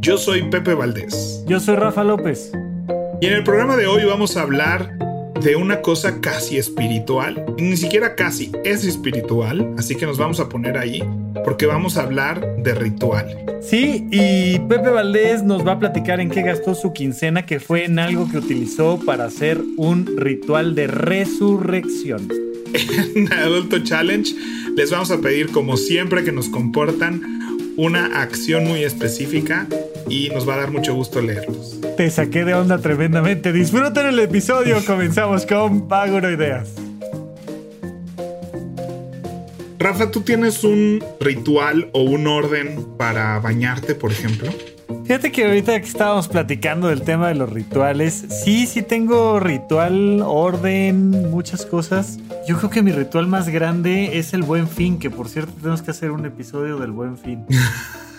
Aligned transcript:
Yo 0.00 0.16
soy 0.16 0.42
Pepe 0.44 0.72
Valdés. 0.72 1.44
Yo 1.46 1.60
soy 1.60 1.76
Rafa 1.76 2.02
López. 2.02 2.52
Y 3.20 3.26
en 3.26 3.34
el 3.34 3.44
programa 3.44 3.76
de 3.76 3.86
hoy 3.86 4.02
vamos 4.06 4.34
a 4.38 4.42
hablar 4.42 4.96
de 5.42 5.56
una 5.56 5.82
cosa 5.82 6.22
casi 6.22 6.56
espiritual. 6.56 7.44
Ni 7.58 7.76
siquiera 7.76 8.14
casi 8.14 8.50
es 8.64 8.82
espiritual, 8.84 9.74
así 9.76 9.96
que 9.96 10.06
nos 10.06 10.16
vamos 10.16 10.40
a 10.40 10.48
poner 10.48 10.78
ahí 10.78 11.04
porque 11.44 11.66
vamos 11.66 11.98
a 11.98 12.04
hablar 12.04 12.56
de 12.62 12.74
ritual. 12.74 13.44
Sí, 13.60 14.06
y 14.10 14.58
Pepe 14.60 14.88
Valdés 14.88 15.42
nos 15.42 15.66
va 15.66 15.72
a 15.72 15.78
platicar 15.78 16.18
en 16.18 16.30
qué 16.30 16.40
gastó 16.40 16.74
su 16.74 16.94
quincena, 16.94 17.44
que 17.44 17.60
fue 17.60 17.84
en 17.84 17.98
algo 17.98 18.26
que 18.30 18.38
utilizó 18.38 18.98
para 19.04 19.26
hacer 19.26 19.60
un 19.76 20.16
ritual 20.16 20.74
de 20.74 20.86
resurrección. 20.86 22.26
En 23.14 23.30
Adulto 23.32 23.80
Challenge 23.80 24.32
les 24.76 24.90
vamos 24.90 25.10
a 25.10 25.18
pedir, 25.18 25.50
como 25.50 25.76
siempre, 25.76 26.24
que 26.24 26.32
nos 26.32 26.48
comportan 26.48 27.20
una 27.76 28.20
acción 28.22 28.64
muy 28.64 28.84
específica 28.84 29.66
y 30.10 30.28
nos 30.28 30.46
va 30.46 30.54
a 30.54 30.58
dar 30.58 30.70
mucho 30.72 30.94
gusto 30.94 31.22
leerlos. 31.22 31.80
Te 31.96 32.10
saqué 32.10 32.44
de 32.44 32.54
onda 32.54 32.78
tremendamente. 32.78 33.52
Disfruten 33.52 34.06
el 34.06 34.18
episodio. 34.18 34.84
Comenzamos 34.84 35.46
con 35.46 35.88
Paguro 35.88 36.30
Ideas. 36.30 36.68
Rafa, 39.78 40.10
¿tú 40.10 40.20
tienes 40.20 40.62
un 40.62 41.02
ritual 41.20 41.88
o 41.94 42.02
un 42.02 42.26
orden 42.26 42.84
para 42.98 43.38
bañarte, 43.38 43.94
por 43.94 44.12
ejemplo? 44.12 44.50
Fíjate 45.04 45.32
que 45.32 45.46
ahorita 45.46 45.80
que 45.80 45.86
estábamos 45.86 46.28
platicando 46.28 46.88
del 46.88 47.02
tema 47.02 47.28
de 47.28 47.34
los 47.34 47.50
rituales, 47.50 48.26
sí, 48.44 48.66
sí 48.66 48.82
tengo 48.82 49.40
ritual, 49.40 50.22
orden, 50.24 51.30
muchas 51.30 51.64
cosas. 51.64 52.18
Yo 52.46 52.58
creo 52.58 52.70
que 52.70 52.82
mi 52.82 52.92
ritual 52.92 53.26
más 53.26 53.48
grande 53.48 54.18
es 54.18 54.34
el 54.34 54.42
buen 54.42 54.68
fin, 54.68 54.98
que 54.98 55.08
por 55.08 55.28
cierto 55.28 55.52
tenemos 55.54 55.82
que 55.82 55.92
hacer 55.92 56.10
un 56.10 56.26
episodio 56.26 56.78
del 56.78 56.90
buen 56.90 57.16
fin. 57.16 57.46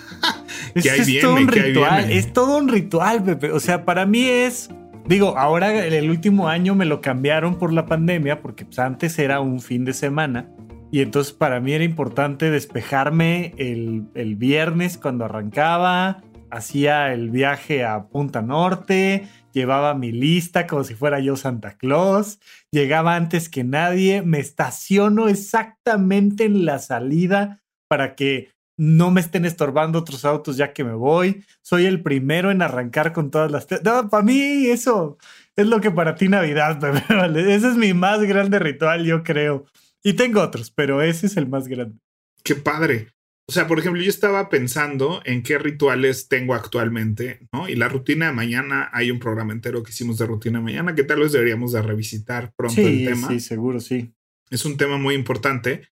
es, 0.76 0.86
es 0.86 1.22
todo 1.22 1.36
un 1.36 1.48
ritual, 1.48 2.12
es 2.12 2.34
todo 2.34 2.58
un 2.58 2.68
ritual, 2.68 3.24
Pepe. 3.24 3.52
O 3.52 3.60
sea, 3.60 3.86
para 3.86 4.06
mí 4.06 4.26
es 4.26 4.70
Digo, 5.08 5.38
ahora 5.38 5.86
el 5.86 6.10
último 6.10 6.48
año 6.48 6.76
me 6.76 6.86
lo 6.86 7.02
cambiaron 7.02 7.58
por 7.58 7.74
la 7.74 7.86
pandemia, 7.86 8.42
porque 8.42 8.66
pues, 8.66 8.80
antes 8.80 9.18
era 9.20 9.42
un 9.42 9.60
fin 9.60 9.84
de 9.84 9.94
semana. 9.94 10.50
Y 10.92 11.02
entonces 11.02 11.34
para 11.34 11.60
mí 11.60 11.74
era 11.74 11.84
importante 11.84 12.50
despejarme 12.50 13.54
el, 13.58 14.06
el 14.14 14.36
viernes 14.36 14.98
cuando 14.98 15.26
arrancaba, 15.26 16.22
hacía 16.50 17.14
el 17.14 17.30
viaje 17.30 17.84
a 17.84 18.08
Punta 18.10 18.42
Norte, 18.42 19.28
llevaba 19.54 19.94
mi 19.96 20.12
lista 20.12 20.68
como 20.68 20.84
si 20.84 20.96
fuera 20.96 21.20
yo 21.20 21.38
Santa 21.38 21.78
Claus, 21.78 22.40
llegaba 22.72 23.16
antes 23.16 23.48
que 23.50 23.64
nadie, 23.64 24.22
me 24.22 24.40
estaciono 24.40 25.30
exactamente 25.30 26.44
en 26.44 26.66
la 26.66 26.80
salida 26.80 27.62
para 27.88 28.16
que 28.16 28.50
no 28.82 29.12
me 29.12 29.22
estén 29.22 29.46
estorbando 29.46 30.00
otros 30.00 30.26
autos 30.26 30.58
ya 30.58 30.74
que 30.74 30.84
me 30.84 30.96
voy, 30.96 31.46
soy 31.62 31.86
el 31.86 32.02
primero 32.02 32.50
en 32.50 32.64
arrancar 32.64 33.14
con 33.14 33.30
todas 33.30 33.52
las... 33.52 33.68
No, 33.84 34.10
para 34.10 34.24
mí 34.24 34.66
eso 34.66 35.20
es 35.56 35.68
lo 35.68 35.80
que 35.82 35.92
para 35.92 36.16
ti 36.16 36.28
Navidad, 36.28 36.84
ese 37.38 37.68
es 37.68 37.78
mi 37.78 37.94
más 37.94 38.24
grande 38.24 38.58
ritual, 38.58 39.06
yo 39.06 39.22
creo. 39.22 39.66
Y 40.02 40.14
tengo 40.14 40.42
otros, 40.42 40.72
pero 40.72 41.04
ese 41.04 41.28
es 41.28 41.38
el 41.38 41.48
más 41.48 41.68
grande. 41.68 42.00
Qué 42.44 42.56
padre. 42.56 43.10
O 43.48 43.52
sea, 43.52 43.68
por 43.68 43.78
ejemplo, 43.78 44.02
yo 44.02 44.10
estaba 44.10 44.50
pensando 44.50 45.22
en 45.26 45.44
qué 45.44 45.60
rituales 45.60 46.28
tengo 46.28 46.56
actualmente, 46.56 47.48
¿no? 47.54 47.70
Y 47.70 47.76
la 47.76 47.88
rutina 47.88 48.26
de 48.26 48.32
mañana, 48.32 48.90
hay 48.94 49.12
un 49.12 49.20
programa 49.20 49.54
entero 49.54 49.84
que 49.84 49.92
hicimos 49.92 50.18
de 50.18 50.26
rutina 50.26 50.58
de 50.58 50.66
mañana 50.66 50.96
que 50.96 51.04
tal 51.04 51.20
vez 51.20 51.34
deberíamos 51.34 51.74
de 51.74 51.84
revisitar 51.84 52.52
pronto 52.56 52.82
el 52.82 53.06
tema. 53.06 53.28
Sí, 53.28 53.42
seguro, 53.42 53.80
sí. 53.80 54.12
Es 54.50 54.66
un 54.66 54.76
tema 54.76 54.98
muy 54.98 55.14
importante, 55.14 55.88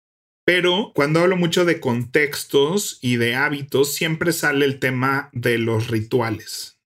pero 0.45 0.91
cuando 0.93 1.19
hablo 1.19 1.35
mucho 1.37 1.65
de 1.65 1.79
contextos 1.79 2.99
y 3.01 3.17
de 3.17 3.35
hábitos, 3.35 3.93
siempre 3.93 4.31
sale 4.31 4.65
el 4.65 4.79
tema 4.79 5.29
de 5.33 5.57
los 5.57 5.87
rituales. 5.87 6.79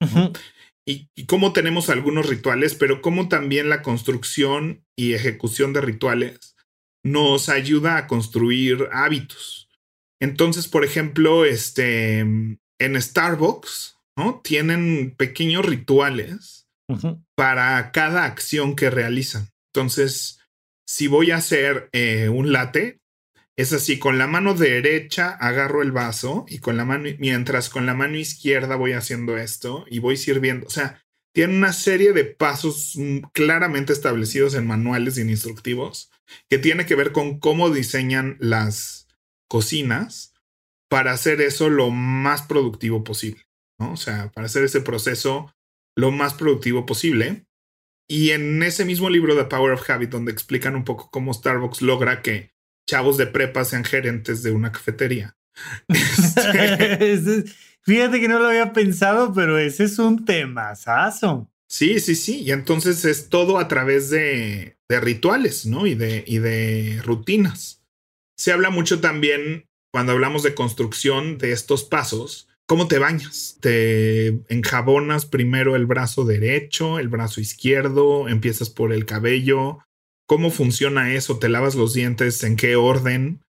y, 0.88 1.10
y 1.16 1.26
cómo 1.26 1.54
tenemos 1.54 1.90
algunos 1.90 2.28
rituales, 2.28 2.74
pero 2.74 3.02
cómo 3.02 3.28
también 3.28 3.70
la 3.70 3.82
construcción 3.82 4.86
y 4.96 5.14
ejecución 5.14 5.74
de 5.74 5.82
rituales 5.82 6.56
nos 7.04 7.50
ayuda 7.50 7.98
a 7.98 8.08
construir 8.08 8.88
hábitos. 8.92 9.70
Entonces, 10.22 10.68
por 10.68 10.84
ejemplo, 10.84 11.46
este, 11.46 12.20
en 12.20 13.02
Starbucks, 13.02 13.98
¿no? 14.18 14.42
Tienen 14.44 15.16
pequeños 15.18 15.66
rituales 15.66 16.68
para 17.36 17.92
cada 17.92 18.26
acción 18.26 18.76
que 18.76 18.90
realizan. 18.90 19.50
Entonces, 19.74 20.40
si 20.88 21.08
voy 21.08 21.32
a 21.32 21.38
hacer 21.38 21.90
eh, 21.94 22.30
un 22.30 22.52
latte, 22.52 22.99
es 23.62 23.74
así, 23.74 24.00
con 24.00 24.18
la 24.18 24.28
mano 24.28 24.54
derecha 24.54 25.32
agarro 25.32 25.82
el 25.82 25.92
vaso 25.92 26.46
y 26.48 26.60
con 26.60 26.78
la 26.78 26.86
mano, 26.86 27.10
mientras 27.20 27.70
con 27.70 27.86
la 27.86 27.94
mano 27.94 28.18
izquierda 28.18 28.76
voy 28.76 28.94
haciendo 28.94 29.38
esto 29.38 29.86
y 29.90 30.00
voy 30.00 30.18
sirviendo. 30.18 30.68
O 30.68 30.70
sea, 30.70 31.04
tiene 31.34 31.58
una 31.58 31.74
serie 31.74 32.14
de 32.14 32.26
pasos 32.26 32.94
mm, 32.96 33.20
claramente 33.34 33.94
establecidos 33.94 34.56
en 34.56 34.68
manuales 34.68 35.18
y 35.18 35.22
en 35.22 35.30
instructivos 35.30 36.12
que 36.50 36.58
tiene 36.58 36.86
que 36.86 36.96
ver 36.96 37.12
con 37.12 37.40
cómo 37.40 37.70
diseñan 37.70 38.38
las, 38.40 39.00
cocinas 39.50 40.34
para 40.90 41.12
hacer 41.12 41.42
eso 41.42 41.70
lo 41.70 41.90
más 41.90 42.44
productivo 42.44 43.04
posible, 43.04 43.44
¿no? 43.78 43.94
O 43.94 43.98
sea, 43.98 44.32
para 44.32 44.46
hacer 44.46 44.64
ese 44.64 44.82
proceso 44.82 45.54
lo 45.98 46.12
más 46.12 46.34
productivo 46.34 46.86
posible. 46.86 47.46
Y 48.08 48.32
en 48.32 48.64
ese 48.64 48.86
mismo 48.86 49.10
libro 49.10 49.36
The 49.36 49.46
Power 49.46 49.74
of 49.74 49.88
Habit, 49.88 50.10
donde 50.10 50.32
explican 50.32 50.76
un 50.76 50.84
poco 50.84 51.10
cómo 51.12 51.34
Starbucks 51.34 51.82
logra 51.82 52.22
que 52.22 52.52
chavos 52.90 53.18
de 53.18 53.28
prepa 53.28 53.64
sean 53.66 53.84
gerentes 53.84 54.42
de 54.42 54.52
una 54.52 54.72
cafetería. 54.72 55.36
Este 55.90 57.44
fíjate 57.82 58.20
que 58.20 58.28
no 58.28 58.40
lo 58.40 58.48
había 58.48 58.74
pensado, 58.74 59.34
pero 59.34 59.58
ese 59.58 59.86
es 59.86 60.00
un 60.00 60.26
temazazo. 60.26 61.50
Sí, 61.68 62.00
sí, 62.00 62.16
sí. 62.16 62.42
Y 62.42 62.52
entonces 62.52 63.06
es 63.06 63.30
todo 63.30 63.60
a 63.60 63.68
través 63.68 64.10
de, 64.10 64.78
de 64.90 65.00
rituales, 65.00 65.66
¿no? 65.66 65.86
Y 65.86 65.96
de, 65.96 66.24
y 66.26 66.40
de 66.40 67.02
rutinas. 67.04 67.84
Se 68.38 68.52
habla 68.52 68.70
mucho 68.70 69.00
también 69.00 69.66
cuando 69.92 70.14
hablamos 70.14 70.44
de 70.44 70.56
construcción 70.56 71.38
de 71.38 71.52
estos 71.52 71.84
pasos, 71.84 72.48
cómo 72.68 72.88
te 72.88 72.98
bañas. 72.98 73.58
Te 73.60 74.28
enjabonas 74.50 75.26
primero 75.26 75.76
el 75.76 75.86
brazo 75.86 76.26
derecho, 76.26 77.00
el 77.00 77.08
brazo 77.08 77.42
izquierdo, 77.42 78.28
empiezas 78.28 78.70
por 78.70 78.94
el 78.94 79.06
cabello. 79.06 79.80
¿Cómo 80.30 80.52
funciona 80.52 81.12
eso? 81.16 81.40
¿Te 81.40 81.50
lavas 81.50 81.74
los 81.74 81.96
dientes? 81.96 82.44
¿En 82.44 82.56
qué 82.56 82.76
orden? 82.76 83.42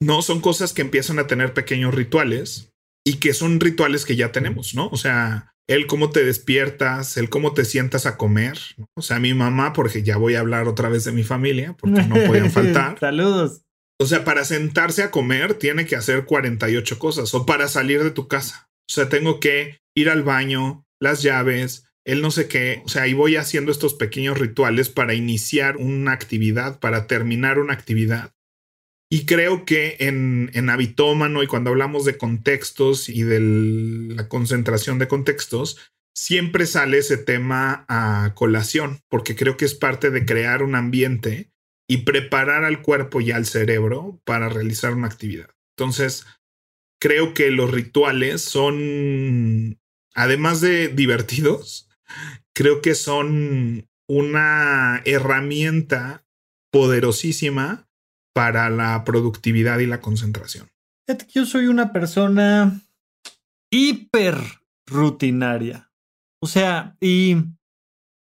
No, 0.00 0.22
son 0.22 0.40
cosas 0.40 0.72
que 0.72 0.80
empiezan 0.80 1.18
a 1.18 1.26
tener 1.26 1.54
pequeños 1.54 1.92
rituales 1.92 2.70
y 3.04 3.16
que 3.16 3.34
son 3.34 3.58
rituales 3.58 4.04
que 4.04 4.14
ya 4.14 4.30
tenemos, 4.30 4.72
¿no? 4.76 4.88
O 4.92 4.96
sea, 4.96 5.52
el 5.68 5.88
cómo 5.88 6.10
te 6.10 6.24
despiertas, 6.24 7.16
el 7.16 7.30
cómo 7.30 7.52
te 7.52 7.64
sientas 7.64 8.06
a 8.06 8.16
comer. 8.16 8.58
O 8.94 9.02
sea, 9.02 9.18
mi 9.18 9.34
mamá, 9.34 9.72
porque 9.72 10.04
ya 10.04 10.18
voy 10.18 10.36
a 10.36 10.40
hablar 10.40 10.68
otra 10.68 10.88
vez 10.88 11.02
de 11.04 11.10
mi 11.10 11.24
familia, 11.24 11.76
porque 11.76 12.04
no 12.04 12.14
pueden 12.14 12.50
faltar. 12.52 13.00
Saludos. 13.00 13.62
O 14.00 14.06
sea, 14.06 14.24
para 14.24 14.44
sentarse 14.44 15.02
a 15.02 15.10
comer 15.10 15.54
tiene 15.54 15.84
que 15.84 15.96
hacer 15.96 16.26
48 16.26 16.98
cosas 17.00 17.34
o 17.34 17.44
para 17.44 17.66
salir 17.66 18.04
de 18.04 18.12
tu 18.12 18.28
casa. 18.28 18.68
O 18.88 18.92
sea, 18.92 19.08
tengo 19.08 19.40
que 19.40 19.80
ir 19.96 20.08
al 20.08 20.22
baño, 20.22 20.84
las 21.00 21.22
llaves, 21.22 21.89
el 22.04 22.22
no 22.22 22.30
sé 22.30 22.48
qué. 22.48 22.82
O 22.84 22.88
sea, 22.88 23.06
y 23.06 23.12
voy 23.12 23.36
haciendo 23.36 23.72
estos 23.72 23.94
pequeños 23.94 24.38
rituales 24.38 24.88
para 24.88 25.14
iniciar 25.14 25.76
una 25.76 26.12
actividad, 26.12 26.80
para 26.80 27.06
terminar 27.06 27.58
una 27.58 27.74
actividad. 27.74 28.34
Y 29.12 29.26
creo 29.26 29.64
que 29.64 29.96
en, 30.00 30.50
en 30.54 30.70
Habitómano 30.70 31.42
y 31.42 31.48
cuando 31.48 31.70
hablamos 31.70 32.04
de 32.04 32.16
contextos 32.16 33.08
y 33.08 33.22
de 33.22 33.40
la 34.14 34.28
concentración 34.28 34.98
de 34.98 35.08
contextos, 35.08 35.78
siempre 36.14 36.66
sale 36.66 36.98
ese 36.98 37.16
tema 37.16 37.84
a 37.88 38.34
colación, 38.34 39.00
porque 39.08 39.34
creo 39.34 39.56
que 39.56 39.64
es 39.64 39.74
parte 39.74 40.10
de 40.10 40.24
crear 40.24 40.62
un 40.62 40.74
ambiente 40.76 41.50
y 41.88 41.98
preparar 41.98 42.62
al 42.64 42.82
cuerpo 42.82 43.20
y 43.20 43.32
al 43.32 43.46
cerebro 43.46 44.20
para 44.24 44.48
realizar 44.48 44.94
una 44.94 45.08
actividad. 45.08 45.50
Entonces, 45.76 46.24
creo 47.00 47.34
que 47.34 47.50
los 47.50 47.70
rituales 47.70 48.42
son, 48.42 49.80
además 50.14 50.60
de 50.60 50.86
divertidos, 50.94 51.89
creo 52.54 52.80
que 52.82 52.94
son 52.94 53.88
una 54.08 55.02
herramienta 55.04 56.24
poderosísima 56.72 57.88
para 58.34 58.70
la 58.70 59.04
productividad 59.04 59.78
y 59.80 59.86
la 59.86 60.00
concentración. 60.00 60.68
Yo 61.32 61.44
soy 61.44 61.66
una 61.66 61.92
persona 61.92 62.80
hiper 63.70 64.36
rutinaria. 64.86 65.90
O 66.42 66.46
sea, 66.46 66.96
y 67.00 67.36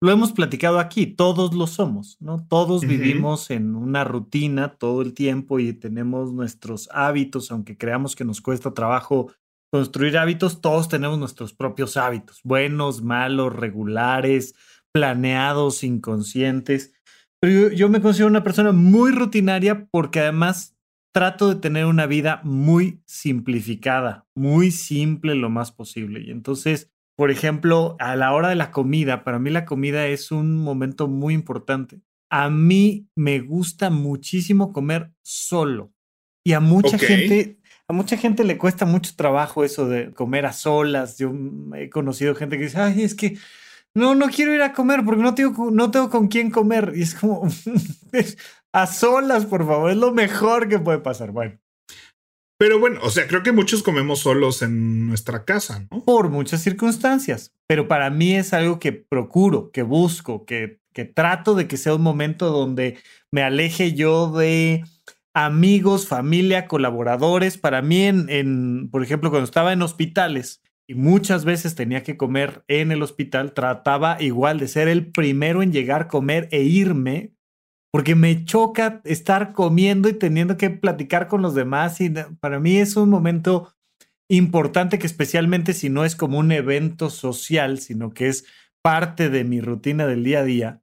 lo 0.00 0.11
hemos 0.11 0.32
platicado 0.32 0.79
aquí, 0.79 1.06
todos 1.06 1.55
lo 1.55 1.67
somos, 1.67 2.17
¿no? 2.20 2.46
Todos 2.49 2.82
vivimos 2.87 3.50
en 3.50 3.75
una 3.75 4.05
rutina 4.05 4.76
todo 4.76 5.02
el 5.02 5.12
tiempo 5.14 5.58
y 5.58 5.73
tenemos 5.73 6.32
nuestros 6.32 6.88
hábitos, 6.93 7.50
aunque 7.50 7.76
creamos 7.76 8.14
que 8.14 8.25
nos 8.25 8.40
cuesta 8.40 8.75
trabajo 8.75 9.32
construir 9.70 10.19
hábitos, 10.19 10.61
todos 10.61 10.88
tenemos 10.88 11.19
nuestros 11.19 11.53
propios 11.53 11.97
hábitos, 11.97 12.41
buenos, 12.43 13.03
malos, 13.03 13.55
regulares, 13.55 14.55
planeados, 14.93 15.85
inconscientes. 15.85 16.93
Pero 17.41 17.70
yo, 17.73 17.88
me 17.88 18.00
considero 18.00 18.29
una 18.29 18.43
persona 18.43 18.73
muy 18.73 19.12
rutinaria 19.12 19.87
porque 19.91 20.20
además 20.20 20.76
trato 21.12 21.49
de 21.49 21.61
tener 21.61 21.87
una 21.87 22.06
vida 22.06 22.41
muy 22.44 23.03
simplificada, 23.06 24.26
muy 24.35 24.70
simple 24.70 25.35
lo 25.35 25.50
más 25.50 25.73
posible. 25.73 26.21
Y 26.21 26.31
entonces, 26.31 26.91
por 27.17 27.31
ejemplo, 27.31 27.97
a 27.99 28.17
la 28.17 28.32
hora 28.32 28.49
de 28.49 28.56
la 28.56 28.71
comida, 28.71 29.25
para 29.25 29.38
mí 29.38 29.50
la 29.50 29.64
comida 29.64 30.06
es 30.06 30.31
un 30.31 30.56
momento 30.56 31.09
muy 31.09 31.35
importante. 31.35 32.00
A 32.31 32.50
mí 32.50 33.09
me 33.17 33.41
gusta 33.41 33.91
muchísimo 33.91 34.73
comer 34.73 35.12
solo. 35.23 35.93
Y 36.44 36.53
a 36.53 36.61
mucha 36.61 36.99
gente, 36.99 37.58
a 37.88 37.94
mucha 37.94 38.19
gente 38.19 38.44
le 38.44 38.58
cuesta 38.58 38.85
mucho 38.85 39.14
trabajo 39.17 39.64
eso 39.64 39.88
de 39.88 40.12
comer 40.12 40.44
a 40.44 40.52
solas. 40.52 41.17
Yo 41.17 41.32
he 41.75 41.88
conocido 41.88 42.35
gente 42.35 42.58
que 42.58 42.64
dice, 42.64 42.79
ay, 42.79 43.02
es 43.02 43.14
que 43.14 43.38
no, 43.94 44.14
no 44.14 44.29
quiero 44.29 44.55
ir 44.55 44.61
a 44.61 44.75
comer 44.75 45.05
porque 45.05 45.23
no 45.23 45.35
tengo, 45.35 45.70
no 45.70 45.90
tengo 45.90 46.11
con 46.11 46.29
quién 46.29 46.50
comer. 46.50 46.93
Y 46.94 47.02
es 47.02 47.14
como, 47.14 47.49
a 48.73 48.87
solas, 48.87 49.46
por 49.46 49.67
favor, 49.67 49.90
es 49.90 49.96
lo 49.96 50.12
mejor 50.12 50.69
que 50.69 50.79
puede 50.79 50.99
pasar. 50.99 51.32
Bueno. 51.32 51.58
Pero 52.58 52.79
bueno, 52.79 53.00
o 53.02 53.11
sea, 53.11 53.26
creo 53.26 53.43
que 53.43 53.52
muchos 53.52 53.82
comemos 53.82 54.19
solos 54.19 54.62
en 54.62 55.06
nuestra 55.06 55.44
casa, 55.44 55.87
¿no? 55.90 56.05
Por 56.05 56.29
muchas 56.29 56.61
circunstancias. 56.61 57.55
Pero 57.69 57.88
para 57.88 58.11
mí 58.11 58.35
es 58.35 58.52
algo 58.52 58.81
que 58.81 58.93
procuro, 58.93 59.70
que 59.70 59.82
busco, 59.82 60.44
que, 60.44 60.81
que 60.93 61.05
trato 61.05 61.55
de 61.55 61.69
que 61.69 61.76
sea 61.76 61.94
un 61.94 62.02
momento 62.02 62.50
donde 62.50 62.99
me 63.31 63.43
aleje 63.43 63.94
yo 63.94 64.32
de 64.32 64.85
amigos, 65.44 66.08
familia, 66.08 66.67
colaboradores. 66.67 67.58
Para 67.58 67.81
mí, 67.81 68.02
en, 68.02 68.88
por 68.90 69.05
ejemplo, 69.05 69.31
cuando 69.31 69.44
estaba 69.44 69.73
en 69.73 69.82
hospitales 69.82 70.62
y 70.88 70.94
muchas 70.94 71.44
veces 71.44 71.76
tenía 71.76 72.02
que 72.02 72.17
comer 72.17 72.64
en 72.67 72.90
el 72.90 73.02
hospital, 73.02 73.52
trataba 73.52 74.20
igual 74.20 74.58
de 74.58 74.67
ser 74.67 74.88
el 74.88 75.12
primero 75.12 75.62
en 75.62 75.73
llegar, 75.73 76.08
comer 76.08 76.49
e 76.50 76.62
irme 76.62 77.35
porque 77.93 78.14
me 78.14 78.44
choca 78.44 79.00
estar 79.05 79.52
comiendo 79.52 80.08
y 80.08 80.12
teniendo 80.12 80.56
que 80.56 80.70
platicar 80.70 81.29
con 81.29 81.40
los 81.40 81.55
demás 81.55 82.00
y 82.00 82.11
para 82.40 82.61
mí 82.61 82.76
es 82.76 82.96
un 82.96 83.08
momento 83.08 83.73
importante 84.29 84.99
que 84.99 85.06
especialmente 85.06 85.73
si 85.73 85.88
no 85.88 86.05
es 86.05 86.14
como 86.14 86.38
un 86.38 86.52
evento 86.52 87.08
social, 87.11 87.79
sino 87.79 88.11
que 88.11 88.29
es 88.29 88.44
parte 88.82 89.31
de 89.31 89.44
mi 89.44 89.61
rutina 89.61 90.06
del 90.06 90.23
día 90.23 90.40
a 90.40 90.44
día, 90.44 90.82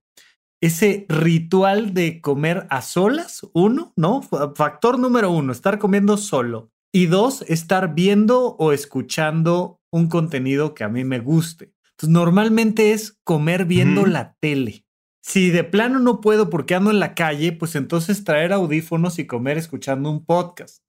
ese 0.66 1.06
ritual 1.10 1.94
de 1.94 2.22
comer 2.22 2.66
a 2.70 2.82
solas, 2.82 3.48
uno, 3.54 3.94
¿no? 3.96 4.22
Factor 4.22 5.00
número 5.00 5.32
uno, 5.32 5.52
estar 5.52 5.80
comiendo 5.80 6.18
solo. 6.18 6.72
Y 6.92 7.08
dos, 7.08 7.44
estar 7.48 7.94
viendo 7.94 8.56
o 8.58 8.72
escuchando 8.72 9.82
un 9.92 10.08
contenido 10.08 10.74
que 10.74 10.84
a 10.84 10.90
mí 10.90 11.04
me 11.04 11.20
guste. 11.20 11.74
Entonces, 11.92 12.10
normalmente 12.10 12.94
es 12.94 13.20
comer 13.24 13.66
viendo 13.66 14.06
la 14.06 14.36
tele. 14.40 14.86
Si 15.22 15.50
de 15.50 15.64
plano 15.64 16.00
no 16.00 16.22
puedo 16.22 16.50
porque 16.50 16.76
ando 16.76 16.92
en 16.92 17.00
la 17.00 17.16
calle, 17.16 17.52
pues 17.52 17.76
entonces 17.76 18.24
traer 18.24 18.54
audífonos 18.54 19.18
y 19.20 19.26
comer 19.26 19.58
escuchando 19.58 20.10
un 20.10 20.26
podcast. 20.26 20.84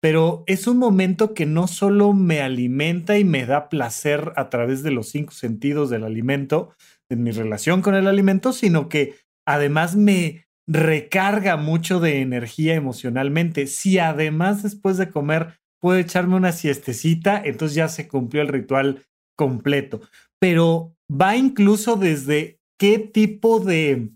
Pero 0.00 0.44
es 0.46 0.66
un 0.66 0.78
momento 0.78 1.34
que 1.34 1.44
no 1.44 1.66
solo 1.66 2.14
me 2.14 2.40
alimenta 2.40 3.18
y 3.18 3.24
me 3.24 3.44
da 3.44 3.68
placer 3.68 4.32
a 4.36 4.48
través 4.48 4.82
de 4.82 4.90
los 4.90 5.10
cinco 5.10 5.32
sentidos 5.32 5.90
del 5.90 6.04
alimento, 6.04 6.70
de 7.10 7.16
mi 7.16 7.32
relación 7.32 7.82
con 7.82 7.94
el 7.94 8.06
alimento, 8.06 8.52
sino 8.52 8.88
que 8.88 9.16
además 9.46 9.96
me 9.96 10.46
recarga 10.66 11.56
mucho 11.56 12.00
de 12.00 12.20
energía 12.20 12.74
emocionalmente. 12.74 13.66
Si 13.66 13.98
además 13.98 14.62
después 14.62 14.96
de 14.96 15.10
comer 15.10 15.58
puedo 15.80 15.98
echarme 15.98 16.36
una 16.36 16.52
siestecita, 16.52 17.42
entonces 17.44 17.74
ya 17.74 17.88
se 17.88 18.06
cumplió 18.06 18.42
el 18.42 18.48
ritual 18.48 19.04
completo. 19.36 20.00
Pero 20.38 20.94
va 21.10 21.36
incluso 21.36 21.96
desde 21.96 22.60
qué 22.78 22.98
tipo 22.98 23.58
de 23.58 24.10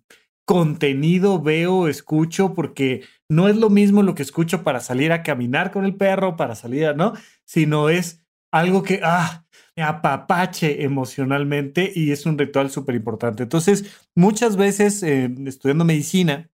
contenido 0.46 1.40
veo, 1.40 1.88
escucho, 1.88 2.54
porque 2.54 3.02
no 3.28 3.48
es 3.48 3.56
lo 3.56 3.70
mismo 3.70 4.02
lo 4.02 4.14
que 4.14 4.22
escucho 4.22 4.62
para 4.62 4.80
salir 4.80 5.10
a 5.10 5.22
caminar 5.22 5.72
con 5.72 5.84
el 5.84 5.96
perro, 5.96 6.36
para 6.36 6.54
salir, 6.54 6.86
a, 6.86 6.92
¿no? 6.92 7.14
Sino 7.44 7.88
es 7.88 8.24
algo 8.52 8.82
que, 8.82 9.00
ah, 9.02 9.44
apapache 9.76 10.84
emocionalmente 10.84 11.92
y 11.94 12.12
es 12.12 12.26
un 12.26 12.38
ritual 12.38 12.70
súper 12.70 12.94
importante. 12.94 13.42
Entonces, 13.42 14.06
muchas 14.14 14.56
veces 14.56 15.02
eh, 15.02 15.32
estudiando 15.46 15.84
medicina, 15.84 16.50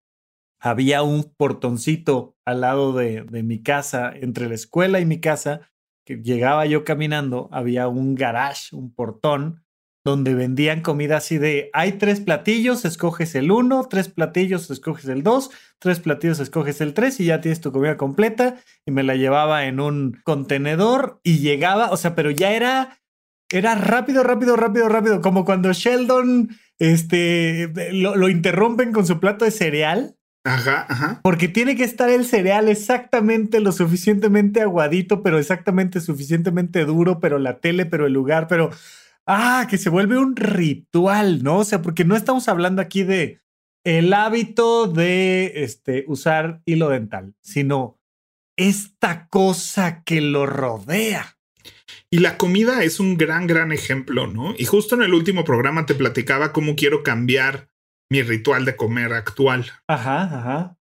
había 0.60 1.02
un 1.02 1.24
portoncito 1.36 2.36
al 2.44 2.62
lado 2.62 2.92
de, 2.92 3.22
de 3.22 3.42
mi 3.42 3.62
casa, 3.62 4.12
entre 4.14 4.48
la 4.48 4.54
escuela 4.54 5.00
y 5.00 5.06
mi 5.06 5.20
casa, 5.20 5.70
que 6.04 6.16
llegaba 6.16 6.66
yo 6.66 6.84
caminando, 6.84 7.48
había 7.52 7.88
un 7.88 8.14
garage, 8.14 8.74
un 8.74 8.92
portón, 8.92 9.62
donde 10.08 10.34
vendían 10.34 10.80
comida 10.80 11.18
así 11.18 11.36
de, 11.38 11.70
hay 11.74 11.92
tres 11.92 12.20
platillos, 12.20 12.84
escoges 12.84 13.34
el 13.34 13.50
uno, 13.50 13.86
tres 13.90 14.08
platillos, 14.08 14.70
escoges 14.70 15.06
el 15.06 15.22
dos, 15.22 15.50
tres 15.78 16.00
platillos, 16.00 16.40
escoges 16.40 16.80
el 16.80 16.94
tres 16.94 17.20
y 17.20 17.26
ya 17.26 17.40
tienes 17.40 17.60
tu 17.60 17.72
comida 17.72 17.96
completa 17.96 18.56
y 18.86 18.90
me 18.90 19.02
la 19.02 19.16
llevaba 19.16 19.66
en 19.66 19.80
un 19.80 20.18
contenedor 20.24 21.20
y 21.22 21.40
llegaba, 21.40 21.90
o 21.90 21.96
sea, 21.96 22.14
pero 22.14 22.30
ya 22.30 22.52
era, 22.52 23.00
era 23.50 23.74
rápido, 23.74 24.22
rápido, 24.22 24.56
rápido, 24.56 24.88
rápido, 24.88 25.20
como 25.20 25.44
cuando 25.44 25.72
Sheldon, 25.72 26.50
este, 26.78 27.72
lo, 27.92 28.16
lo 28.16 28.28
interrumpen 28.28 28.92
con 28.92 29.06
su 29.06 29.20
plato 29.20 29.44
de 29.44 29.50
cereal. 29.50 30.16
Ajá, 30.44 30.86
ajá. 30.88 31.20
Porque 31.22 31.48
tiene 31.48 31.76
que 31.76 31.84
estar 31.84 32.08
el 32.08 32.24
cereal 32.24 32.68
exactamente 32.68 33.60
lo 33.60 33.72
suficientemente 33.72 34.62
aguadito, 34.62 35.22
pero 35.22 35.38
exactamente 35.38 36.00
suficientemente 36.00 36.84
duro, 36.84 37.20
pero 37.20 37.38
la 37.38 37.58
tele, 37.58 37.86
pero 37.86 38.06
el 38.06 38.12
lugar, 38.12 38.46
pero 38.46 38.70
ah, 39.26 39.66
que 39.68 39.78
se 39.78 39.90
vuelve 39.90 40.18
un 40.18 40.34
ritual, 40.36 41.42
¿no? 41.42 41.58
O 41.58 41.64
sea, 41.64 41.82
porque 41.82 42.04
no 42.04 42.16
estamos 42.16 42.48
hablando 42.48 42.80
aquí 42.80 43.02
de 43.02 43.40
el 43.84 44.12
hábito 44.12 44.86
de 44.86 45.52
este, 45.56 46.04
usar 46.08 46.62
hilo 46.66 46.88
dental, 46.88 47.34
sino 47.40 47.98
esta 48.56 49.28
cosa 49.28 50.02
que 50.02 50.20
lo 50.20 50.46
rodea. 50.46 51.37
Y 52.10 52.18
la 52.18 52.38
comida 52.38 52.82
es 52.84 53.00
un 53.00 53.18
gran, 53.18 53.46
gran 53.46 53.70
ejemplo, 53.72 54.26
¿no? 54.26 54.54
Y 54.56 54.64
justo 54.64 54.94
en 54.94 55.02
el 55.02 55.14
último 55.14 55.44
programa 55.44 55.86
te 55.86 55.94
platicaba 55.94 56.52
cómo 56.52 56.74
quiero 56.74 57.02
cambiar 57.02 57.68
mi 58.10 58.22
ritual 58.22 58.64
de 58.64 58.76
comer 58.76 59.12
actual. 59.12 59.66
Ajá, 59.86 60.22
ajá 60.22 60.78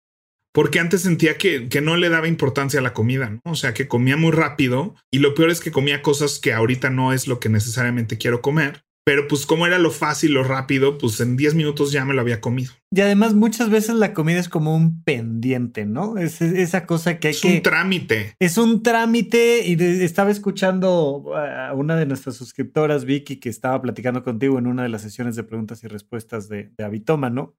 porque 0.58 0.80
antes 0.80 1.04
sentía 1.04 1.38
que, 1.38 1.70
que, 1.70 1.82
no 1.82 1.98
le 1.98 2.10
daba 2.10 2.28
importancia 2.28 2.80
a 2.80 2.82
la 2.84 2.92
comida, 2.92 3.30
¿no? 3.30 3.52
O 3.52 3.54
sea, 3.54 3.76
que 3.76 3.88
comía 3.88 4.18
muy 4.18 4.32
rápido 4.32 4.96
y 5.12 5.20
lo 5.20 5.36
peor 5.36 5.52
es 5.52 5.60
que 5.60 5.70
comía 5.70 6.02
cosas 6.02 6.40
que 6.40 6.52
ahorita 6.52 6.90
no 6.90 7.14
es 7.14 7.28
lo 7.28 7.40
que 7.40 7.48
necesariamente 7.48 8.18
quiero 8.18 8.42
comer. 8.42 8.84
Pero 9.08 9.26
pues 9.30 9.46
como 9.46 9.66
era 9.66 9.80
lo 9.80 9.90
fácil, 9.90 10.34
lo 10.34 10.44
rápido, 10.44 10.98
pues 10.98 11.22
en 11.22 11.38
10 11.38 11.56
minutos 11.56 11.94
ya 11.94 12.04
me 12.04 12.14
lo 12.14 12.20
había 12.20 12.42
comido. 12.42 12.74
Y 12.94 13.00
además 13.00 13.36
muchas 13.36 13.70
veces 13.70 13.96
la 13.96 14.14
comida 14.14 14.38
es 14.38 14.50
como 14.50 14.76
un 14.76 15.02
pendiente, 15.02 15.86
¿no? 15.86 16.18
Es, 16.18 16.42
esa 16.42 16.86
cosa 16.86 17.18
que 17.18 17.30
hay 17.30 17.34
que... 17.34 17.48
Es 17.48 17.56
un 17.56 17.62
trámite. 17.62 18.36
Es 18.38 18.58
un 18.58 18.84
trámite 18.84 19.66
y 19.66 19.82
estaba 20.04 20.30
escuchando 20.30 21.24
a 21.38 21.74
una 21.74 21.96
de 21.96 22.06
nuestras 22.06 22.36
suscriptoras, 22.36 23.06
Vicky, 23.06 23.38
que 23.38 23.48
estaba 23.48 23.82
platicando 23.82 24.24
contigo 24.24 24.60
en 24.60 24.68
una 24.68 24.84
de 24.84 24.90
las 24.90 25.04
sesiones 25.04 25.38
de 25.38 25.44
preguntas 25.44 25.86
y 25.86 25.88
respuestas 25.88 26.50
de, 26.50 26.74
de 26.78 26.84
Abitoma, 26.84 27.30
¿no? 27.30 27.56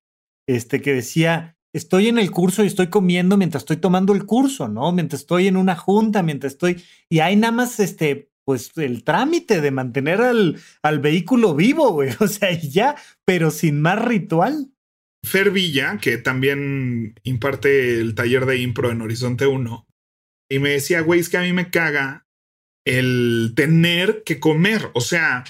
Este 0.47 0.83
que 0.83 0.93
decía, 0.93 1.57
estoy 1.73 2.09
en 2.09 2.19
el 2.19 2.31
curso 2.31 2.63
y 2.63 2.67
estoy 2.67 2.89
comiendo 2.89 3.39
mientras 3.39 3.63
estoy 3.63 3.79
tomando 3.79 4.13
el 4.13 4.27
curso, 4.27 4.69
¿no? 4.69 4.93
Mientras 4.93 5.23
estoy 5.23 5.47
en 5.47 5.57
una 5.57 5.77
junta, 5.77 6.23
mientras 6.23 6.53
estoy... 6.53 6.85
Y 7.09 7.21
hay 7.21 7.37
nada 7.37 7.53
más 7.53 7.81
este, 7.81 8.29
pues 8.49 8.71
el 8.77 9.05
trámite 9.05 9.61
de 9.61 9.71
mantener 9.71 10.23
al, 10.23 10.59
al 10.83 11.01
vehículo 11.01 11.55
vivo, 11.55 11.91
güey. 11.93 12.09
O 12.19 12.27
sea, 12.29 12.51
y 12.51 12.71
ya, 12.71 12.97
pero 13.27 13.51
sin 13.51 13.83
más 13.83 14.03
ritual. 14.03 14.73
Fer 15.23 15.51
Villa, 15.51 15.99
que 16.01 16.17
también 16.17 17.15
imparte 17.25 18.01
el 18.01 18.15
taller 18.15 18.47
de 18.47 18.57
impro 18.57 18.91
en 18.91 19.03
Horizonte 19.03 19.47
1, 19.47 19.87
y 20.51 20.61
me 20.61 20.71
decía, 20.71 21.03
güey, 21.03 21.21
es 21.21 21.29
que 21.29 21.37
a 21.37 21.43
mí 21.43 21.53
me 21.53 21.69
caga 21.69 22.27
el 22.87 23.53
tener 23.55 24.23
que 24.25 24.41
comer. 24.41 24.93
O 24.95 25.03
sea, 25.03 25.45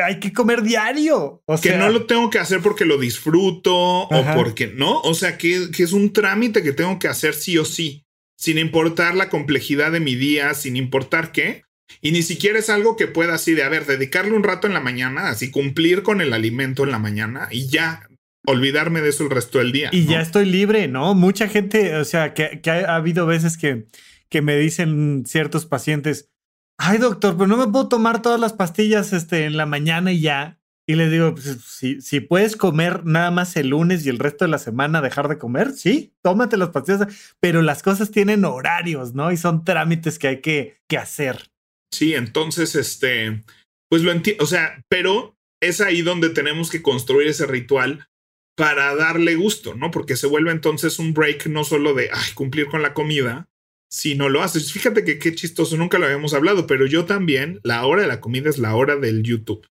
hay 0.00 0.20
que 0.20 0.32
comer 0.32 0.62
diario. 0.62 1.42
O 1.46 1.60
que 1.60 1.76
no 1.76 1.88
lo 1.88 2.06
tengo 2.06 2.30
que 2.30 2.38
hacer 2.38 2.60
porque 2.60 2.84
lo 2.84 2.96
disfruto 2.96 3.74
o 3.74 4.34
porque 4.36 4.68
no. 4.68 5.00
O 5.00 5.14
sea, 5.14 5.36
que, 5.36 5.72
que, 5.72 5.82
es 5.82 5.90
un 5.90 6.12
trámite 6.12 6.62
que 6.62 6.72
tengo 6.72 7.00
que 7.00 7.08
hacer 7.08 7.34
sí 7.34 7.58
o 7.58 7.64
sí, 7.64 8.04
sin 8.38 8.56
importar 8.56 9.16
la 9.16 9.30
complejidad 9.30 9.90
de 9.90 9.98
mi 9.98 10.14
día, 10.14 10.54
sin 10.54 10.76
importar 10.76 11.32
qué. 11.32 11.65
Y 12.00 12.12
ni 12.12 12.22
siquiera 12.22 12.58
es 12.58 12.70
algo 12.70 12.96
que 12.96 13.06
pueda 13.06 13.34
así 13.34 13.54
de, 13.54 13.62
a 13.62 13.68
ver, 13.68 13.86
dedicarle 13.86 14.32
un 14.32 14.44
rato 14.44 14.66
en 14.66 14.74
la 14.74 14.80
mañana, 14.80 15.28
así 15.28 15.50
cumplir 15.50 16.02
con 16.02 16.20
el 16.20 16.32
alimento 16.32 16.84
en 16.84 16.90
la 16.90 16.98
mañana 16.98 17.48
y 17.50 17.68
ya 17.68 18.08
olvidarme 18.46 19.00
de 19.00 19.10
eso 19.10 19.24
el 19.24 19.30
resto 19.30 19.58
del 19.58 19.72
día. 19.72 19.90
Y 19.92 20.06
ya 20.06 20.20
estoy 20.20 20.46
libre, 20.46 20.88
¿no? 20.88 21.14
Mucha 21.14 21.48
gente, 21.48 21.96
o 21.96 22.04
sea, 22.04 22.32
que, 22.32 22.60
que 22.62 22.70
ha 22.70 22.94
habido 22.94 23.26
veces 23.26 23.56
que, 23.56 23.86
que 24.28 24.42
me 24.42 24.56
dicen 24.56 25.24
ciertos 25.26 25.66
pacientes, 25.66 26.30
ay 26.78 26.98
doctor, 26.98 27.36
pero 27.36 27.48
no 27.48 27.56
me 27.56 27.70
puedo 27.70 27.88
tomar 27.88 28.22
todas 28.22 28.40
las 28.40 28.52
pastillas 28.52 29.12
este, 29.12 29.44
en 29.44 29.56
la 29.56 29.66
mañana 29.66 30.12
y 30.12 30.20
ya. 30.20 30.60
Y 30.88 30.94
le 30.94 31.10
digo, 31.10 31.34
pues, 31.34 31.58
si, 31.66 32.00
si 32.00 32.20
puedes 32.20 32.56
comer 32.56 33.04
nada 33.04 33.32
más 33.32 33.56
el 33.56 33.70
lunes 33.70 34.06
y 34.06 34.08
el 34.08 34.20
resto 34.20 34.44
de 34.44 34.52
la 34.52 34.58
semana 34.58 35.02
dejar 35.02 35.26
de 35.26 35.38
comer, 35.38 35.72
sí, 35.72 36.14
tómate 36.22 36.56
las 36.56 36.68
pastillas, 36.68 37.34
pero 37.40 37.60
las 37.60 37.82
cosas 37.82 38.12
tienen 38.12 38.44
horarios, 38.44 39.12
¿no? 39.12 39.32
Y 39.32 39.36
son 39.36 39.64
trámites 39.64 40.20
que 40.20 40.28
hay 40.28 40.40
que, 40.40 40.76
que 40.86 40.96
hacer. 40.96 41.50
Sí, 41.96 42.12
entonces, 42.12 42.74
este, 42.74 43.42
pues 43.88 44.02
lo 44.02 44.12
entiendo, 44.12 44.44
o 44.44 44.46
sea, 44.46 44.84
pero 44.90 45.34
es 45.62 45.80
ahí 45.80 46.02
donde 46.02 46.28
tenemos 46.28 46.70
que 46.70 46.82
construir 46.82 47.26
ese 47.26 47.46
ritual 47.46 48.06
para 48.54 48.94
darle 48.94 49.34
gusto, 49.34 49.74
¿no? 49.74 49.90
Porque 49.90 50.14
se 50.16 50.26
vuelve 50.26 50.50
entonces 50.50 50.98
un 50.98 51.14
break 51.14 51.46
no 51.46 51.64
solo 51.64 51.94
de 51.94 52.10
cumplir 52.34 52.66
con 52.66 52.82
la 52.82 52.92
comida, 52.92 53.48
sino 53.90 54.28
lo 54.28 54.42
haces. 54.42 54.74
Fíjate 54.74 55.04
que 55.04 55.18
qué 55.18 55.34
chistoso, 55.34 55.78
nunca 55.78 55.98
lo 55.98 56.04
habíamos 56.04 56.34
hablado, 56.34 56.66
pero 56.66 56.84
yo 56.84 57.06
también, 57.06 57.60
la 57.62 57.86
hora 57.86 58.02
de 58.02 58.08
la 58.08 58.20
comida 58.20 58.50
es 58.50 58.58
la 58.58 58.76
hora 58.76 58.96
del 58.96 59.22
YouTube. 59.22 59.66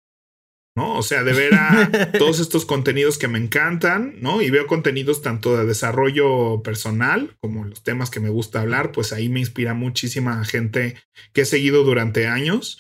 ¿No? 0.76 0.96
O 0.96 1.04
sea, 1.04 1.24
de 1.24 1.34
ver 1.34 1.54
a 1.56 2.12
todos 2.18 2.40
estos 2.40 2.66
contenidos 2.66 3.18
que 3.18 3.28
me 3.28 3.40
encantan, 3.40 4.16
¿no? 4.22 4.42
Y 4.42 4.50
veo 4.50 4.68
contenidos 4.68 5.22
tanto 5.22 5.58
de 5.58 5.66
desarrollo 5.66 6.62
personal 6.64 7.36
como 7.42 7.66
los 7.66 7.84
temas 7.84 8.10
que 8.10 8.20
me 8.20 8.30
gusta 8.30 8.62
hablar, 8.62 8.92
pues 8.92 9.14
ahí 9.14 9.30
me 9.30 9.40
inspira 9.40 9.74
muchísima 9.74 10.44
gente 10.46 10.96
que 11.34 11.42
he 11.42 11.46
seguido 11.46 11.84
durante 11.84 12.28
años, 12.28 12.80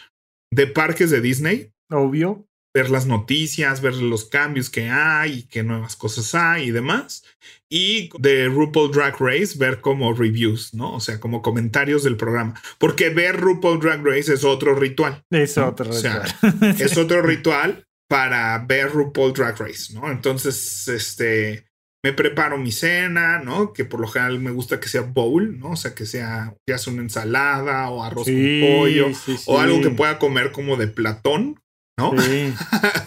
de 0.51 0.67
parques 0.67 1.09
de 1.09 1.21
Disney. 1.21 1.71
Obvio. 1.89 2.45
Ver 2.73 2.89
las 2.89 3.05
noticias, 3.05 3.81
ver 3.81 3.95
los 3.95 4.25
cambios 4.25 4.69
que 4.69 4.89
hay 4.89 5.43
qué 5.43 5.63
nuevas 5.63 5.95
cosas 5.95 6.33
hay 6.33 6.69
y 6.69 6.71
demás. 6.71 7.23
Y 7.69 8.09
de 8.19 8.47
RuPaul 8.47 8.91
Drag 8.91 9.15
Race, 9.19 9.57
ver 9.57 9.81
como 9.81 10.13
reviews, 10.13 10.73
¿no? 10.73 10.95
O 10.95 10.99
sea, 10.99 11.19
como 11.19 11.41
comentarios 11.41 12.03
del 12.03 12.17
programa. 12.17 12.53
Porque 12.77 13.09
ver 13.09 13.39
RuPaul 13.39 13.79
Drag 13.79 14.03
Race 14.03 14.33
es 14.33 14.43
otro 14.43 14.75
ritual. 14.75 15.23
Es 15.29 15.57
otro 15.57 15.91
ritual. 15.91 16.35
es 16.79 16.97
otro 16.97 17.21
ritual 17.21 17.85
para 18.07 18.57
ver 18.59 18.91
RuPaul 18.91 19.33
Drag 19.33 19.57
Race, 19.57 19.93
¿no? 19.93 20.11
Entonces, 20.11 20.87
este, 20.87 21.65
me 22.03 22.11
preparo 22.11 22.57
mi 22.57 22.71
cena, 22.71 23.39
¿no? 23.39 23.71
Que 23.71 23.85
por 23.85 24.01
lo 24.01 24.07
general 24.07 24.39
me 24.39 24.51
gusta 24.51 24.79
que 24.79 24.89
sea 24.89 25.01
bowl, 25.01 25.57
¿no? 25.57 25.71
O 25.71 25.75
sea, 25.75 25.95
que 25.95 26.05
sea, 26.05 26.53
ya 26.67 26.77
sea 26.77 26.91
una 26.91 27.01
ensalada 27.01 27.89
o 27.89 28.03
arroz 28.03 28.25
con 28.25 28.59
pollo 28.61 29.07
o 29.45 29.59
algo 29.59 29.81
que 29.81 29.89
pueda 29.89 30.19
comer 30.19 30.51
como 30.51 30.75
de 30.75 30.87
platón, 30.87 31.62
¿no? 31.97 32.19
Sí. 32.19 32.53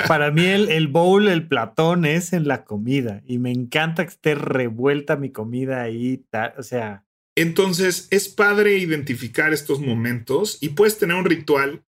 Para 0.09 0.31
mí 0.31 0.45
el, 0.47 0.69
el, 0.69 0.89
bowl, 0.89 1.29
el 1.29 1.49
platón 1.49 2.05
es 2.05 2.33
en 2.33 2.47
la 2.47 2.65
comida 2.65 3.23
y 3.27 3.39
me 3.39 3.51
encanta 3.51 4.05
que 4.05 4.11
esté 4.11 4.35
revuelta 4.35 5.17
mi 5.17 5.31
comida 5.31 5.83
ahí, 5.83 6.25
o 6.57 6.63
sea. 6.63 7.05
Entonces 7.35 8.09
es 8.11 8.29
padre 8.29 8.79
identificar 8.79 9.53
estos 9.53 9.81
momentos 9.81 10.59
y 10.61 10.71
puedes 10.71 10.99
tener 10.99 11.17
un 11.17 11.25
ritual 11.25 11.85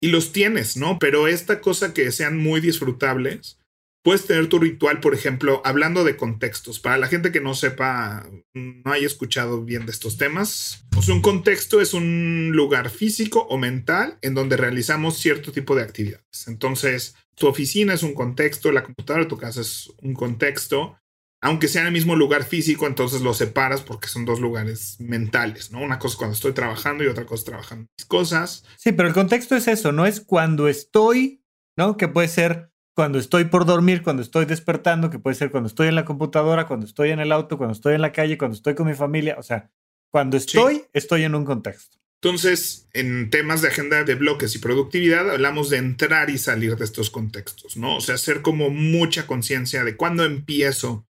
y 0.00 0.08
los 0.08 0.32
tienes, 0.32 0.76
¿no? 0.76 0.98
Pero 0.98 1.28
esta 1.28 1.60
cosa 1.60 1.94
que 1.94 2.10
sean 2.12 2.36
muy 2.38 2.60
disfrutables, 2.60 3.61
puedes 4.02 4.26
tener 4.26 4.48
tu 4.48 4.58
ritual, 4.58 5.00
por 5.00 5.14
ejemplo, 5.14 5.62
hablando 5.64 6.04
de 6.04 6.16
contextos. 6.16 6.80
Para 6.80 6.98
la 6.98 7.08
gente 7.08 7.32
que 7.32 7.40
no 7.40 7.54
sepa, 7.54 8.28
no 8.54 8.92
haya 8.92 9.06
escuchado 9.06 9.64
bien 9.64 9.86
de 9.86 9.92
estos 9.92 10.16
temas, 10.16 10.84
un 11.08 11.22
contexto 11.22 11.80
es 11.80 11.94
un 11.94 12.50
lugar 12.52 12.90
físico 12.90 13.46
o 13.48 13.58
mental 13.58 14.18
en 14.22 14.34
donde 14.34 14.56
realizamos 14.56 15.18
cierto 15.18 15.52
tipo 15.52 15.74
de 15.74 15.82
actividades. 15.82 16.46
Entonces, 16.46 17.14
tu 17.34 17.46
oficina 17.46 17.94
es 17.94 18.02
un 18.02 18.14
contexto, 18.14 18.72
la 18.72 18.82
computadora 18.82 19.24
de 19.24 19.30
tu 19.30 19.38
casa 19.38 19.60
es 19.60 19.92
un 20.02 20.14
contexto, 20.14 20.96
aunque 21.40 21.66
sea 21.66 21.82
en 21.82 21.88
el 21.88 21.92
mismo 21.92 22.14
lugar 22.14 22.44
físico, 22.44 22.86
entonces 22.86 23.20
lo 23.20 23.34
separas 23.34 23.82
porque 23.82 24.08
son 24.08 24.24
dos 24.24 24.38
lugares 24.38 24.96
mentales, 25.00 25.72
¿no? 25.72 25.80
Una 25.80 25.98
cosa 25.98 26.14
es 26.14 26.18
cuando 26.18 26.34
estoy 26.34 26.52
trabajando 26.52 27.02
y 27.02 27.08
otra 27.08 27.26
cosa 27.26 27.40
es 27.40 27.44
trabajando 27.44 27.86
mis 27.98 28.06
cosas. 28.06 28.64
Sí, 28.76 28.92
pero 28.92 29.08
el 29.08 29.14
contexto 29.14 29.56
es 29.56 29.66
eso, 29.66 29.90
no 29.90 30.06
es 30.06 30.20
cuando 30.20 30.68
estoy, 30.68 31.42
¿no? 31.76 31.96
Que 31.96 32.06
puede 32.06 32.28
ser 32.28 32.71
cuando 32.94 33.18
estoy 33.18 33.46
por 33.46 33.64
dormir, 33.64 34.02
cuando 34.02 34.22
estoy 34.22 34.44
despertando, 34.44 35.10
que 35.10 35.18
puede 35.18 35.34
ser 35.34 35.50
cuando 35.50 35.68
estoy 35.68 35.88
en 35.88 35.94
la 35.94 36.04
computadora, 36.04 36.66
cuando 36.66 36.86
estoy 36.86 37.10
en 37.10 37.20
el 37.20 37.32
auto, 37.32 37.56
cuando 37.58 37.72
estoy 37.72 37.94
en 37.94 38.02
la 38.02 38.12
calle, 38.12 38.38
cuando 38.38 38.56
estoy 38.56 38.74
con 38.74 38.86
mi 38.86 38.94
familia, 38.94 39.36
o 39.38 39.42
sea, 39.42 39.70
cuando 40.10 40.36
estoy, 40.36 40.84
estoy 40.92 41.24
en 41.24 41.34
un 41.34 41.44
contexto. 41.44 41.98
Entonces, 42.22 42.88
en 42.92 43.30
temas 43.30 43.62
de 43.62 43.68
agenda 43.68 44.04
de 44.04 44.14
bloques 44.14 44.54
y 44.54 44.58
productividad, 44.58 45.28
hablamos 45.28 45.70
de 45.70 45.78
entrar 45.78 46.30
y 46.30 46.38
salir 46.38 46.76
de 46.76 46.84
estos 46.84 47.10
contextos, 47.10 47.76
¿no? 47.76 47.96
O 47.96 48.00
sea, 48.00 48.14
hacer 48.14 48.42
como 48.42 48.70
mucha 48.70 49.26
conciencia 49.26 49.82
de 49.82 49.96
cuándo 49.96 50.24
empiezo 50.24 51.06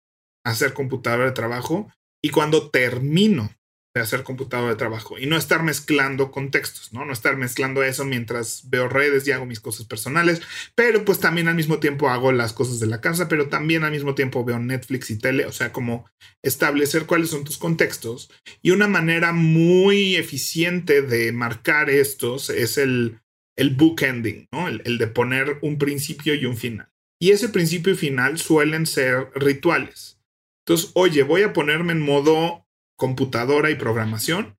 hacer 0.44 0.72
computadora 0.72 1.26
de 1.26 1.32
trabajo 1.32 1.92
y 2.22 2.30
cuando 2.30 2.70
termino 2.70 3.50
de 3.94 4.00
hacer 4.00 4.22
computadora 4.22 4.70
de 4.70 4.76
trabajo 4.76 5.18
y 5.18 5.26
no 5.26 5.36
estar 5.36 5.64
mezclando 5.64 6.30
contextos, 6.30 6.92
¿no? 6.92 7.04
No 7.04 7.12
estar 7.12 7.36
mezclando 7.36 7.82
eso 7.82 8.04
mientras 8.04 8.70
veo 8.70 8.88
redes 8.88 9.26
y 9.26 9.32
hago 9.32 9.46
mis 9.46 9.58
cosas 9.58 9.84
personales, 9.86 10.42
pero 10.76 11.04
pues 11.04 11.18
también 11.18 11.48
al 11.48 11.56
mismo 11.56 11.80
tiempo 11.80 12.08
hago 12.08 12.30
las 12.30 12.52
cosas 12.52 12.78
de 12.78 12.86
la 12.86 13.00
casa, 13.00 13.26
pero 13.26 13.48
también 13.48 13.82
al 13.82 13.90
mismo 13.90 14.14
tiempo 14.14 14.44
veo 14.44 14.60
Netflix 14.60 15.10
y 15.10 15.18
tele, 15.18 15.46
o 15.46 15.52
sea, 15.52 15.72
como 15.72 16.08
establecer 16.42 17.06
cuáles 17.06 17.30
son 17.30 17.44
tus 17.44 17.58
contextos 17.58 18.30
y 18.62 18.70
una 18.70 18.86
manera 18.86 19.32
muy 19.32 20.14
eficiente 20.14 21.02
de 21.02 21.32
marcar 21.32 21.90
estos 21.90 22.48
es 22.48 22.78
el, 22.78 23.18
el 23.56 23.70
bookending, 23.70 24.46
¿no? 24.52 24.68
El, 24.68 24.82
el 24.84 24.98
de 24.98 25.08
poner 25.08 25.58
un 25.62 25.78
principio 25.78 26.34
y 26.34 26.44
un 26.44 26.56
final. 26.56 26.88
Y 27.20 27.32
ese 27.32 27.48
principio 27.48 27.92
y 27.92 27.96
final 27.96 28.38
suelen 28.38 28.86
ser 28.86 29.30
rituales. 29.34 30.18
Entonces, 30.64 30.92
oye, 30.94 31.22
voy 31.22 31.42
a 31.42 31.52
ponerme 31.52 31.92
en 31.92 32.00
modo 32.00 32.66
computadora 33.00 33.70
y 33.70 33.76
programación. 33.76 34.58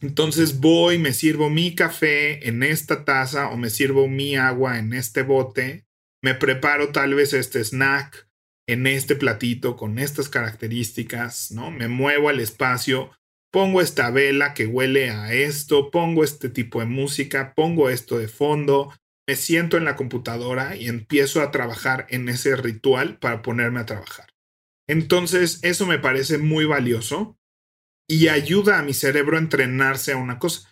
Entonces 0.00 0.60
voy, 0.60 0.96
me 0.98 1.12
sirvo 1.12 1.50
mi 1.50 1.74
café 1.74 2.48
en 2.48 2.62
esta 2.62 3.04
taza 3.04 3.48
o 3.48 3.56
me 3.56 3.68
sirvo 3.68 4.06
mi 4.06 4.36
agua 4.36 4.78
en 4.78 4.92
este 4.92 5.22
bote, 5.22 5.84
me 6.22 6.34
preparo 6.34 6.92
tal 6.92 7.14
vez 7.14 7.32
este 7.32 7.64
snack 7.64 8.28
en 8.68 8.86
este 8.86 9.16
platito 9.16 9.76
con 9.76 9.98
estas 9.98 10.28
características, 10.28 11.50
¿no? 11.50 11.72
Me 11.72 11.88
muevo 11.88 12.28
al 12.28 12.38
espacio, 12.38 13.10
pongo 13.50 13.80
esta 13.80 14.10
vela 14.12 14.54
que 14.54 14.66
huele 14.66 15.10
a 15.10 15.32
esto, 15.32 15.90
pongo 15.90 16.22
este 16.22 16.48
tipo 16.48 16.78
de 16.78 16.86
música, 16.86 17.54
pongo 17.56 17.90
esto 17.90 18.18
de 18.18 18.28
fondo, 18.28 18.92
me 19.28 19.34
siento 19.34 19.76
en 19.76 19.84
la 19.84 19.96
computadora 19.96 20.76
y 20.76 20.86
empiezo 20.86 21.42
a 21.42 21.50
trabajar 21.50 22.06
en 22.08 22.28
ese 22.28 22.54
ritual 22.54 23.18
para 23.18 23.42
ponerme 23.42 23.80
a 23.80 23.86
trabajar. 23.86 24.31
Entonces, 24.88 25.60
eso 25.62 25.86
me 25.86 25.98
parece 25.98 26.38
muy 26.38 26.64
valioso 26.64 27.38
y 28.08 28.28
ayuda 28.28 28.78
a 28.78 28.82
mi 28.82 28.94
cerebro 28.94 29.36
a 29.36 29.40
entrenarse 29.40 30.12
a 30.12 30.16
una 30.16 30.38
cosa. 30.38 30.68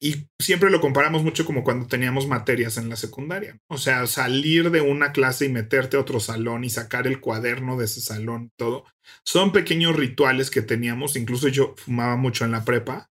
Y 0.00 0.26
siempre 0.38 0.70
lo 0.70 0.80
comparamos 0.80 1.22
mucho 1.22 1.46
como 1.46 1.64
cuando 1.64 1.86
teníamos 1.86 2.26
materias 2.28 2.76
en 2.76 2.88
la 2.90 2.96
secundaria. 2.96 3.58
O 3.68 3.78
sea, 3.78 4.06
salir 4.06 4.70
de 4.70 4.82
una 4.82 5.12
clase 5.12 5.46
y 5.46 5.48
meterte 5.48 5.96
a 5.96 6.00
otro 6.00 6.20
salón 6.20 6.64
y 6.64 6.70
sacar 6.70 7.06
el 7.06 7.20
cuaderno 7.20 7.78
de 7.78 7.86
ese 7.86 8.00
salón, 8.00 8.52
todo. 8.56 8.84
Son 9.24 9.50
pequeños 9.52 9.96
rituales 9.96 10.50
que 10.50 10.62
teníamos. 10.62 11.16
Incluso 11.16 11.48
yo 11.48 11.74
fumaba 11.78 12.16
mucho 12.16 12.44
en 12.44 12.52
la 12.52 12.64
prepa. 12.64 13.10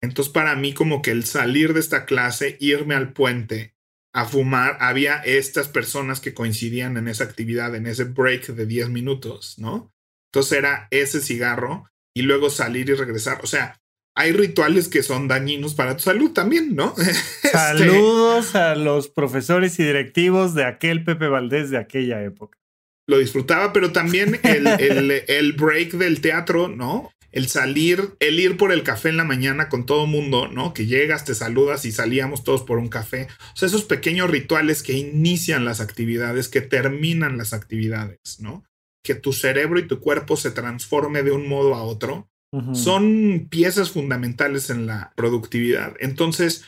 Entonces, 0.00 0.32
para 0.32 0.56
mí, 0.56 0.72
como 0.72 1.02
que 1.02 1.10
el 1.10 1.24
salir 1.24 1.74
de 1.74 1.80
esta 1.80 2.06
clase, 2.06 2.56
irme 2.60 2.94
al 2.94 3.12
puente 3.12 3.71
a 4.12 4.26
fumar, 4.26 4.76
había 4.80 5.16
estas 5.16 5.68
personas 5.68 6.20
que 6.20 6.34
coincidían 6.34 6.96
en 6.96 7.08
esa 7.08 7.24
actividad, 7.24 7.74
en 7.74 7.86
ese 7.86 8.04
break 8.04 8.48
de 8.48 8.66
10 8.66 8.90
minutos, 8.90 9.58
¿no? 9.58 9.92
Entonces 10.30 10.58
era 10.58 10.88
ese 10.90 11.20
cigarro 11.20 11.88
y 12.14 12.22
luego 12.22 12.50
salir 12.50 12.88
y 12.90 12.94
regresar. 12.94 13.40
O 13.42 13.46
sea, 13.46 13.80
hay 14.14 14.32
rituales 14.32 14.88
que 14.88 15.02
son 15.02 15.28
dañinos 15.28 15.74
para 15.74 15.96
tu 15.96 16.02
salud 16.02 16.32
también, 16.32 16.74
¿no? 16.74 16.94
Este, 17.42 17.58
Saludos 17.58 18.54
a 18.54 18.74
los 18.74 19.08
profesores 19.08 19.78
y 19.78 19.84
directivos 19.84 20.54
de 20.54 20.64
aquel 20.64 21.04
Pepe 21.04 21.28
Valdés 21.28 21.70
de 21.70 21.78
aquella 21.78 22.22
época. 22.22 22.58
Lo 23.06 23.18
disfrutaba, 23.18 23.72
pero 23.72 23.92
también 23.92 24.40
el, 24.42 24.66
el, 24.66 25.10
el 25.28 25.52
break 25.52 25.92
del 25.92 26.20
teatro, 26.20 26.68
¿no? 26.68 27.12
El 27.32 27.48
salir, 27.48 28.14
el 28.20 28.38
ir 28.38 28.56
por 28.56 28.72
el 28.72 28.82
café 28.82 29.08
en 29.08 29.16
la 29.16 29.24
mañana 29.24 29.68
con 29.68 29.86
todo 29.86 30.06
mundo, 30.06 30.48
¿no? 30.48 30.74
Que 30.74 30.86
llegas, 30.86 31.24
te 31.24 31.34
saludas 31.34 31.84
y 31.84 31.92
salíamos 31.92 32.44
todos 32.44 32.62
por 32.62 32.78
un 32.78 32.88
café. 32.88 33.26
O 33.54 33.56
sea, 33.56 33.66
esos 33.66 33.84
pequeños 33.84 34.30
rituales 34.30 34.82
que 34.82 34.92
inician 34.92 35.64
las 35.64 35.80
actividades, 35.80 36.48
que 36.48 36.60
terminan 36.60 37.38
las 37.38 37.52
actividades, 37.52 38.38
¿no? 38.38 38.64
Que 39.02 39.14
tu 39.14 39.32
cerebro 39.32 39.78
y 39.78 39.86
tu 39.88 39.98
cuerpo 39.98 40.36
se 40.36 40.50
transforme 40.50 41.22
de 41.22 41.32
un 41.32 41.48
modo 41.48 41.74
a 41.74 41.82
otro, 41.82 42.28
son 42.74 43.48
piezas 43.48 43.92
fundamentales 43.92 44.68
en 44.68 44.86
la 44.86 45.14
productividad. 45.16 45.94
Entonces, 46.00 46.64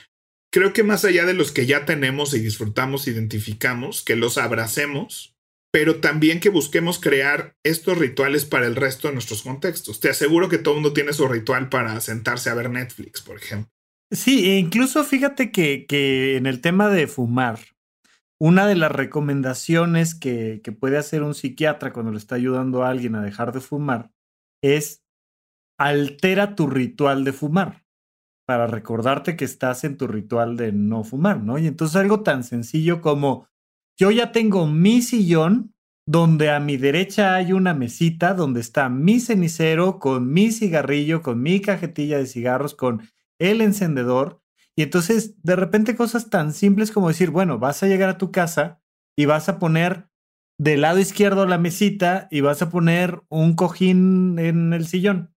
creo 0.50 0.73
que 0.73 0.83
más 0.83 1.04
allá 1.04 1.26
de 1.26 1.35
los 1.35 1.52
que 1.52 1.66
ya 1.66 1.85
tenemos 1.85 2.33
y 2.33 2.40
disfrutamos, 2.40 3.06
identificamos, 3.06 4.02
que 4.02 4.16
los 4.16 4.38
abracemos 4.38 5.33
pero 5.74 5.98
también 5.98 6.38
que 6.38 6.50
busquemos 6.50 7.00
crear 7.00 7.56
estos 7.64 7.98
rituales 7.98 8.44
para 8.44 8.68
el 8.68 8.76
resto 8.76 9.08
de 9.08 9.14
nuestros 9.14 9.42
contextos. 9.42 9.98
Te 9.98 10.08
aseguro 10.08 10.48
que 10.48 10.58
todo 10.58 10.74
el 10.74 10.82
mundo 10.82 10.94
tiene 10.94 11.12
su 11.12 11.26
ritual 11.26 11.68
para 11.68 12.00
sentarse 12.00 12.48
a 12.48 12.54
ver 12.54 12.70
Netflix, 12.70 13.22
por 13.22 13.38
ejemplo. 13.38 13.72
Sí, 14.08 14.52
e 14.52 14.58
incluso 14.58 15.02
fíjate 15.02 15.50
que, 15.50 16.36
en 16.36 16.46
el 16.46 16.60
tema 16.60 16.90
de 16.90 17.08
fumar, 17.08 17.58
una 18.38 18.68
de 18.68 18.76
las 18.76 18.92
recomendaciones 18.92 20.14
que, 20.14 20.60
que 20.62 20.70
puede 20.70 20.96
hacer 20.96 21.24
un 21.24 21.34
psiquiatra 21.34 21.92
cuando 21.92 22.12
le 22.12 22.18
está 22.18 22.36
ayudando 22.36 22.84
a 22.84 22.90
alguien 22.90 23.16
a 23.16 23.22
dejar 23.24 23.50
de 23.50 23.60
fumar 23.60 24.12
es 24.62 25.02
altera 25.76 26.54
tu 26.54 26.68
ritual 26.68 27.24
de 27.24 27.32
fumar 27.32 27.84
para 28.46 28.68
recordarte 28.68 29.36
que 29.36 29.44
estás 29.44 29.82
en 29.82 29.96
tu 29.96 30.06
ritual 30.06 30.56
de 30.56 30.70
no 30.70 31.02
fumar, 31.02 31.42
¿no? 31.42 31.58
Y 31.58 31.66
entonces 31.66 31.96
algo 31.96 32.22
tan 32.22 32.44
sencillo 32.44 33.00
como 33.00 33.48
yo 33.98 34.10
ya 34.10 34.32
tengo 34.32 34.66
mi 34.66 35.02
sillón 35.02 35.74
donde 36.06 36.50
a 36.50 36.60
mi 36.60 36.76
derecha 36.76 37.34
hay 37.34 37.52
una 37.52 37.72
mesita 37.72 38.34
donde 38.34 38.60
está 38.60 38.88
mi 38.88 39.20
cenicero 39.20 39.98
con 39.98 40.32
mi 40.32 40.52
cigarrillo, 40.52 41.22
con 41.22 41.42
mi 41.42 41.60
cajetilla 41.60 42.18
de 42.18 42.26
cigarros, 42.26 42.74
con 42.74 43.08
el 43.38 43.60
encendedor. 43.60 44.42
Y 44.76 44.82
entonces, 44.82 45.40
de 45.42 45.56
repente, 45.56 45.96
cosas 45.96 46.28
tan 46.28 46.52
simples 46.52 46.90
como 46.90 47.08
decir, 47.08 47.30
bueno, 47.30 47.58
vas 47.58 47.82
a 47.82 47.86
llegar 47.86 48.10
a 48.10 48.18
tu 48.18 48.32
casa 48.32 48.82
y 49.16 49.24
vas 49.24 49.48
a 49.48 49.58
poner 49.58 50.08
del 50.58 50.82
lado 50.82 50.98
izquierdo 50.98 51.46
la 51.46 51.58
mesita 51.58 52.28
y 52.30 52.40
vas 52.40 52.62
a 52.62 52.70
poner 52.70 53.22
un 53.28 53.54
cojín 53.54 54.38
en 54.38 54.72
el 54.72 54.86
sillón. 54.86 55.34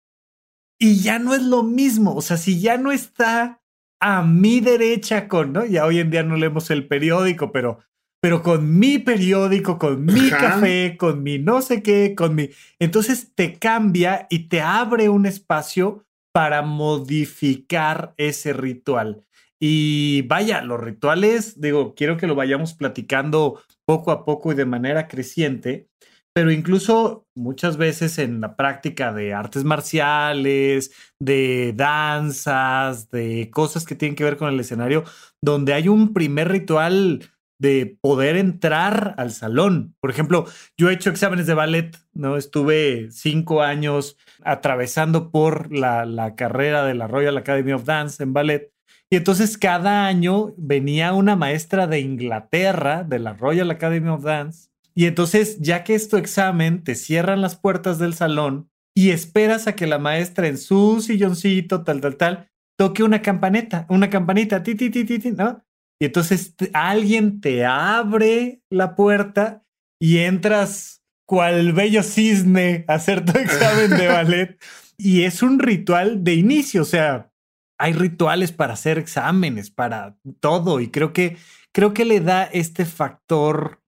Y 0.79 1.01
ya 1.01 1.19
no 1.19 1.33
es 1.35 1.43
lo 1.43 1.63
mismo. 1.63 2.15
O 2.15 2.21
sea, 2.21 2.38
si 2.38 2.59
ya 2.59 2.77
no 2.77 2.91
está 2.91 3.62
a 4.01 4.24
mi 4.24 4.59
derecha 4.59 5.27
con, 5.27 5.53
¿no? 5.53 5.65
Ya 5.65 5.85
hoy 5.85 6.00
en 6.00 6.12
día 6.12 6.24
no 6.24 6.35
leemos 6.35 6.69
el 6.69 6.88
periódico, 6.88 7.51
pero, 7.51 7.79
pero 8.25 8.41
con 8.41 8.79
mi 8.79 8.98
periódico, 8.98 9.77
con 9.77 10.03
mi 10.03 10.32
café, 10.32 10.98
con 10.98 11.22
mi 11.22 11.38
no 11.38 11.62
sé 11.62 11.84
qué, 11.84 12.15
con 12.15 12.34
mi... 12.34 12.50
Entonces 12.79 13.36
te 13.36 13.60
cambia 13.60 14.25
y 14.32 14.48
te 14.48 14.62
abre 14.62 15.10
un 15.10 15.27
espacio 15.27 16.03
para 16.34 16.63
modificar 16.63 18.15
ese 18.17 18.51
ritual. 18.51 19.27
Y 19.62 20.24
vaya, 20.24 20.63
los 20.63 20.79
rituales, 20.82 21.62
digo, 21.62 21.94
quiero 21.94 22.17
que 22.17 22.25
lo 22.25 22.34
vayamos 22.34 22.74
platicando 22.74 23.62
poco 23.86 24.10
a 24.10 24.25
poco 24.25 24.51
y 24.51 24.55
de 24.55 24.65
manera 24.65 25.08
creciente, 25.08 25.88
pero 26.34 26.51
incluso 26.51 27.27
muchas 27.36 27.77
veces 27.77 28.17
en 28.17 28.41
la 28.41 28.55
práctica 28.55 29.13
de 29.13 29.36
artes 29.36 29.63
marciales, 29.63 30.91
de 31.20 31.74
danzas, 31.75 33.12
de 33.12 33.51
cosas 33.51 33.86
que 33.86 33.94
tienen 33.94 34.15
que 34.15 34.24
ver 34.24 34.38
con 34.38 34.51
el 34.51 34.60
escenario, 34.60 35.03
donde 35.44 35.75
hay 35.75 35.89
un 35.89 36.12
primer 36.12 36.50
ritual 36.50 37.22
de 37.59 37.97
poder 38.01 38.38
entrar 38.38 39.15
al 39.17 39.31
salón. 39.31 39.95
Por 40.00 40.09
ejemplo, 40.09 40.45
yo 40.77 40.89
he 40.89 40.93
hecho 40.93 41.09
exámenes 41.09 41.47
de 41.47 41.53
ballet, 41.53 41.97
¿no? 42.13 42.38
Estuve 42.38 43.07
cinco 43.12 43.62
años 43.62 44.17
atravesando 44.43 45.31
por 45.31 45.71
la, 45.71 46.05
la 46.05 46.35
carrera 46.35 46.85
de 46.85 46.95
la 46.95 47.07
Royal 47.07 47.38
Academy 47.38 47.71
of 47.71 47.85
Dance 47.85 48.21
en 48.21 48.33
ballet. 48.33 48.71
Y 49.09 49.17
entonces 49.17 49.57
cada 49.57 50.07
año 50.07 50.53
venía 50.57 51.13
una 51.13 51.35
maestra 51.35 51.88
de 51.88 52.00
Inglaterra, 52.00 53.03
de 53.03 53.19
la 53.19 53.33
Royal 53.33 53.69
Academy 53.71 54.09
of 54.09 54.24
Dance, 54.24 54.69
y 54.95 55.07
entonces, 55.07 55.59
ya 55.59 55.83
que 55.83 55.93
es 55.93 56.07
tu 56.07 56.15
examen, 56.15 56.83
te 56.83 56.95
cierran 56.95 57.41
las 57.41 57.57
puertas 57.57 58.00
del 58.00 58.13
salón 58.13 58.69
y 58.95 59.09
esperas 59.09 59.67
a 59.67 59.75
que 59.75 59.88
la 59.88 60.00
maestra 60.00 60.47
en 60.47 60.57
su 60.57 61.01
silloncito, 61.01 61.83
tal, 61.83 62.00
tal, 62.00 62.15
tal, 62.15 62.50
toque 62.79 63.03
una 63.03 63.21
campaneta, 63.21 63.85
una 63.89 64.09
campanita, 64.09 64.63
ti, 64.63 64.74
ti, 64.75 64.89
ti, 64.89 65.03
ti, 65.03 65.31
¿no? 65.31 65.64
Y 65.99 66.05
entonces 66.05 66.55
alguien 66.73 67.39
te 67.41 67.65
abre 67.65 68.61
la 68.69 68.95
puerta 68.95 69.63
y 69.99 70.17
entras 70.19 71.03
cual 71.25 71.73
bello 71.73 72.03
cisne 72.03 72.85
a 72.87 72.95
hacer 72.95 73.23
tu 73.25 73.37
examen 73.37 73.91
de 73.91 74.07
ballet. 74.09 74.63
Y 74.97 75.23
es 75.23 75.41
un 75.41 75.59
ritual 75.59 76.23
de 76.23 76.35
inicio, 76.35 76.81
o 76.81 76.85
sea, 76.85 77.31
hay 77.77 77.93
rituales 77.93 78.51
para 78.51 78.73
hacer 78.73 78.97
exámenes, 78.97 79.69
para 79.69 80.17
todo. 80.39 80.79
Y 80.79 80.89
creo 80.89 81.13
que, 81.13 81.37
creo 81.73 81.93
que 81.93 82.05
le 82.05 82.21
da 82.21 82.43
este 82.43 82.85
factor 82.85 83.81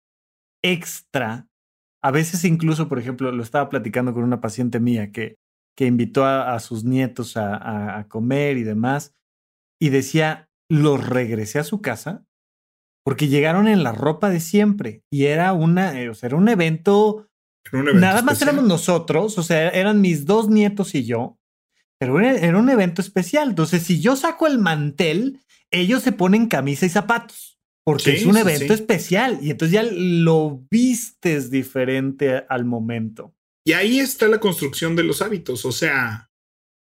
extra. 0.63 1.47
A 2.01 2.11
veces 2.11 2.43
incluso, 2.43 2.89
por 2.89 2.99
ejemplo, 2.99 3.31
lo 3.31 3.43
estaba 3.43 3.69
platicando 3.69 4.13
con 4.13 4.23
una 4.23 4.41
paciente 4.41 4.79
mía 4.79 5.11
que, 5.11 5.37
que 5.77 5.85
invitó 5.85 6.25
a, 6.25 6.59
sus 6.59 6.83
nietos 6.83 7.37
a, 7.37 8.05
comer 8.09 8.57
y 8.57 8.63
demás, 8.63 9.15
y 9.79 9.89
decía, 9.89 10.46
los 10.69 11.07
regresé 11.07 11.59
a 11.59 11.63
su 11.63 11.81
casa 11.81 12.25
porque 13.03 13.27
llegaron 13.27 13.67
en 13.67 13.83
la 13.83 13.93
ropa 13.93 14.29
de 14.29 14.39
siempre 14.39 15.03
y 15.09 15.25
era 15.25 15.53
una, 15.53 16.01
eh, 16.01 16.09
o 16.09 16.13
sea, 16.13 16.27
era 16.27 16.35
un 16.35 16.49
evento, 16.49 17.29
nada 17.71 18.21
más 18.21 18.41
éramos 18.41 18.65
nosotros, 18.65 19.37
o 19.37 19.43
sea, 19.43 19.69
eran 19.69 20.01
mis 20.01 20.25
dos 20.25 20.49
nietos 20.49 20.93
y 20.93 21.05
yo, 21.05 21.39
pero 21.99 22.19
era 22.19 22.57
un 22.57 22.69
evento 22.69 23.01
especial. 23.01 23.49
Entonces, 23.49 23.83
si 23.83 24.01
yo 24.01 24.15
saco 24.15 24.45
el 24.45 24.59
mantel, 24.59 25.41
ellos 25.71 26.03
se 26.03 26.11
ponen 26.11 26.47
camisa 26.47 26.85
y 26.85 26.89
zapatos 26.89 27.57
porque 27.87 28.15
es 28.15 28.25
un 28.25 28.35
evento 28.35 28.73
especial 28.73 29.39
y 29.41 29.49
entonces 29.49 29.71
ya 29.71 29.83
lo 29.83 30.61
vistes 30.69 31.49
diferente 31.49 32.43
al 32.49 32.65
momento. 32.65 33.33
Y 33.65 33.71
ahí 33.71 34.01
está 34.01 34.27
la 34.27 34.41
construcción 34.41 34.97
de 34.97 35.03
los 35.03 35.21
hábitos. 35.21 35.63
O 35.63 35.71
sea, 35.71 36.26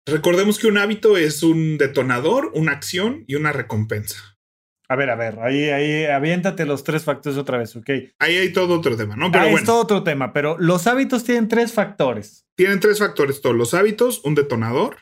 recordemos 0.06 0.58
que 0.58 0.66
un 0.66 0.78
hábito 0.78 1.16
es 1.16 1.42
un 1.42 1.78
detonador, 1.78 2.50
una 2.54 2.72
acción 2.72 3.24
y 3.26 3.34
una 3.34 3.52
recompensa. 3.52 4.36
A 4.88 4.96
ver, 4.96 5.10
a 5.10 5.14
ver, 5.14 5.38
ahí, 5.38 5.70
ahí, 5.70 6.04
aviéntate 6.06 6.66
los 6.66 6.82
tres 6.82 7.04
factores 7.04 7.38
otra 7.38 7.58
vez, 7.58 7.76
¿ok? 7.76 7.90
Ahí 8.18 8.36
hay 8.36 8.52
todo 8.52 8.76
otro 8.76 8.96
tema, 8.96 9.14
¿no? 9.14 9.30
Pero 9.30 9.44
ahí 9.44 9.54
es 9.54 9.62
todo 9.62 9.80
otro 9.80 10.02
tema, 10.02 10.32
pero 10.32 10.58
los 10.58 10.88
hábitos 10.88 11.22
tienen 11.22 11.46
tres 11.46 11.72
factores. 11.72 12.44
Tienen 12.56 12.80
tres 12.80 12.98
factores 12.98 13.40
todos 13.40 13.54
los 13.54 13.72
hábitos, 13.72 14.20
un 14.24 14.34
detonador, 14.34 14.96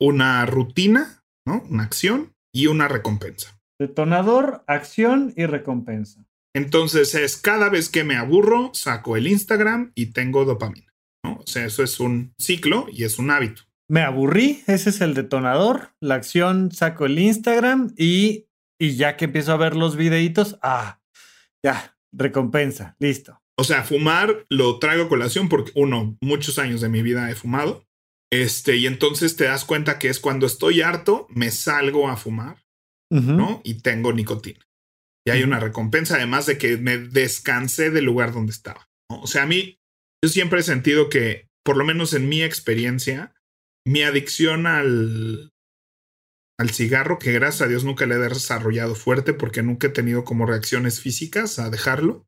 una 0.00 0.44
rutina, 0.44 1.22
¿no? 1.46 1.62
Una 1.70 1.84
acción 1.84 2.34
y 2.52 2.66
una 2.66 2.88
recompensa. 2.88 3.60
Detonador, 3.78 4.64
acción 4.66 5.32
y 5.36 5.46
recompensa. 5.46 6.24
Entonces 6.52 7.14
es 7.14 7.36
cada 7.36 7.68
vez 7.68 7.88
que 7.88 8.02
me 8.02 8.16
aburro, 8.16 8.72
saco 8.74 9.16
el 9.16 9.28
Instagram 9.28 9.92
y 9.94 10.06
tengo 10.06 10.44
dopamina. 10.44 10.92
¿no? 11.22 11.36
O 11.36 11.46
sea, 11.46 11.64
eso 11.64 11.84
es 11.84 12.00
un 12.00 12.34
ciclo 12.38 12.86
y 12.90 13.04
es 13.04 13.20
un 13.20 13.30
hábito. 13.30 13.62
Me 13.88 14.02
aburrí, 14.02 14.62
ese 14.66 14.90
es 14.90 15.00
el 15.00 15.14
detonador. 15.14 15.94
La 16.00 16.16
acción, 16.16 16.72
saco 16.72 17.06
el 17.06 17.18
Instagram 17.18 17.94
y, 17.96 18.46
y 18.78 18.96
ya 18.96 19.16
que 19.16 19.26
empiezo 19.26 19.52
a 19.52 19.56
ver 19.56 19.76
los 19.76 19.96
videitos, 19.96 20.58
ah, 20.62 21.00
ya, 21.64 21.96
recompensa, 22.12 22.96
listo. 22.98 23.40
O 23.56 23.64
sea, 23.64 23.82
fumar 23.82 24.46
lo 24.50 24.78
traigo 24.78 25.04
a 25.04 25.08
colación 25.08 25.48
porque, 25.48 25.72
uno, 25.74 26.16
muchos 26.20 26.58
años 26.58 26.80
de 26.80 26.88
mi 26.88 27.02
vida 27.02 27.30
he 27.30 27.34
fumado. 27.34 27.84
Este, 28.30 28.76
y 28.76 28.86
entonces 28.86 29.36
te 29.36 29.44
das 29.44 29.64
cuenta 29.64 29.98
que 29.98 30.08
es 30.08 30.20
cuando 30.20 30.46
estoy 30.46 30.82
harto, 30.82 31.26
me 31.30 31.50
salgo 31.50 32.08
a 32.08 32.16
fumar 32.16 32.58
¿no? 33.10 33.60
Y 33.64 33.80
tengo 33.80 34.12
nicotina. 34.12 34.60
Y 35.26 35.30
hay 35.30 35.42
una 35.42 35.60
recompensa, 35.60 36.16
además 36.16 36.46
de 36.46 36.58
que 36.58 36.76
me 36.76 36.98
descansé 36.98 37.90
del 37.90 38.04
lugar 38.04 38.32
donde 38.32 38.52
estaba. 38.52 38.88
O 39.10 39.26
sea, 39.26 39.42
a 39.42 39.46
mí, 39.46 39.78
yo 40.22 40.28
siempre 40.28 40.60
he 40.60 40.62
sentido 40.62 41.08
que, 41.08 41.48
por 41.64 41.76
lo 41.76 41.84
menos 41.84 42.14
en 42.14 42.28
mi 42.28 42.42
experiencia, 42.42 43.34
mi 43.86 44.02
adicción 44.02 44.66
al, 44.66 45.50
al 46.58 46.70
cigarro, 46.70 47.18
que 47.18 47.32
gracias 47.32 47.62
a 47.62 47.68
Dios 47.68 47.84
nunca 47.84 48.06
le 48.06 48.16
he 48.16 48.18
desarrollado 48.18 48.94
fuerte 48.94 49.32
porque 49.32 49.62
nunca 49.62 49.86
he 49.86 49.90
tenido 49.90 50.24
como 50.24 50.46
reacciones 50.46 51.00
físicas 51.00 51.58
a 51.58 51.70
dejarlo. 51.70 52.26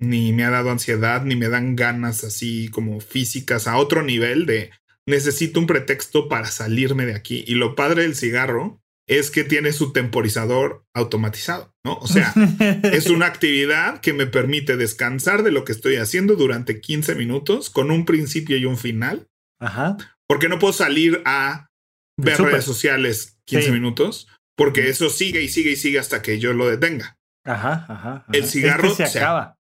Ni 0.00 0.32
me 0.32 0.44
ha 0.44 0.50
dado 0.50 0.70
ansiedad, 0.70 1.22
ni 1.22 1.36
me 1.36 1.48
dan 1.48 1.76
ganas 1.76 2.24
así 2.24 2.68
como 2.68 3.00
físicas 3.00 3.68
a 3.68 3.76
otro 3.76 4.02
nivel 4.02 4.46
de 4.46 4.70
necesito 5.06 5.60
un 5.60 5.66
pretexto 5.66 6.28
para 6.28 6.46
salirme 6.46 7.06
de 7.06 7.14
aquí. 7.14 7.44
Y 7.46 7.54
lo 7.54 7.74
padre 7.74 8.02
del 8.02 8.16
cigarro 8.16 8.80
es 9.08 9.30
que 9.30 9.44
tiene 9.44 9.72
su 9.72 9.92
temporizador 9.92 10.84
automatizado, 10.94 11.74
¿no? 11.84 11.98
O 11.98 12.06
sea, 12.06 12.32
es 12.84 13.10
una 13.10 13.26
actividad 13.26 14.00
que 14.00 14.12
me 14.12 14.26
permite 14.26 14.76
descansar 14.76 15.42
de 15.42 15.52
lo 15.52 15.64
que 15.64 15.72
estoy 15.72 15.96
haciendo 15.96 16.34
durante 16.36 16.80
15 16.80 17.14
minutos 17.16 17.68
con 17.68 17.90
un 17.90 18.04
principio 18.04 18.56
y 18.56 18.64
un 18.64 18.78
final. 18.78 19.28
Ajá. 19.60 19.96
Porque 20.32 20.48
no 20.48 20.58
puedo 20.58 20.72
salir 20.72 21.20
a 21.26 21.68
ver 22.16 22.40
redes 22.40 22.64
sociales 22.64 23.38
15 23.44 23.70
minutos, 23.70 24.28
porque 24.56 24.88
eso 24.88 25.10
sigue 25.10 25.42
y 25.42 25.48
sigue 25.50 25.72
y 25.72 25.76
sigue 25.76 25.98
hasta 25.98 26.22
que 26.22 26.38
yo 26.38 26.54
lo 26.54 26.70
detenga. 26.70 27.18
Ajá, 27.44 27.84
ajá. 27.86 28.24
El 28.32 28.46
cigarro 28.46 28.94
se 28.94 29.04
acaba. 29.04 29.58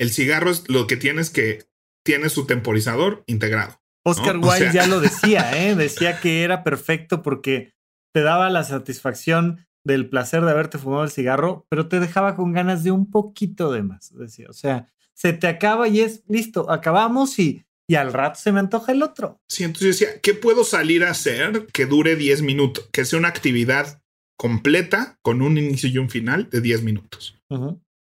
el 0.00 0.10
cigarro 0.10 0.50
es 0.50 0.66
lo 0.70 0.86
que 0.86 0.96
tienes 0.96 1.28
que 1.28 1.66
tiene 2.06 2.30
su 2.30 2.46
temporizador 2.46 3.22
integrado. 3.26 3.82
Oscar 4.02 4.38
Wilde 4.38 4.72
ya 4.72 4.86
lo 4.86 5.00
decía, 5.00 5.62
¿eh? 5.62 5.74
decía 5.74 6.18
que 6.18 6.42
era 6.42 6.64
perfecto 6.64 7.22
porque 7.22 7.74
te 8.14 8.22
daba 8.22 8.48
la 8.48 8.64
satisfacción 8.64 9.66
del 9.84 10.08
placer 10.08 10.42
de 10.42 10.52
haberte 10.52 10.78
fumado 10.78 11.04
el 11.04 11.10
cigarro, 11.10 11.66
pero 11.68 11.88
te 11.88 12.00
dejaba 12.00 12.34
con 12.34 12.54
ganas 12.54 12.82
de 12.82 12.92
un 12.92 13.10
poquito 13.10 13.70
de 13.70 13.82
más. 13.82 14.10
Decía, 14.16 14.46
o 14.48 14.54
sea, 14.54 14.88
se 15.12 15.34
te 15.34 15.48
acaba 15.48 15.86
y 15.86 16.00
es 16.00 16.24
listo, 16.28 16.70
acabamos 16.70 17.38
y, 17.38 17.66
y 17.88 17.96
al 17.96 18.12
rato 18.12 18.38
se 18.40 18.52
me 18.52 18.60
antoja 18.60 18.92
el 18.92 19.02
otro. 19.02 19.38
Sí, 19.48 19.64
entonces 19.64 19.98
decía, 19.98 20.20
¿qué 20.20 20.34
puedo 20.34 20.64
salir 20.64 21.04
a 21.04 21.10
hacer 21.10 21.66
que 21.72 21.86
dure 21.86 22.16
10 22.16 22.42
minutos? 22.42 22.88
Que 22.92 23.04
sea 23.04 23.18
una 23.18 23.28
actividad 23.28 24.02
completa 24.38 25.18
con 25.22 25.42
un 25.42 25.58
inicio 25.58 25.88
y 25.88 25.98
un 25.98 26.10
final 26.10 26.48
de 26.50 26.60
10 26.60 26.82
minutos. 26.82 27.38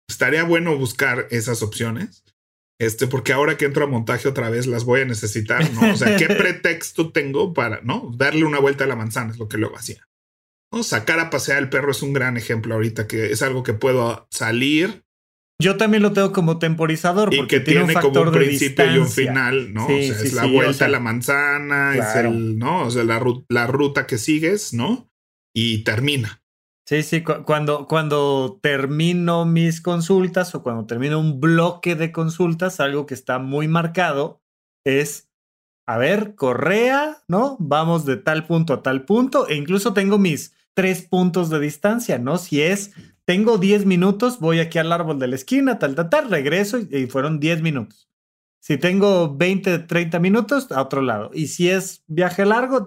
Estaría 0.08 0.42
bueno 0.44 0.76
buscar 0.76 1.26
esas 1.30 1.62
opciones. 1.62 2.24
Este, 2.80 3.08
porque 3.08 3.32
ahora 3.32 3.56
que 3.56 3.64
entro 3.64 3.84
a 3.84 3.88
montaje 3.88 4.28
otra 4.28 4.50
vez 4.50 4.68
las 4.68 4.84
voy 4.84 5.00
a 5.00 5.04
necesitar, 5.04 5.68
¿no? 5.72 5.92
O 5.92 5.96
sea, 5.96 6.16
¿qué 6.16 6.26
pretexto 6.28 7.10
tengo 7.10 7.52
para, 7.52 7.80
no? 7.82 8.12
Darle 8.16 8.44
una 8.44 8.60
vuelta 8.60 8.84
a 8.84 8.86
la 8.86 8.94
manzana 8.94 9.32
es 9.32 9.38
lo 9.38 9.48
que 9.48 9.58
luego 9.58 9.76
hacía. 9.76 10.06
¿No? 10.72 10.84
Sacar 10.84 11.18
a 11.18 11.30
pasear 11.30 11.58
al 11.58 11.70
perro 11.70 11.90
es 11.90 12.02
un 12.02 12.12
gran 12.12 12.36
ejemplo 12.36 12.74
ahorita, 12.74 13.08
que 13.08 13.32
es 13.32 13.42
algo 13.42 13.64
que 13.64 13.74
puedo 13.74 14.28
salir. 14.30 15.02
Yo 15.60 15.76
también 15.76 16.04
lo 16.04 16.12
tengo 16.12 16.32
como 16.32 16.58
temporizador. 16.58 17.34
Y 17.34 17.46
que 17.48 17.58
tiene, 17.58 17.92
como 17.94 18.22
un 18.22 18.32
principio 18.32 18.94
y 18.94 18.98
un 18.98 19.08
final, 19.08 19.74
¿no? 19.74 19.86
o 19.86 19.88
sea, 19.88 19.98
es 19.98 20.32
la 20.32 20.46
vuelta 20.46 20.84
a 20.84 20.88
la 20.88 21.00
manzana, 21.00 21.96
es 21.96 22.14
el, 22.14 22.58
¿no? 22.58 22.84
O 22.86 22.90
sea, 22.90 23.02
la, 23.02 23.20
la 23.48 23.66
ruta 23.66 24.06
que 24.06 24.18
sigues, 24.18 24.72
¿no? 24.72 25.10
Y 25.52 25.82
termina. 25.82 26.42
Sí, 26.88 27.02
sí, 27.02 27.22
cuando, 27.22 27.86
cuando 27.86 28.60
termino 28.62 29.44
mis 29.44 29.82
consultas 29.82 30.54
o 30.54 30.62
cuando 30.62 30.86
termino 30.86 31.18
un 31.18 31.38
bloque 31.38 31.96
de 31.96 32.12
consultas, 32.12 32.80
algo 32.80 33.04
que 33.04 33.12
está 33.12 33.38
muy 33.38 33.68
marcado 33.68 34.40
es, 34.86 35.28
a 35.86 35.98
ver, 35.98 36.34
Correa, 36.34 37.24
¿no? 37.28 37.56
Vamos 37.58 38.06
de 38.06 38.16
tal 38.16 38.46
punto 38.46 38.72
a 38.72 38.82
tal 38.82 39.04
punto 39.04 39.48
e 39.48 39.56
incluso 39.56 39.92
tengo 39.92 40.18
mis 40.18 40.54
tres 40.72 41.02
puntos 41.02 41.50
de 41.50 41.60
distancia, 41.60 42.18
¿no? 42.18 42.38
Si 42.38 42.62
es, 42.62 42.92
tengo 43.28 43.58
10 43.58 43.84
minutos, 43.84 44.38
voy 44.38 44.58
aquí 44.58 44.78
al 44.78 44.90
árbol 44.90 45.18
de 45.18 45.26
la 45.26 45.34
esquina, 45.34 45.78
tal, 45.78 45.94
tal, 45.94 46.08
tal, 46.08 46.30
regreso 46.30 46.78
y, 46.78 47.08
fueron 47.08 47.40
10 47.40 47.60
minutos. 47.60 48.08
Si 48.58 48.78
tengo 48.78 49.36
20, 49.36 49.80
30 49.80 50.18
minutos, 50.18 50.72
a 50.72 50.80
otro 50.80 51.02
lado. 51.02 51.30
Y 51.34 51.48
si 51.48 51.68
es 51.68 52.02
viaje 52.06 52.46
largo, 52.46 52.86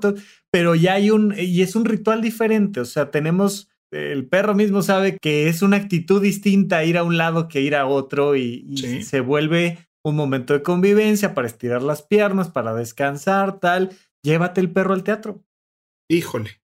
pero 0.49 0.73
ya 0.73 0.93
hay 0.93 1.11
un, 1.11 1.35
y 1.37 1.61
es 1.61 1.75
un 1.75 1.85
ritual 1.85 2.23
diferente, 2.23 2.79
o 2.79 2.85
sea, 2.85 3.11
tenemos 3.11 3.69
el 3.91 4.25
perro 4.25 4.55
mismo 4.55 4.81
sabe 4.81 5.19
que 5.21 5.47
es 5.47 5.61
una 5.61 5.77
actitud 5.77 6.19
distinta 6.19 6.83
ir 6.85 6.97
a 6.97 7.03
un 7.03 7.17
lado 7.17 7.47
que 7.47 7.61
ir 7.61 7.75
a 7.75 7.85
otro 7.85 8.35
y, 8.35 9.03
se 9.03 9.19
vuelve 9.19 9.89
un 10.03 10.15
momento 10.15 10.53
de 10.55 10.63
convivencia 10.63 11.35
para 11.35 11.45
estirar 11.45 11.83
las 11.83 12.01
piernas, 12.01 12.49
para 12.49 12.73
descansar, 12.73 13.59
tal. 13.59 13.91
Llévate 14.23 14.59
el 14.59 14.71
perro 14.71 14.95
al 14.95 15.03
teatro. 15.03 15.43
Híjole. 16.09 16.61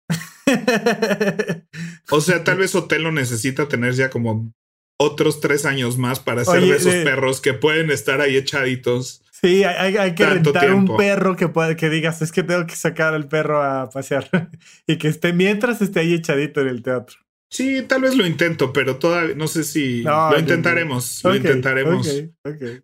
o 2.10 2.20
sea, 2.20 2.44
tal 2.44 2.58
vez 2.58 2.74
Otelo 2.74 3.12
necesita 3.12 3.68
tener 3.68 3.94
ya 3.94 4.10
como 4.10 4.52
otros 4.98 5.40
tres 5.40 5.64
años 5.66 5.98
más 5.98 6.20
para 6.20 6.44
ser 6.44 6.62
de 6.62 6.76
esos 6.76 6.94
perros 6.94 7.40
que 7.40 7.54
pueden 7.54 7.90
estar 7.90 8.20
ahí 8.20 8.36
echaditos. 8.36 9.22
Sí, 9.30 9.64
hay, 9.64 10.14
que 10.14 10.24
rentar 10.24 10.72
un 10.72 10.96
perro 10.96 11.36
que 11.36 11.48
puede, 11.48 11.76
que 11.76 11.90
digas, 11.90 12.22
es 12.22 12.32
que 12.32 12.42
tengo 12.42 12.66
que 12.66 12.76
sacar 12.76 13.12
al 13.12 13.28
perro 13.28 13.62
a 13.62 13.90
pasear 13.90 14.30
y 14.86 14.96
que 14.96 15.08
esté 15.08 15.32
mientras 15.32 15.82
esté 15.82 16.00
ahí 16.00 16.14
echadito 16.14 16.60
en 16.62 16.68
el 16.68 16.82
teatro. 16.82 17.18
Sí, 17.48 17.82
tal 17.82 18.02
vez 18.02 18.16
lo 18.16 18.26
intento, 18.26 18.72
pero 18.72 18.96
todavía 18.96 19.34
no 19.36 19.46
sé 19.46 19.62
si 19.62 20.02
lo 20.02 20.38
intentaremos, 20.38 21.22
lo 21.22 21.36
intentaremos. 21.36 22.24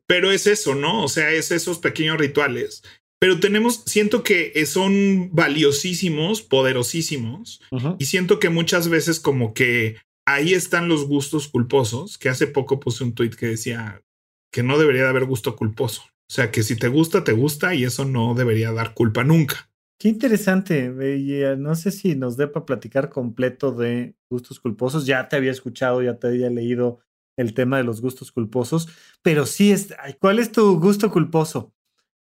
pero 0.07 0.31
es 0.31 0.47
eso, 0.47 0.75
¿no? 0.75 1.03
O 1.03 1.09
sea, 1.09 1.31
es 1.31 1.51
esos 1.51 1.79
pequeños 1.79 2.17
rituales. 2.17 2.83
Pero 3.23 3.39
tenemos, 3.39 3.85
siento 3.87 4.25
que 4.25 4.67
son 4.67 5.31
valiosísimos, 5.33 6.43
poderosísimos, 6.43 7.61
y 8.01 8.07
siento 8.07 8.41
que 8.41 8.49
muchas 8.49 8.89
veces 8.89 9.21
como 9.21 9.55
que 9.55 9.95
ahí 10.27 10.55
están 10.55 10.89
los 10.89 11.07
gustos 11.07 11.47
culposos, 11.47 12.19
que 12.19 12.31
hace 12.31 12.49
poco 12.49 12.81
puse 12.81 13.05
un 13.05 13.15
tweet 13.15 13.31
que 13.31 13.47
decía 13.47 14.03
que 14.53 14.65
no 14.65 14.77
debería 14.77 15.05
de 15.05 15.11
haber 15.11 15.27
gusto 15.27 15.55
culposo. 15.55 16.03
O 16.03 16.35
sea, 16.35 16.51
que 16.51 16.65
si 16.65 16.75
te 16.75 16.89
gusta, 16.89 17.23
te 17.23 17.31
gusta 17.31 17.77
y 17.77 17.85
eso 17.85 18.05
no 18.05 18.35
debería 18.35 18.73
dar 18.73 18.93
culpa 18.93 19.23
nunca. 19.23 19.71
Qué 20.01 20.09
interesante. 20.09 20.89
No 21.57 21.77
sé 21.77 21.93
si 21.93 22.17
nos 22.17 22.37
dé 22.37 22.49
para 22.49 22.67
platicar 22.67 23.09
completo 23.09 23.71
de 23.71 24.17
gustos 24.31 24.59
culposos. 24.59 25.07
Ya 25.07 25.29
te 25.29 25.37
había 25.37 25.53
escuchado, 25.53 26.03
ya 26.03 26.19
te 26.19 26.27
había 26.27 26.51
leído 26.51 26.99
el 27.37 27.55
tema 27.55 27.77
de 27.77 27.85
los 27.85 28.01
gustos 28.01 28.33
culposos, 28.33 28.89
pero 29.23 29.47
sí, 29.47 29.71
es, 29.71 29.95
¿cuál 30.19 30.41
es 30.41 30.51
tu 30.51 30.81
gusto 30.81 31.13
culposo? 31.13 31.73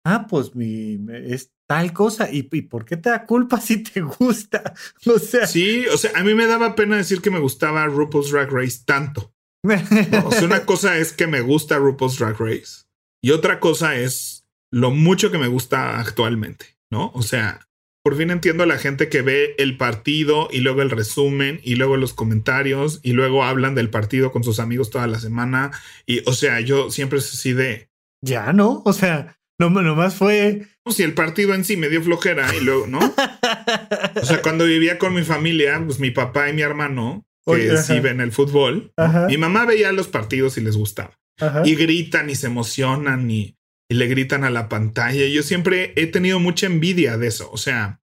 Ah, 0.04 0.26
pues 0.28 0.54
mi, 0.54 0.98
es 1.26 1.52
tal 1.68 1.92
cosa. 1.92 2.30
¿Y, 2.30 2.42
por 2.42 2.84
qué 2.84 2.96
te 2.96 3.10
da 3.10 3.24
culpa 3.24 3.60
si 3.60 3.82
te 3.82 4.00
gusta? 4.00 4.74
O 5.06 5.18
sea. 5.18 5.46
Sí, 5.46 5.86
o 5.86 5.96
sea, 5.96 6.12
a 6.14 6.22
mí 6.22 6.34
me 6.34 6.46
daba 6.46 6.74
pena 6.74 6.96
decir 6.96 7.20
que 7.20 7.30
me 7.30 7.40
gustaba 7.40 7.86
RuPaul's 7.86 8.30
Drag 8.30 8.50
Race 8.50 8.80
tanto. 8.84 9.34
o 9.64 10.32
sea, 10.32 10.44
una 10.44 10.60
cosa 10.66 10.98
es 10.98 11.12
que 11.12 11.26
me 11.26 11.40
gusta 11.40 11.78
RuPaul's 11.78 12.18
Drag 12.18 12.38
Race 12.38 12.84
y 13.22 13.30
otra 13.30 13.60
cosa 13.60 13.96
es 13.96 14.44
lo 14.72 14.90
mucho 14.90 15.30
que 15.30 15.38
me 15.38 15.48
gusta 15.48 16.00
actualmente, 16.00 16.78
¿no? 16.90 17.12
O 17.14 17.22
sea, 17.22 17.68
por 18.02 18.16
fin 18.16 18.30
entiendo 18.30 18.64
a 18.64 18.66
la 18.66 18.78
gente 18.78 19.08
que 19.08 19.22
ve 19.22 19.54
el 19.58 19.76
partido 19.76 20.48
y 20.50 20.60
luego 20.60 20.82
el 20.82 20.90
resumen 20.90 21.60
y 21.62 21.76
luego 21.76 21.96
los 21.96 22.14
comentarios 22.14 22.98
y 23.04 23.12
luego 23.12 23.44
hablan 23.44 23.76
del 23.76 23.90
partido 23.90 24.32
con 24.32 24.42
sus 24.42 24.58
amigos 24.58 24.90
toda 24.90 25.06
la 25.06 25.20
semana. 25.20 25.70
Y, 26.04 26.28
o 26.28 26.32
sea, 26.32 26.60
yo 26.60 26.90
siempre 26.90 27.20
es 27.20 27.32
así 27.32 27.52
de... 27.52 27.90
Ya, 28.24 28.52
¿no? 28.52 28.82
O 28.84 28.92
sea, 28.92 29.38
no, 29.70 29.82
nomás 29.82 30.14
fue... 30.14 30.66
Si 30.90 31.02
el 31.02 31.14
partido 31.14 31.54
en 31.54 31.64
sí 31.64 31.76
me 31.76 31.88
dio 31.88 32.02
flojera 32.02 32.54
y 32.56 32.60
luego, 32.60 32.86
¿no? 32.86 32.98
o 32.98 34.24
sea, 34.24 34.42
cuando 34.42 34.64
vivía 34.64 34.98
con 34.98 35.14
mi 35.14 35.22
familia, 35.22 35.80
pues 35.84 36.00
mi 36.00 36.10
papá 36.10 36.50
y 36.50 36.52
mi 36.52 36.62
hermano, 36.62 37.24
que 37.46 37.76
sí 37.76 38.00
ven 38.00 38.20
el 38.20 38.32
fútbol, 38.32 38.92
mi 39.28 39.36
mamá 39.36 39.64
veía 39.64 39.92
los 39.92 40.08
partidos 40.08 40.58
y 40.58 40.60
les 40.60 40.76
gustaba. 40.76 41.18
Y 41.64 41.74
gritan 41.74 42.30
y 42.30 42.34
se 42.34 42.46
emocionan 42.46 43.30
y, 43.30 43.56
le 43.88 44.06
gritan 44.06 44.42
a 44.44 44.50
la 44.50 44.68
pantalla. 44.68 45.26
Yo 45.26 45.42
siempre 45.42 45.92
he 45.96 46.06
tenido 46.06 46.40
mucha 46.40 46.66
envidia 46.66 47.18
de 47.18 47.26
eso. 47.28 47.50
O 47.52 47.58
sea, 47.58 48.00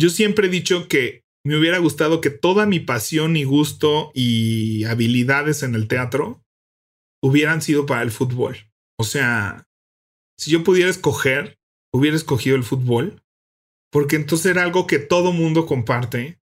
yo 0.00 0.10
siempre 0.10 0.48
he 0.48 0.50
dicho 0.50 0.88
que 0.88 1.22
me 1.44 1.56
hubiera 1.56 1.78
gustado 1.78 2.20
que 2.20 2.30
toda 2.30 2.66
mi 2.66 2.80
pasión 2.80 3.36
y 3.36 3.44
gusto 3.44 4.10
y 4.14 4.82
habilidades 4.84 5.62
en 5.62 5.76
el 5.76 5.86
teatro 5.86 6.44
hubieran 7.22 7.62
sido 7.62 7.86
para 7.86 8.02
el 8.02 8.10
fútbol. 8.10 8.56
O 8.98 9.04
sea, 9.04 9.65
si 10.36 10.50
yo 10.50 10.64
pudiera 10.64 10.90
escoger, 10.90 11.58
hubiera 11.92 12.16
escogido 12.16 12.56
el 12.56 12.64
fútbol, 12.64 13.22
porque 13.90 14.16
entonces 14.16 14.46
era 14.46 14.62
algo 14.62 14.86
que 14.86 14.98
todo 14.98 15.32
mundo 15.32 15.66
comparte 15.66 16.38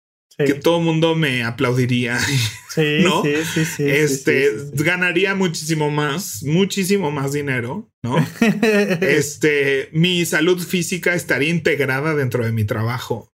que 0.46 0.54
todo 0.54 0.80
mundo 0.80 1.14
me 1.14 1.44
aplaudiría. 1.44 2.18
Sí, 2.70 3.00
¿no? 3.02 3.24
sí, 3.24 3.34
sí, 3.52 3.64
sí. 3.64 3.82
Este 3.84 4.48
ganaría 4.74 5.34
muchísimo 5.34 5.90
más, 5.90 6.44
muchísimo 6.44 7.10
más 7.10 7.32
dinero, 7.32 7.90
¿no? 8.00 8.24
este, 9.00 9.88
mi 9.90 10.24
salud 10.24 10.62
física 10.62 11.16
estaría 11.16 11.48
integrada 11.48 12.14
dentro 12.14 12.44
de 12.44 12.52
mi 12.52 12.62
trabajo. 12.62 13.29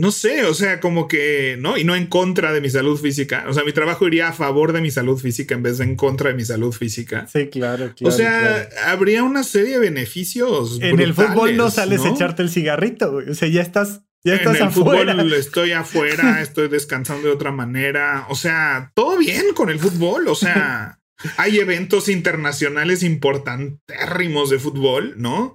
No 0.00 0.12
sé, 0.12 0.44
o 0.44 0.54
sea, 0.54 0.80
como 0.80 1.06
que, 1.08 1.58
¿no? 1.60 1.76
Y 1.76 1.84
no 1.84 1.94
en 1.94 2.06
contra 2.06 2.54
de 2.54 2.62
mi 2.62 2.70
salud 2.70 2.98
física. 2.98 3.44
O 3.46 3.52
sea, 3.52 3.64
mi 3.64 3.72
trabajo 3.72 4.06
iría 4.06 4.28
a 4.28 4.32
favor 4.32 4.72
de 4.72 4.80
mi 4.80 4.90
salud 4.90 5.18
física 5.18 5.54
en 5.54 5.62
vez 5.62 5.76
de 5.76 5.84
en 5.84 5.94
contra 5.94 6.30
de 6.30 6.36
mi 6.36 6.44
salud 6.46 6.72
física. 6.72 7.26
Sí, 7.30 7.48
claro, 7.48 7.92
claro. 7.94 8.14
O 8.14 8.16
sea, 8.16 8.66
habría 8.86 9.22
una 9.22 9.44
serie 9.44 9.74
de 9.74 9.78
beneficios. 9.78 10.78
En 10.80 11.00
el 11.00 11.12
fútbol 11.12 11.54
no 11.54 11.70
sales 11.70 12.00
a 12.00 12.08
echarte 12.08 12.40
el 12.40 12.48
cigarrito, 12.48 13.12
O 13.14 13.34
sea, 13.34 13.48
ya 13.48 13.60
estás 13.60 14.00
ya 14.24 14.36
estás 14.36 14.56
en 14.56 14.66
el 14.68 14.72
fútbol 14.72 15.32
estoy 15.34 15.72
afuera, 15.72 16.40
estoy 16.42 16.68
descansando 16.68 17.28
de 17.28 17.34
otra 17.34 17.52
manera. 17.52 18.24
O 18.30 18.36
sea, 18.36 18.92
todo 18.94 19.18
bien 19.18 19.52
con 19.54 19.68
el 19.68 19.78
fútbol. 19.78 20.28
O 20.28 20.34
sea, 20.34 20.98
hay 21.36 21.58
eventos 21.58 22.08
internacionales 22.08 23.02
importantérrimos 23.02 24.48
de 24.48 24.58
fútbol, 24.58 25.12
¿no? 25.18 25.54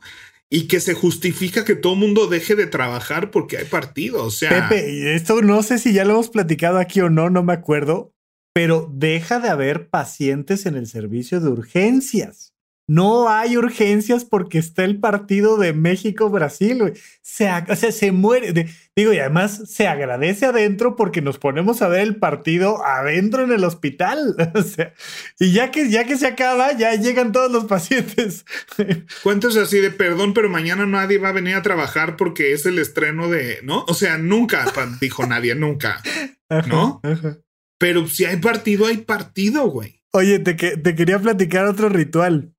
Y 0.49 0.67
que 0.67 0.79
se 0.79 0.93
justifica 0.93 1.65
que 1.65 1.75
todo 1.75 1.93
el 1.93 1.99
mundo 1.99 2.27
deje 2.27 2.55
de 2.55 2.67
trabajar 2.67 3.31
porque 3.31 3.57
hay 3.57 3.65
partidos. 3.65 4.21
O 4.25 4.31
sea, 4.31 4.69
Pepe, 4.69 5.15
esto 5.15 5.41
no 5.41 5.63
sé 5.63 5.79
si 5.79 5.91
ya 5.91 6.05
lo 6.05 6.13
hemos 6.13 6.29
platicado 6.29 6.77
aquí 6.77 7.01
o 7.01 7.09
no, 7.09 7.29
no 7.29 7.43
me 7.43 7.53
acuerdo, 7.53 8.13
pero 8.53 8.89
deja 8.93 9.39
de 9.39 9.49
haber 9.49 9.89
pacientes 9.89 10.65
en 10.65 10.75
el 10.75 10.87
servicio 10.87 11.41
de 11.41 11.49
urgencias. 11.49 12.54
No 12.87 13.29
hay 13.29 13.57
urgencias 13.57 14.25
porque 14.25 14.59
está 14.59 14.83
el 14.83 14.99
partido 14.99 15.57
de 15.57 15.73
México-Brasil. 15.73 16.93
Se, 17.21 17.49
o 17.51 17.75
sea, 17.75 17.91
se 17.91 18.11
muere. 18.11 18.67
digo, 18.95 19.11
y 19.11 19.17
además 19.17 19.63
se 19.65 19.87
agradece 19.87 20.45
adentro 20.45 20.95
porque 20.95 21.21
nos 21.21 21.39
ponemos 21.39 21.81
a 21.81 21.87
ver 21.87 22.01
el 22.01 22.17
partido 22.17 22.85
adentro 22.85 23.43
en 23.43 23.51
el 23.51 23.63
hospital. 23.63 24.35
O 24.55 24.61
sea, 24.61 24.93
y 25.39 25.51
ya 25.51 25.69
que, 25.71 25.89
ya 25.89 26.05
que 26.05 26.17
se 26.17 26.27
acaba, 26.27 26.71
ya 26.73 26.93
llegan 26.95 27.31
todos 27.31 27.51
los 27.51 27.65
pacientes. 27.65 28.45
¿Cuántos 29.23 29.57
así 29.57 29.79
de 29.79 29.91
perdón, 29.91 30.33
pero 30.33 30.49
mañana 30.49 30.85
nadie 30.85 31.17
va 31.17 31.29
a 31.29 31.33
venir 31.33 31.55
a 31.55 31.61
trabajar 31.61 32.15
porque 32.15 32.53
es 32.53 32.65
el 32.65 32.79
estreno 32.79 33.29
de, 33.29 33.59
¿no? 33.63 33.83
O 33.87 33.93
sea, 33.93 34.17
nunca, 34.17 34.65
dijo 35.01 35.25
nadie, 35.25 35.55
nunca. 35.55 36.01
¿No? 36.67 37.01
Pero 37.77 38.07
si 38.07 38.25
hay 38.25 38.37
partido, 38.37 38.87
hay 38.87 38.97
partido, 38.97 39.67
güey. 39.67 40.01
Oye, 40.13 40.39
te, 40.39 40.53
te 40.53 40.95
quería 40.95 41.19
platicar 41.19 41.65
otro 41.65 41.89
ritual. 41.89 42.54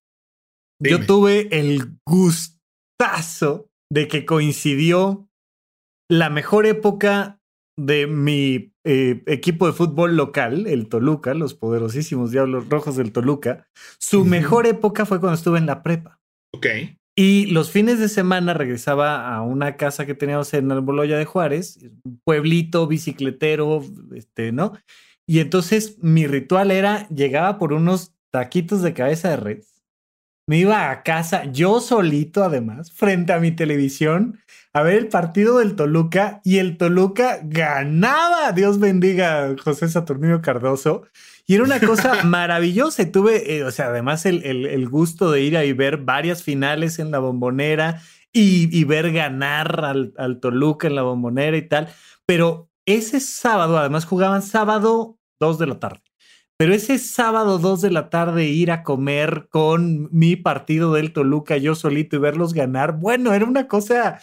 Yo 0.79 1.05
tuve 1.05 1.47
el 1.51 1.97
gustazo 2.05 3.69
de 3.91 4.07
que 4.07 4.25
coincidió 4.25 5.27
la 6.09 6.29
mejor 6.29 6.65
época 6.65 7.39
de 7.77 8.07
mi 8.07 8.73
eh, 8.83 9.23
equipo 9.27 9.67
de 9.67 9.73
fútbol 9.73 10.15
local, 10.15 10.65
el 10.67 10.87
Toluca, 10.87 11.33
los 11.33 11.53
poderosísimos 11.53 12.31
Diablos 12.31 12.69
Rojos 12.69 12.95
del 12.95 13.11
Toluca. 13.11 13.67
Su 13.99 14.25
mejor 14.25 14.65
época 14.65 15.05
fue 15.05 15.19
cuando 15.19 15.35
estuve 15.35 15.59
en 15.59 15.65
la 15.65 15.83
prepa. 15.83 16.19
Ok. 16.53 16.67
Y 17.15 17.47
los 17.47 17.71
fines 17.71 17.99
de 17.99 18.09
semana 18.09 18.53
regresaba 18.53 19.35
a 19.35 19.41
una 19.41 19.75
casa 19.75 20.05
que 20.05 20.13
teníamos 20.13 20.53
en 20.53 20.71
Alboloya 20.71 21.17
de 21.17 21.25
Juárez, 21.25 21.79
un 22.03 22.21
pueblito 22.23 22.87
bicicletero, 22.87 23.83
este, 24.15 24.51
¿no? 24.51 24.73
Y 25.27 25.39
entonces 25.39 25.97
mi 25.99 26.27
ritual 26.27 26.71
era, 26.71 27.07
llegaba 27.09 27.57
por 27.57 27.73
unos 27.73 28.13
taquitos 28.31 28.81
de 28.81 28.93
cabeza 28.93 29.31
de 29.31 29.37
red, 29.37 29.63
me 30.47 30.57
iba 30.57 30.89
a 30.89 31.03
casa, 31.03 31.43
yo 31.51 31.81
solito 31.81 32.43
además, 32.43 32.91
frente 32.93 33.33
a 33.33 33.39
mi 33.39 33.51
televisión, 33.51 34.39
a 34.71 34.81
ver 34.81 34.97
el 34.97 35.07
partido 35.09 35.57
del 35.57 35.75
Toluca 35.75 36.39
y 36.43 36.59
el 36.59 36.77
Toluca 36.77 37.39
ganaba. 37.43 38.53
Dios 38.53 38.79
bendiga 38.79 39.43
a 39.43 39.57
José 39.57 39.89
Saturnino 39.89 40.41
Cardoso. 40.41 41.03
Y 41.45 41.55
era 41.55 41.63
una 41.63 41.79
cosa 41.79 42.23
maravillosa. 42.23 43.01
Y 43.01 43.07
tuve, 43.07 43.57
eh, 43.57 43.63
o 43.63 43.71
sea, 43.71 43.87
además 43.87 44.25
el, 44.25 44.45
el, 44.45 44.89
gusto 44.89 45.31
de 45.31 45.41
ir 45.41 45.57
a 45.57 45.65
y 45.65 45.73
ver 45.73 45.97
varias 45.97 46.43
finales 46.43 46.99
en 46.99 47.11
la 47.11 47.19
bombonera 47.19 48.01
y, 48.31 48.69
y 48.77 48.83
ver 48.83 49.11
ganar 49.11 49.83
al, 49.83 50.13
al 50.17 50.39
Toluca 50.39 50.87
en 50.87 50.95
la 50.95 51.01
bombonera 51.01 51.57
y 51.57 51.67
tal. 51.67 51.89
Pero 52.25 52.69
ese 52.85 53.19
sábado, 53.19 53.77
además 53.77 54.05
jugaban 54.05 54.43
sábado 54.43 55.17
2 55.39 55.57
de 55.57 55.67
la 55.67 55.79
tarde. 55.79 56.06
Pero 56.59 56.73
ese 56.73 56.97
sábado 56.97 57.59
2 57.59 57.81
de 57.81 57.91
la 57.91 58.09
tarde 58.09 58.45
ir 58.45 58.71
a 58.71 58.81
comer 58.81 59.47
con 59.51 60.09
mi 60.11 60.35
partido 60.35 60.93
del 60.93 61.13
Toluca, 61.13 61.57
yo 61.57 61.75
solito 61.75 62.15
y 62.15 62.19
verlos 62.19 62.53
ganar, 62.53 62.93
bueno, 62.93 63.33
era 63.33 63.45
una 63.45 63.67
cosa 63.67 64.19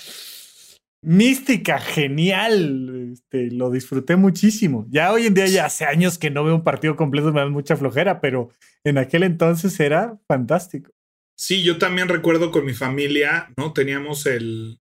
mística, 1.01 1.79
genial. 1.79 3.13
Este, 3.13 3.53
lo 3.53 3.71
disfruté 3.71 4.17
muchísimo. 4.17 4.87
Ya 4.91 5.13
hoy 5.13 5.27
en 5.27 5.35
día, 5.35 5.47
ya 5.47 5.67
hace 5.67 5.85
años 5.85 6.19
que 6.19 6.31
no 6.31 6.43
veo 6.43 6.57
un 6.57 6.65
partido 6.65 6.97
completo, 6.97 7.33
me 7.33 7.41
da 7.41 7.49
mucha 7.49 7.77
flojera, 7.77 8.21
pero 8.21 8.51
en 8.83 8.99
aquel 8.99 9.23
entonces 9.23 9.79
era 9.79 10.19
fantástico. 10.27 10.91
Sí, 11.37 11.63
yo 11.63 11.79
también 11.79 12.09
recuerdo 12.09 12.51
con 12.51 12.65
mi 12.65 12.75
familia, 12.75 13.53
¿no? 13.57 13.73
Teníamos 13.73 14.27
el, 14.27 14.81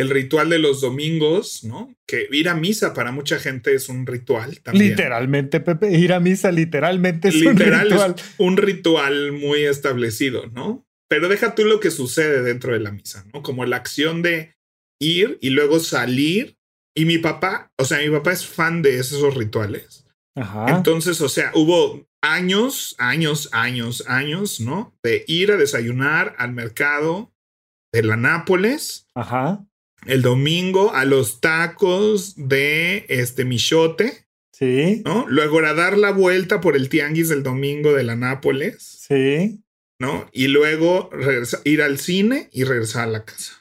el 0.00 0.10
ritual 0.10 0.50
de 0.50 0.58
los 0.58 0.80
domingos, 0.80 1.64
¿no? 1.64 1.94
Que 2.06 2.26
ir 2.32 2.48
a 2.48 2.54
misa 2.54 2.94
para 2.94 3.12
mucha 3.12 3.38
gente 3.38 3.74
es 3.74 3.88
un 3.88 4.06
ritual 4.06 4.60
también. 4.60 4.90
Literalmente, 4.90 5.60
Pepe, 5.60 5.92
ir 5.92 6.12
a 6.12 6.20
misa 6.20 6.50
literalmente 6.50 7.28
es 7.28 7.42
un 7.42 7.56
ritual. 7.56 8.14
Es 8.16 8.24
un 8.38 8.56
ritual 8.56 9.32
muy 9.32 9.64
establecido, 9.64 10.46
¿no? 10.48 10.86
Pero 11.08 11.28
deja 11.28 11.54
tú 11.54 11.64
lo 11.64 11.80
que 11.80 11.90
sucede 11.90 12.42
dentro 12.42 12.72
de 12.72 12.80
la 12.80 12.92
misa, 12.92 13.24
¿no? 13.32 13.42
Como 13.42 13.64
la 13.66 13.76
acción 13.76 14.22
de 14.22 14.54
ir 15.00 15.38
y 15.40 15.50
luego 15.50 15.80
salir. 15.80 16.56
Y 16.96 17.04
mi 17.04 17.18
papá, 17.18 17.70
o 17.78 17.84
sea, 17.84 17.98
mi 17.98 18.10
papá 18.10 18.32
es 18.32 18.46
fan 18.46 18.82
de 18.82 18.98
esos 18.98 19.34
rituales. 19.34 20.04
Ajá. 20.36 20.66
Entonces, 20.68 21.20
o 21.20 21.28
sea, 21.28 21.52
hubo 21.54 22.06
años, 22.22 22.94
años, 22.98 23.48
años, 23.52 24.04
años, 24.06 24.60
¿no? 24.60 24.94
De 25.02 25.24
ir 25.26 25.52
a 25.52 25.56
desayunar 25.56 26.34
al 26.38 26.52
mercado 26.52 27.32
de 27.92 28.02
la 28.02 28.16
Nápoles. 28.16 29.06
Ajá. 29.14 29.64
El 30.06 30.22
domingo 30.22 30.94
a 30.94 31.04
los 31.04 31.40
tacos 31.40 32.34
de 32.36 33.04
este 33.08 33.44
Michote. 33.44 34.26
Sí. 34.52 35.02
¿No? 35.04 35.26
Luego 35.28 35.60
era 35.60 35.74
dar 35.74 35.96
la 35.96 36.10
vuelta 36.12 36.60
por 36.60 36.76
el 36.76 36.88
tianguis 36.88 37.28
del 37.28 37.42
domingo 37.42 37.92
de 37.92 38.04
la 38.04 38.16
Nápoles. 38.16 38.82
Sí. 38.82 39.62
¿No? 39.98 40.28
Y 40.32 40.48
luego 40.48 41.10
ir 41.64 41.82
al 41.82 41.98
cine 41.98 42.48
y 42.52 42.64
regresar 42.64 43.08
a 43.08 43.12
la 43.12 43.24
casa. 43.24 43.60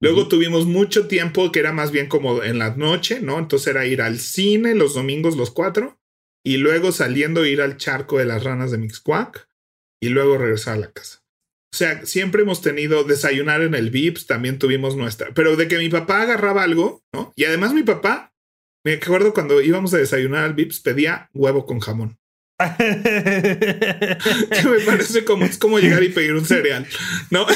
Luego 0.00 0.28
tuvimos 0.28 0.66
mucho 0.66 1.06
tiempo 1.08 1.50
que 1.50 1.60
era 1.60 1.72
más 1.72 1.92
bien 1.92 2.08
como 2.08 2.42
en 2.42 2.58
la 2.58 2.74
noche, 2.76 3.20
¿no? 3.20 3.38
Entonces 3.38 3.68
era 3.68 3.86
ir 3.86 4.02
al 4.02 4.18
cine 4.18 4.74
los 4.74 4.94
domingos 4.94 5.36
los 5.36 5.50
cuatro 5.50 5.98
y 6.44 6.58
luego 6.58 6.92
saliendo 6.92 7.46
ir 7.46 7.62
al 7.62 7.76
charco 7.76 8.18
de 8.18 8.26
las 8.26 8.44
ranas 8.44 8.70
de 8.70 8.78
Mixcuac 8.78 9.48
y 10.00 10.08
luego 10.10 10.36
regresar 10.36 10.74
a 10.74 10.80
la 10.80 10.92
casa. 10.92 11.19
O 11.72 11.76
sea, 11.76 12.04
siempre 12.04 12.42
hemos 12.42 12.62
tenido 12.62 13.04
desayunar 13.04 13.62
en 13.62 13.74
el 13.74 13.90
VIPS, 13.90 14.26
también 14.26 14.58
tuvimos 14.58 14.96
nuestra, 14.96 15.30
pero 15.34 15.56
de 15.56 15.68
que 15.68 15.78
mi 15.78 15.88
papá 15.88 16.22
agarraba 16.22 16.64
algo, 16.64 17.02
¿no? 17.12 17.32
Y 17.36 17.44
además 17.44 17.72
mi 17.72 17.84
papá, 17.84 18.32
me 18.84 18.94
acuerdo 18.94 19.32
cuando 19.32 19.60
íbamos 19.60 19.94
a 19.94 19.98
desayunar 19.98 20.44
al 20.44 20.54
VIPS, 20.54 20.80
pedía 20.80 21.30
huevo 21.32 21.66
con 21.66 21.78
jamón. 21.78 22.18
que 22.78 24.68
me 24.68 24.80
parece 24.84 25.24
como 25.24 25.46
es 25.46 25.56
como 25.56 25.78
llegar 25.78 26.02
y 26.02 26.10
pedir 26.10 26.34
un 26.34 26.44
cereal, 26.44 26.86
¿no? 27.30 27.46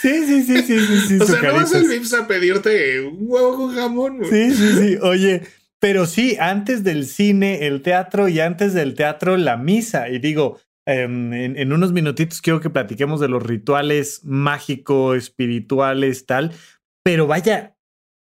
Sí, 0.00 0.24
sí, 0.26 0.42
sí, 0.42 0.62
sí, 0.62 0.78
sí, 0.80 1.00
sí 1.08 1.18
O 1.20 1.26
sea, 1.26 1.42
no 1.42 1.54
vas 1.54 1.74
al 1.74 1.86
Vips 1.86 2.14
a 2.14 2.26
pedirte 2.26 3.00
un 3.00 3.16
huevo 3.20 3.56
con 3.56 3.74
jamón. 3.74 4.20
Sí, 4.30 4.54
sí, 4.54 4.72
sí. 4.78 4.98
Oye, 5.02 5.42
pero 5.80 6.06
sí, 6.06 6.36
antes 6.40 6.82
del 6.82 7.06
cine, 7.06 7.66
el 7.66 7.82
teatro 7.82 8.28
y 8.28 8.40
antes 8.40 8.72
del 8.72 8.94
teatro, 8.94 9.36
la 9.36 9.56
misa. 9.56 10.08
Y 10.08 10.18
digo, 10.18 10.60
en, 10.86 11.32
en, 11.34 11.72
unos 11.72 11.92
minutitos 11.92 12.40
quiero 12.42 12.60
que 12.60 12.70
platiquemos 12.70 13.20
de 13.20 13.28
los 13.28 13.42
rituales 13.42 14.20
mágicos, 14.24 15.16
espirituales, 15.16 16.26
tal. 16.26 16.52
Pero 17.02 17.26
vaya, 17.26 17.76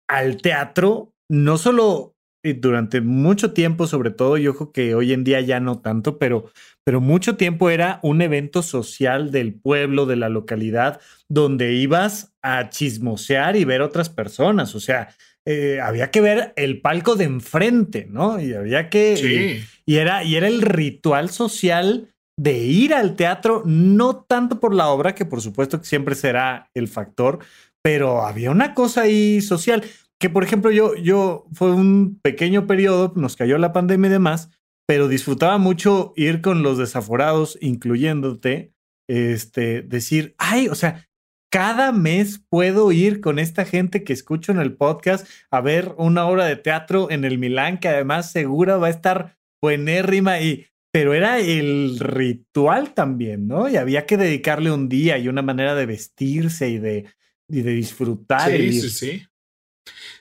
al 0.08 0.42
teatro, 0.42 1.14
no 1.30 1.58
solo 1.58 2.16
durante 2.44 3.02
mucho 3.02 3.52
tiempo, 3.52 3.86
sobre 3.88 4.12
todo, 4.12 4.38
yo 4.38 4.56
creo 4.56 4.72
que 4.72 4.96
hoy 4.96 5.12
en 5.14 5.24
día 5.24 5.42
ya 5.42 5.60
no 5.60 5.80
tanto, 5.80 6.18
pero, 6.18 6.50
pero 6.86 7.02
mucho 7.02 7.36
tiempo 7.36 7.70
era 7.70 8.00
un 8.02 8.22
evento 8.22 8.64
social 8.64 9.32
del 9.32 9.54
pueblo, 9.54 10.06
de 10.06 10.16
la 10.16 10.30
localidad, 10.30 11.02
donde 11.28 11.74
ibas 11.74 12.34
a 12.42 12.70
chismosear 12.70 13.56
y 13.58 13.66
ver 13.66 13.82
otras 13.82 14.10
personas. 14.10 14.74
O 14.74 14.80
sea, 14.80 15.10
eh, 15.46 15.80
había 15.82 16.12
que 16.12 16.22
ver 16.22 16.54
el 16.56 16.80
palco 16.82 17.16
de 17.16 17.26
enfrente, 17.26 18.08
¿no? 18.10 18.40
Y 18.40 18.54
había 18.54 18.90
que. 18.90 19.18
Sí. 19.18 19.66
Y, 19.86 19.98
era, 19.98 20.24
y 20.24 20.36
era 20.36 20.48
el 20.48 20.62
ritual 20.62 21.30
social 21.30 22.14
de 22.40 22.58
ir 22.58 22.94
al 22.94 23.18
teatro, 23.18 23.64
no 23.66 24.24
tanto 24.24 24.62
por 24.62 24.74
la 24.74 24.88
obra, 24.88 25.14
que 25.14 25.26
por 25.26 25.42
supuesto 25.42 25.80
que 25.80 25.86
siempre 25.86 26.16
será 26.16 26.70
el 26.74 26.88
factor, 26.88 27.40
pero 27.84 28.26
había 28.26 28.50
una 28.50 28.74
cosa 28.74 29.02
ahí 29.02 29.42
social 29.42 29.84
que 30.22 30.30
por 30.30 30.44
ejemplo 30.44 30.72
yo, 30.72 30.96
yo 30.96 31.48
fue 31.54 31.72
un 31.72 32.20
pequeño 32.22 32.66
periodo, 32.66 33.12
nos 33.18 33.36
cayó 33.36 33.58
la 33.58 33.74
pandemia 33.74 34.08
y 34.08 34.12
demás, 34.12 34.52
pero 34.88 35.10
disfrutaba 35.10 35.58
mucho 35.58 36.14
ir 36.16 36.42
con 36.42 36.64
los 36.64 36.78
desaforados, 36.78 37.58
incluyéndote, 37.62 38.74
este, 39.10 39.82
decir, 39.82 40.36
ay, 40.38 40.70
o 40.70 40.76
sea, 40.76 41.10
cada 41.52 41.92
mes 41.92 42.42
puedo 42.50 42.92
ir 42.94 43.20
con 43.20 43.38
esta 43.38 43.66
gente 43.66 44.04
que 44.04 44.14
escucho 44.14 44.52
en 44.52 44.60
el 44.60 44.78
podcast 44.78 45.28
a 45.52 45.60
ver 45.60 45.94
una 45.98 46.26
obra 46.26 46.46
de 46.46 46.56
teatro 46.56 47.12
en 47.12 47.26
el 47.26 47.38
Milán, 47.38 47.80
que 47.80 47.90
además 47.90 48.32
segura 48.32 48.78
va 48.78 48.88
a 48.88 48.92
estar 48.92 49.38
buenérrima 49.62 50.40
y 50.40 50.68
pero 50.92 51.14
era 51.14 51.40
el 51.40 52.00
ritual 52.00 52.94
también, 52.94 53.48
¿no? 53.48 53.70
Y 53.70 53.78
había 53.78 54.06
que 54.06 54.18
dedicarle 54.18 54.72
un 54.72 54.90
día 54.90 55.18
y 55.18 55.28
una 55.28 55.42
manera 55.42 55.76
de 55.76 55.86
vestirse 55.86 56.70
y 56.70 56.80
de, 56.80 57.06
y 57.48 57.62
de 57.62 57.72
disfrutar. 57.72 58.52
Sí, 58.52 58.82
sí, 58.82 58.90
sí. 58.90 59.24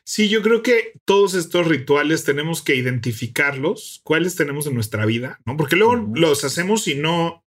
Sí, 0.05 0.29
yo 0.29 0.43
creo 0.43 0.63
que 0.63 0.93
todos 1.05 1.35
estos 1.35 1.67
rituales 1.67 2.25
tenemos 2.25 2.63
que 2.63 2.75
identificarlos, 2.75 4.01
cuáles 4.05 4.37
tenemos 4.37 4.67
en 4.67 4.75
nuestra 4.75 5.05
vida, 5.05 5.41
¿no? 5.45 5.57
Porque 5.57 5.77
luego 5.77 5.97
los 6.15 6.45
hacemos 6.45 6.89
y 6.89 6.95
no, 6.95 7.45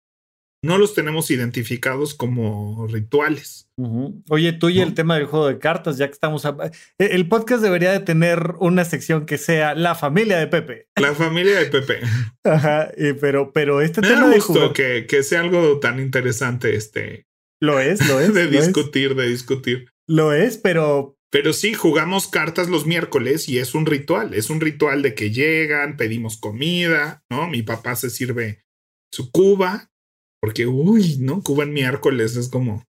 no 0.66 0.78
los 0.78 0.94
tenemos 0.94 1.32
identificados 1.32 2.14
como 2.14 2.88
rituales. 2.88 3.70
Oye, 4.30 4.54
tú 4.54 4.70
y 4.70 4.80
el 4.80 4.94
tema 4.94 5.16
del 5.16 5.26
juego 5.26 5.48
de 5.48 5.60
cartas, 5.60 5.98
ya 5.98 6.08
que 6.08 6.14
estamos... 6.14 6.46
E, 6.46 6.72
el 6.98 7.28
podcast 7.28 7.62
debería 7.62 7.92
de 7.92 8.00
tener 8.00 8.56
una 8.60 8.86
sección 8.86 9.26
que 9.26 9.38
sea 9.38 9.76
la 9.76 9.96
familia 9.96 10.38
de 10.38 10.48
Pepe. 10.48 10.88
La 11.00 11.14
familia 11.14 11.60
de 11.60 11.66
Pepe. 11.68 12.00
Ajá, 12.44 12.92
pero, 13.22 13.52
pero 13.54 13.82
este 13.82 14.02
Me 14.02 14.08
tema 14.08 14.28
da 14.28 14.36
gusto 14.36 14.74
que, 14.74 15.06
que 15.08 15.24
sea 15.24 15.42
algo 15.42 15.80
tan 15.80 16.00
interesante 16.00 16.76
este... 16.76 17.26
Lo 17.62 17.80
es, 17.80 18.06
lo 18.08 18.20
es. 18.20 18.34
de 18.34 18.46
lo 18.46 18.52
discutir, 18.52 19.12
es. 19.12 19.18
de 19.18 19.30
discutir. 19.30 19.90
Lo 20.08 20.34
es, 20.34 20.58
pero, 20.58 21.18
pero 21.32 21.54
sí, 21.54 21.74
jugamos 21.74 22.28
cartas 22.28 22.70
los 22.70 22.86
miércoles 22.86 23.50
y 23.50 23.60
es 23.60 23.76
un 23.76 23.86
ritual. 23.86 24.34
Es 24.34 24.50
un 24.50 24.62
ritual 24.62 25.02
de 25.02 25.16
que 25.16 25.32
llegan, 25.32 25.98
pedimos 25.98 26.38
comida, 26.38 27.24
¿no? 27.30 27.48
Mi 27.48 27.62
papá 27.62 27.96
se 27.96 28.10
sirve 28.10 28.66
su 29.12 29.32
cuba, 29.32 29.92
porque, 30.46 30.68
uy, 30.68 31.18
¿no? 31.22 31.42
Cuba 31.42 31.64
en 31.64 31.74
miércoles 31.74 32.36
es 32.36 32.50
como. 32.50 32.86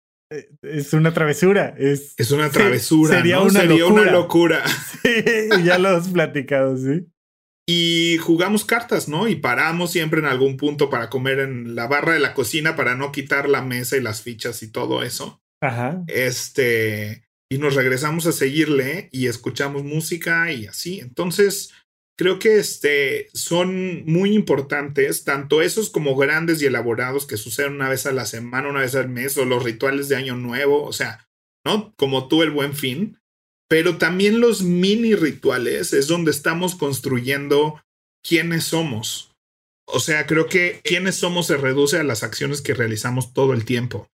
Es 0.63 0.91
una 0.93 1.13
travesura. 1.13 1.75
Es, 1.77 2.15
es 2.17 2.31
una 2.31 2.49
travesura. 2.49 3.17
sería, 3.17 3.35
¿no? 3.35 3.43
una, 3.43 3.59
sería 3.59 3.77
locura. 3.77 4.01
una 4.01 4.11
locura. 4.11 4.63
Sí, 5.03 5.63
ya 5.63 5.77
lo 5.77 5.89
has 5.89 6.07
platicado, 6.07 6.75
sí. 6.77 7.05
Y 7.67 8.17
jugamos 8.17 8.65
cartas, 8.65 9.07
¿no? 9.07 9.27
Y 9.27 9.35
paramos 9.35 9.91
siempre 9.91 10.19
en 10.19 10.25
algún 10.25 10.57
punto 10.57 10.89
para 10.89 11.11
comer 11.11 11.41
en 11.41 11.75
la 11.75 11.85
barra 11.85 12.13
de 12.13 12.19
la 12.19 12.33
cocina 12.33 12.75
para 12.75 12.95
no 12.95 13.11
quitar 13.11 13.47
la 13.47 13.61
mesa 13.61 13.97
y 13.97 14.01
las 14.01 14.23
fichas 14.23 14.63
y 14.63 14.71
todo 14.71 15.03
eso. 15.03 15.43
Ajá. 15.61 16.03
Este 16.07 17.27
y 17.51 17.59
nos 17.59 17.75
regresamos 17.75 18.25
a 18.25 18.31
seguirle 18.31 19.09
y 19.11 19.27
escuchamos 19.27 19.83
música 19.83 20.51
y 20.51 20.65
así. 20.65 21.01
Entonces, 21.01 21.71
creo 22.17 22.39
que 22.39 22.60
este, 22.60 23.28
son 23.34 24.06
muy 24.06 24.34
importantes, 24.34 25.23
tanto 25.23 25.62
esos 25.62 25.89
como 25.89 26.15
grandes 26.15 26.62
y 26.62 26.65
elaborados 26.65 27.26
que 27.26 27.38
suceden 27.38 27.73
una 27.73 27.89
vez 27.89 28.06
a 28.06 28.12
la 28.12 28.26
semana, 28.26 28.69
una 28.69 28.82
vez 28.82 28.95
al 28.95 29.10
mes, 29.10 29.38
o 29.38 29.45
los 29.45 29.63
rituales 29.63 30.10
de 30.10 30.15
Año 30.15 30.36
Nuevo, 30.36 30.84
o 30.84 30.93
sea, 30.93 31.28
¿no? 31.65 31.93
Como 31.97 32.28
tú 32.28 32.43
el 32.43 32.52
buen 32.52 32.73
fin, 32.73 33.17
pero 33.69 33.97
también 33.97 34.39
los 34.39 34.62
mini 34.62 35.15
rituales 35.15 35.93
es 35.93 36.08
donde 36.08 36.32
estamos 36.32 36.76
construyendo 36.76 37.82
quiénes 38.23 38.65
somos. 38.65 39.32
O 39.88 39.99
sea, 39.99 40.26
creo 40.26 40.47
que 40.47 40.80
quiénes 40.84 41.15
somos 41.15 41.47
se 41.47 41.58
reduce 41.58 41.97
a 41.97 42.04
las 42.04 42.23
acciones 42.23 42.62
que 42.62 42.73
realizamos 42.73 43.34
todo 43.34 43.54
el 43.54 43.65
tiempo 43.65 44.08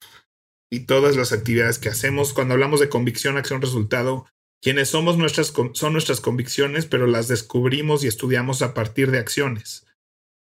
y 0.72 0.82
todas 0.82 1.16
las 1.16 1.32
actividades 1.32 1.80
que 1.80 1.90
hacemos. 1.90 2.34
Cuando 2.34 2.54
hablamos 2.54 2.80
de 2.80 2.90
convicción, 2.90 3.38
acción, 3.38 3.62
resultado, 3.62 4.26
quienes 4.62 4.90
somos 4.90 5.18
nuestras, 5.18 5.54
son 5.74 5.94
nuestras 5.94 6.22
convicciones, 6.22 6.86
pero 6.86 7.08
las 7.08 7.28
descubrimos 7.28 8.04
y 8.04 8.08
estudiamos 8.08 8.62
a 8.62 8.74
partir 8.74 9.12
de 9.12 9.20
acciones. 9.20 9.86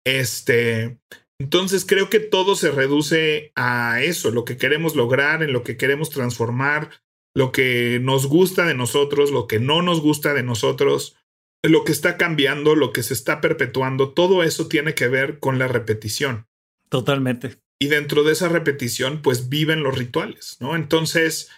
Este, 0.05 0.99
entonces 1.39 1.85
creo 1.85 2.09
que 2.09 2.19
todo 2.19 2.55
se 2.55 2.71
reduce 2.71 3.51
a 3.55 4.01
eso, 4.01 4.31
lo 4.31 4.45
que 4.45 4.57
queremos 4.57 4.95
lograr, 4.95 5.43
en 5.43 5.53
lo 5.53 5.63
que 5.63 5.77
queremos 5.77 6.09
transformar, 6.09 6.89
lo 7.35 7.51
que 7.51 7.99
nos 8.01 8.27
gusta 8.27 8.65
de 8.65 8.75
nosotros, 8.75 9.31
lo 9.31 9.47
que 9.47 9.59
no 9.59 9.81
nos 9.81 10.01
gusta 10.01 10.33
de 10.33 10.43
nosotros, 10.43 11.15
lo 11.63 11.83
que 11.83 11.91
está 11.91 12.17
cambiando, 12.17 12.75
lo 12.75 12.91
que 12.91 13.03
se 13.03 13.13
está 13.13 13.41
perpetuando, 13.41 14.13
todo 14.13 14.43
eso 14.43 14.67
tiene 14.67 14.93
que 14.93 15.07
ver 15.07 15.39
con 15.39 15.57
la 15.57 15.67
repetición. 15.67 16.47
Totalmente. 16.89 17.57
Y 17.79 17.87
dentro 17.87 18.23
de 18.23 18.33
esa 18.33 18.49
repetición, 18.49 19.21
pues 19.21 19.49
viven 19.49 19.81
los 19.81 19.97
rituales, 19.97 20.57
¿no? 20.59 20.75
Entonces, 20.75 21.49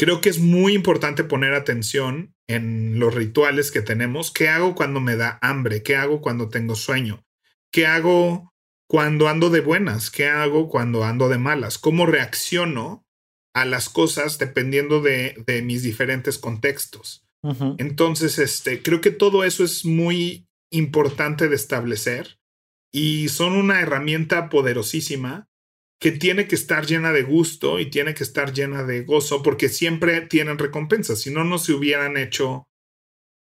creo 0.00 0.22
que 0.22 0.30
es 0.30 0.38
muy 0.38 0.72
importante 0.72 1.24
poner 1.24 1.52
atención 1.52 2.34
en 2.48 2.98
los 2.98 3.14
rituales 3.14 3.70
que 3.70 3.82
tenemos. 3.82 4.30
¿Qué 4.30 4.48
hago 4.48 4.74
cuando 4.74 4.98
me 4.98 5.14
da 5.14 5.38
hambre? 5.42 5.82
¿Qué 5.82 5.94
hago 5.94 6.22
cuando 6.22 6.48
tengo 6.48 6.74
sueño? 6.74 7.22
¿Qué 7.70 7.86
hago 7.86 8.50
cuando 8.88 9.28
ando 9.28 9.50
de 9.50 9.60
buenas? 9.60 10.10
¿Qué 10.10 10.26
hago 10.26 10.70
cuando 10.70 11.04
ando 11.04 11.28
de 11.28 11.36
malas? 11.36 11.76
¿Cómo 11.76 12.06
reacciono 12.06 13.04
a 13.54 13.66
las 13.66 13.90
cosas 13.90 14.38
dependiendo 14.38 15.02
de, 15.02 15.34
de 15.46 15.60
mis 15.60 15.82
diferentes 15.82 16.38
contextos? 16.38 17.26
Entonces, 17.76 18.38
este, 18.38 18.80
creo 18.80 19.02
que 19.02 19.10
todo 19.10 19.44
eso 19.44 19.64
es 19.64 19.84
muy 19.84 20.48
importante 20.72 21.46
de 21.48 21.56
establecer 21.56 22.38
y 22.90 23.28
son 23.28 23.52
una 23.52 23.82
herramienta 23.82 24.48
poderosísima 24.48 25.49
que 26.00 26.12
tiene 26.12 26.48
que 26.48 26.54
estar 26.54 26.86
llena 26.86 27.12
de 27.12 27.22
gusto 27.22 27.78
y 27.78 27.90
tiene 27.90 28.14
que 28.14 28.24
estar 28.24 28.52
llena 28.52 28.84
de 28.84 29.02
gozo 29.02 29.42
porque 29.42 29.68
siempre 29.68 30.22
tienen 30.22 30.58
recompensas. 30.58 31.20
Si 31.20 31.30
no, 31.30 31.44
no 31.44 31.58
se 31.58 31.74
hubieran 31.74 32.16
hecho 32.16 32.64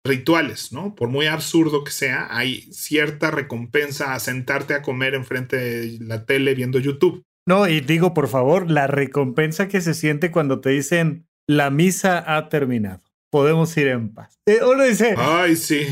rituales, 0.07 0.73
¿no? 0.73 0.95
Por 0.95 1.09
muy 1.09 1.27
absurdo 1.27 1.85
que 1.85 1.91
sea, 1.91 2.29
hay 2.31 2.63
cierta 2.73 3.31
recompensa 3.31 4.15
a 4.15 4.21
sentarte 4.21 4.73
a 4.73 4.81
comer 4.83 5.15
enfrente 5.15 5.57
de 5.57 5.99
la 6.01 6.25
tele 6.25 6.55
viendo 6.55 6.79
YouTube. 6.79 7.23
No, 7.47 7.69
y 7.69 7.81
digo, 7.81 8.15
por 8.15 8.29
favor, 8.29 8.71
la 8.71 8.87
recompensa 8.87 9.69
que 9.69 9.81
se 9.81 9.95
siente 9.95 10.31
cuando 10.31 10.61
te 10.61 10.71
dicen 10.71 11.27
la 11.47 11.71
misa 11.71 12.37
ha 12.37 12.49
terminado. 12.49 13.03
Podemos 13.31 13.77
ir 13.77 13.89
en 13.89 14.15
paz. 14.15 14.35
Uno 14.63 14.85
dice, 14.85 15.15
ay, 15.19 15.57
sí. 15.57 15.87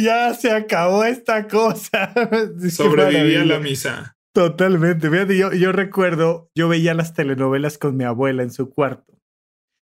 Ya 0.00 0.34
se 0.34 0.50
acabó 0.50 1.04
esta 1.04 1.46
cosa. 1.46 2.12
Sobreviví 2.70 3.36
a 3.36 3.44
la 3.44 3.58
misa. 3.58 4.16
Totalmente. 4.34 5.08
yo, 5.36 5.52
yo 5.52 5.72
recuerdo, 5.72 6.50
yo 6.54 6.68
veía 6.68 6.94
las 6.94 7.14
telenovelas 7.14 7.78
con 7.78 7.96
mi 7.96 8.04
abuela 8.04 8.42
en 8.42 8.50
su 8.50 8.70
cuarto. 8.70 9.12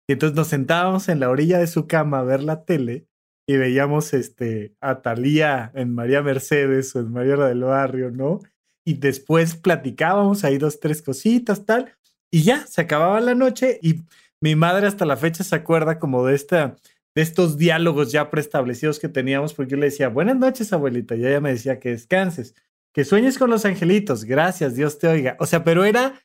Y 0.08 0.12
entonces 0.12 0.36
nos 0.36 0.48
sentábamos 0.48 1.08
en 1.08 1.20
la 1.20 1.28
orilla 1.28 1.58
de 1.58 1.66
su 1.66 1.86
cama 1.86 2.20
a 2.20 2.24
ver 2.24 2.42
la 2.42 2.64
tele 2.64 3.06
y 3.46 3.56
veíamos 3.56 4.14
este, 4.14 4.74
a 4.80 5.02
Talía 5.02 5.70
en 5.74 5.94
María 5.94 6.22
Mercedes 6.22 6.94
o 6.94 7.00
en 7.00 7.12
María 7.12 7.36
del 7.36 7.64
Barrio, 7.64 8.10
¿no? 8.10 8.40
Y 8.86 8.94
después 8.94 9.56
platicábamos 9.56 10.44
ahí 10.44 10.56
dos, 10.56 10.80
tres 10.80 11.02
cositas, 11.02 11.66
tal. 11.66 11.94
Y 12.30 12.42
ya, 12.42 12.66
se 12.66 12.80
acababa 12.80 13.20
la 13.20 13.34
noche 13.34 13.78
y 13.82 14.02
mi 14.40 14.54
madre 14.54 14.86
hasta 14.86 15.04
la 15.04 15.16
fecha 15.16 15.44
se 15.44 15.56
acuerda 15.56 15.98
como 15.98 16.24
de 16.24 16.34
esta 16.34 16.76
de 17.14 17.22
estos 17.22 17.58
diálogos 17.58 18.12
ya 18.12 18.30
preestablecidos 18.30 19.00
que 19.00 19.08
teníamos, 19.08 19.52
porque 19.52 19.72
yo 19.72 19.76
le 19.76 19.86
decía, 19.86 20.08
buenas 20.08 20.36
noches, 20.36 20.72
abuelita, 20.72 21.16
y 21.16 21.26
ella 21.26 21.40
me 21.40 21.50
decía 21.50 21.80
que 21.80 21.88
descanses. 21.88 22.54
Que 22.98 23.04
sueñes 23.04 23.38
con 23.38 23.48
los 23.48 23.64
angelitos. 23.64 24.24
Gracias, 24.24 24.74
Dios 24.74 24.98
te 24.98 25.06
oiga. 25.06 25.36
O 25.38 25.46
sea, 25.46 25.62
pero 25.62 25.84
era 25.84 26.20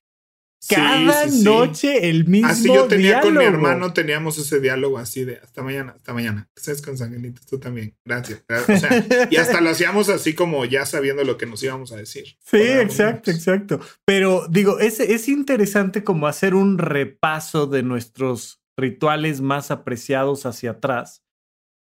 cada 0.67 1.27
noche 1.27 2.09
el 2.09 2.25
mismo 2.25 2.47
Así 2.49 2.65
yo 2.65 2.87
tenía 2.87 3.21
con 3.21 3.37
mi 3.37 3.43
hermano, 3.43 3.93
teníamos 3.93 4.39
ese 4.39 4.59
diálogo 4.59 4.97
así 4.97 5.23
de 5.23 5.35
hasta 5.35 5.61
mañana, 5.61 5.93
hasta 5.95 6.15
mañana. 6.15 6.49
Sueñes 6.55 6.81
con 6.81 6.93
los 6.93 7.01
angelitos, 7.03 7.45
tú 7.45 7.59
también. 7.59 7.95
Gracias. 8.03 8.43
O 8.49 8.75
sea, 8.75 9.05
y 9.29 9.35
hasta 9.35 9.61
lo 9.61 9.69
hacíamos 9.69 10.09
así 10.09 10.33
como 10.33 10.65
ya 10.65 10.87
sabiendo 10.87 11.23
lo 11.23 11.37
que 11.37 11.45
nos 11.45 11.61
íbamos 11.61 11.91
a 11.91 11.97
decir. 11.97 12.37
Sí, 12.43 12.57
exacto, 12.57 13.29
exacto. 13.29 13.79
Pero 14.03 14.47
digo, 14.49 14.79
es, 14.79 14.99
es 14.99 15.29
interesante 15.29 16.03
como 16.03 16.25
hacer 16.25 16.55
un 16.55 16.79
repaso 16.79 17.67
de 17.67 17.83
nuestros 17.83 18.63
rituales 18.75 19.41
más 19.41 19.69
apreciados 19.69 20.47
hacia 20.47 20.71
atrás 20.71 21.22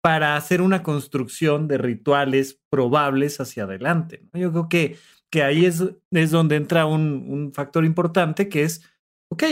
para 0.02 0.36
hacer 0.36 0.62
una 0.62 0.84
construcción 0.84 1.68
de 1.68 1.78
rituales 1.78 2.60
probables 2.70 3.40
hacia 3.40 3.64
adelante. 3.64 4.24
Yo 4.34 4.52
creo 4.52 4.70
que, 4.70 4.98
que 5.30 5.44
ahí 5.44 5.66
es, 5.66 5.84
es 6.12 6.32
donde 6.32 6.56
entra 6.56 6.86
un, 6.86 7.26
un 7.28 7.54
factor 7.54 7.86
importante 7.86 8.50
que 8.50 8.64
es, 8.64 8.84
ok, 9.30 9.44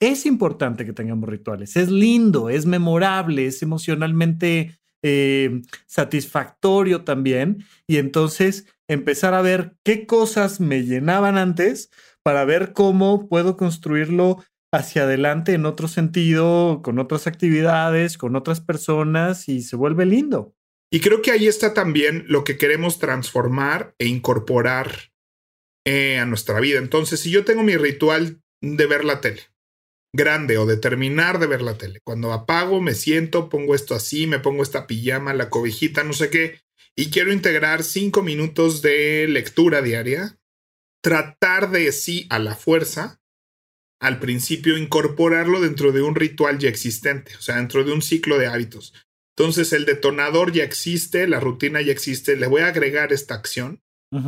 es 0.00 0.26
importante 0.26 0.84
que 0.84 0.92
tengamos 0.92 1.28
rituales, 1.28 1.76
es 1.76 1.90
lindo, 1.90 2.50
es 2.50 2.66
memorable, 2.66 3.46
es 3.46 3.62
emocionalmente 3.62 4.78
eh, 5.02 5.62
satisfactorio 5.86 7.04
también. 7.04 7.64
Y 7.86 7.98
entonces 7.98 8.66
empezar 8.88 9.34
a 9.34 9.42
ver 9.42 9.76
qué 9.84 10.06
cosas 10.06 10.60
me 10.60 10.82
llenaban 10.82 11.38
antes 11.38 11.90
para 12.22 12.44
ver 12.44 12.72
cómo 12.72 13.28
puedo 13.28 13.56
construirlo 13.56 14.44
hacia 14.72 15.02
adelante 15.02 15.54
en 15.54 15.66
otro 15.66 15.88
sentido, 15.88 16.80
con 16.82 16.98
otras 16.98 17.26
actividades, 17.26 18.18
con 18.18 18.36
otras 18.36 18.60
personas 18.60 19.48
y 19.48 19.62
se 19.62 19.76
vuelve 19.76 20.06
lindo. 20.06 20.54
Y 20.90 21.00
creo 21.00 21.22
que 21.22 21.32
ahí 21.32 21.46
está 21.46 21.74
también 21.74 22.24
lo 22.28 22.44
que 22.44 22.56
queremos 22.56 22.98
transformar 22.98 23.94
e 23.98 24.06
incorporar 24.06 25.12
eh, 25.84 26.18
a 26.18 26.26
nuestra 26.26 26.60
vida. 26.60 26.78
Entonces, 26.78 27.20
si 27.20 27.30
yo 27.30 27.44
tengo 27.44 27.62
mi 27.62 27.76
ritual 27.76 28.40
de 28.62 28.86
ver 28.86 29.04
la 29.04 29.20
tele, 29.20 29.42
grande 30.14 30.58
o 30.58 30.66
de 30.66 30.76
terminar 30.76 31.38
de 31.38 31.46
ver 31.46 31.62
la 31.62 31.76
tele, 31.76 32.00
cuando 32.04 32.32
apago, 32.32 32.80
me 32.80 32.94
siento, 32.94 33.48
pongo 33.48 33.74
esto 33.74 33.94
así, 33.94 34.26
me 34.26 34.38
pongo 34.38 34.62
esta 34.62 34.86
pijama, 34.86 35.34
la 35.34 35.50
cobijita, 35.50 36.04
no 36.04 36.12
sé 36.12 36.30
qué, 36.30 36.60
y 36.96 37.10
quiero 37.10 37.32
integrar 37.32 37.82
cinco 37.82 38.22
minutos 38.22 38.80
de 38.80 39.26
lectura 39.28 39.82
diaria, 39.82 40.38
tratar 41.02 41.70
de 41.70 41.92
sí 41.92 42.26
a 42.30 42.38
la 42.38 42.54
fuerza 42.54 43.20
al 44.00 44.18
principio 44.18 44.76
incorporarlo 44.76 45.60
dentro 45.60 45.92
de 45.92 46.02
un 46.02 46.14
ritual 46.14 46.58
ya 46.58 46.68
existente, 46.68 47.34
o 47.36 47.40
sea, 47.40 47.56
dentro 47.56 47.84
de 47.84 47.92
un 47.92 48.02
ciclo 48.02 48.38
de 48.38 48.46
hábitos. 48.46 48.92
Entonces 49.36 49.72
el 49.72 49.84
detonador 49.84 50.52
ya 50.52 50.64
existe, 50.64 51.26
la 51.26 51.40
rutina 51.40 51.80
ya 51.82 51.92
existe, 51.92 52.36
le 52.36 52.46
voy 52.46 52.62
a 52.62 52.68
agregar 52.68 53.12
esta 53.12 53.34
acción 53.34 53.80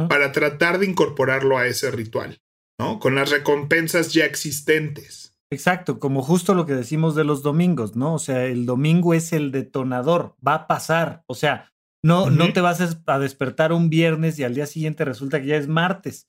para 0.08 0.32
tratar 0.32 0.78
de 0.78 0.86
incorporarlo 0.86 1.56
a 1.56 1.66
ese 1.66 1.90
ritual, 1.90 2.42
¿no? 2.78 2.98
Con 2.98 3.14
las 3.14 3.30
recompensas 3.30 4.12
ya 4.12 4.26
existentes. 4.26 5.34
Exacto, 5.50 5.98
como 5.98 6.22
justo 6.22 6.52
lo 6.52 6.66
que 6.66 6.74
decimos 6.74 7.14
de 7.14 7.24
los 7.24 7.42
domingos, 7.42 7.96
¿no? 7.96 8.14
O 8.14 8.18
sea, 8.18 8.44
el 8.44 8.66
domingo 8.66 9.14
es 9.14 9.32
el 9.32 9.50
detonador, 9.50 10.36
va 10.46 10.54
a 10.54 10.66
pasar, 10.66 11.22
o 11.26 11.34
sea, 11.34 11.72
no, 12.04 12.28
no 12.28 12.52
te 12.52 12.60
vas 12.60 12.98
a 13.06 13.18
despertar 13.18 13.72
un 13.72 13.88
viernes 13.88 14.38
y 14.38 14.44
al 14.44 14.54
día 14.54 14.66
siguiente 14.66 15.06
resulta 15.06 15.40
que 15.40 15.48
ya 15.48 15.56
es 15.56 15.68
martes 15.68 16.28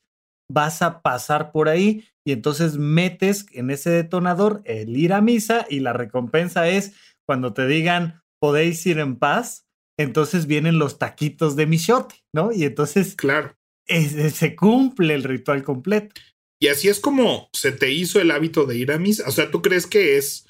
vas 0.51 0.81
a 0.81 1.01
pasar 1.01 1.51
por 1.51 1.69
ahí 1.69 2.05
y 2.29 2.31
entonces 2.31 2.77
metes 2.77 3.47
en 3.53 3.71
ese 3.71 3.89
detonador 3.89 4.61
el 4.65 4.95
ir 4.95 5.13
a 5.13 5.21
misa 5.21 5.65
y 5.67 5.79
la 5.79 5.93
recompensa 5.93 6.69
es 6.69 6.93
cuando 7.25 7.53
te 7.53 7.65
digan 7.65 8.21
podéis 8.39 8.85
ir 8.85 8.99
en 8.99 9.15
paz, 9.15 9.65
entonces 9.97 10.45
vienen 10.45 10.77
los 10.77 10.99
taquitos 10.99 11.55
de 11.55 11.65
michote, 11.65 12.23
¿no? 12.31 12.51
Y 12.51 12.65
entonces 12.65 13.15
claro. 13.15 13.57
se 13.87 14.55
cumple 14.55 15.15
el 15.15 15.23
ritual 15.23 15.63
completo. 15.63 16.21
Y 16.61 16.67
así 16.67 16.87
es 16.87 16.99
como 16.99 17.49
se 17.51 17.71
te 17.71 17.91
hizo 17.91 18.21
el 18.21 18.29
hábito 18.29 18.67
de 18.67 18.77
ir 18.77 18.91
a 18.91 18.99
misa. 18.99 19.27
O 19.27 19.31
sea, 19.31 19.49
tú 19.49 19.63
crees 19.63 19.87
que 19.87 20.17
es, 20.17 20.45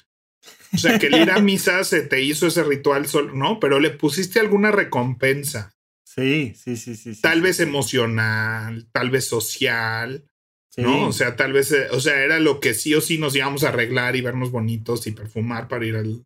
o 0.74 0.76
sea, 0.76 0.98
que 0.98 1.06
el 1.06 1.14
ir 1.14 1.30
a 1.30 1.40
misa 1.40 1.82
se 1.84 2.02
te 2.02 2.20
hizo 2.20 2.46
ese 2.46 2.62
ritual 2.62 3.06
solo, 3.06 3.32
¿no? 3.32 3.58
Pero 3.58 3.80
le 3.80 3.88
pusiste 3.88 4.38
alguna 4.38 4.70
recompensa. 4.70 5.72
Sí, 6.04 6.52
sí, 6.62 6.76
sí, 6.76 6.94
sí. 6.94 7.18
Tal 7.22 7.40
vez 7.40 7.58
emocional, 7.58 8.86
tal 8.92 9.08
vez 9.08 9.26
social, 9.26 10.29
¿no? 10.80 11.08
O 11.08 11.12
sea, 11.12 11.36
tal 11.36 11.52
vez, 11.52 11.72
eh, 11.72 11.88
o 11.92 12.00
sea, 12.00 12.22
era 12.22 12.40
lo 12.40 12.60
que 12.60 12.74
sí 12.74 12.94
o 12.94 13.00
sí 13.00 13.18
nos 13.18 13.34
íbamos 13.36 13.64
a 13.64 13.68
arreglar 13.68 14.16
y 14.16 14.20
vernos 14.20 14.50
bonitos 14.50 15.06
y 15.06 15.12
perfumar 15.12 15.68
para 15.68 15.86
ir 15.86 15.96
al. 15.96 16.24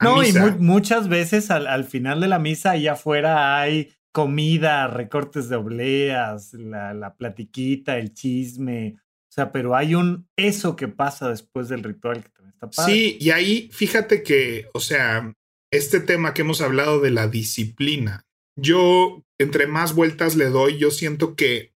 no, 0.00 0.22
y 0.22 0.32
muchas 0.58 1.08
veces 1.08 1.50
al, 1.50 1.66
al, 1.66 1.84
final 1.84 2.20
de 2.20 2.28
la 2.28 2.38
misa, 2.38 2.72
ahí 2.72 2.88
afuera 2.88 3.60
hay 3.60 3.92
comida, 4.12 4.88
recortes 4.88 5.48
de 5.48 5.56
obleas, 5.56 6.52
la, 6.54 6.94
la 6.94 7.14
platiquita, 7.14 7.98
el 7.98 8.12
chisme. 8.12 8.96
O 8.98 9.32
sea, 9.32 9.52
pero 9.52 9.76
hay 9.76 9.94
un 9.94 10.26
eso 10.36 10.74
que 10.74 10.88
pasa 10.88 11.28
después 11.28 11.68
del 11.68 11.84
ritual 11.84 12.22
que 12.22 12.30
también 12.30 12.54
está 12.54 12.70
padre. 12.70 12.92
Sí, 12.92 13.18
y 13.20 13.30
ahí 13.30 13.68
fíjate 13.72 14.22
que, 14.22 14.66
o 14.74 14.80
sea, 14.80 15.32
este 15.72 16.00
tema 16.00 16.34
que 16.34 16.42
hemos 16.42 16.60
hablado 16.60 17.00
de 17.00 17.10
la 17.10 17.28
disciplina, 17.28 18.26
yo, 18.56 19.22
entre 19.38 19.66
más 19.66 19.94
vueltas 19.94 20.34
le 20.34 20.46
doy, 20.46 20.78
yo 20.78 20.90
siento 20.90 21.36
que, 21.36 21.72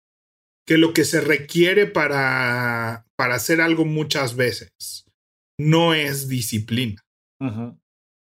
que 0.70 0.78
lo 0.78 0.92
que 0.92 1.04
se 1.04 1.20
requiere 1.20 1.88
para, 1.88 3.04
para 3.16 3.34
hacer 3.34 3.60
algo 3.60 3.84
muchas 3.84 4.36
veces 4.36 5.04
no 5.58 5.94
es 5.94 6.28
disciplina, 6.28 7.04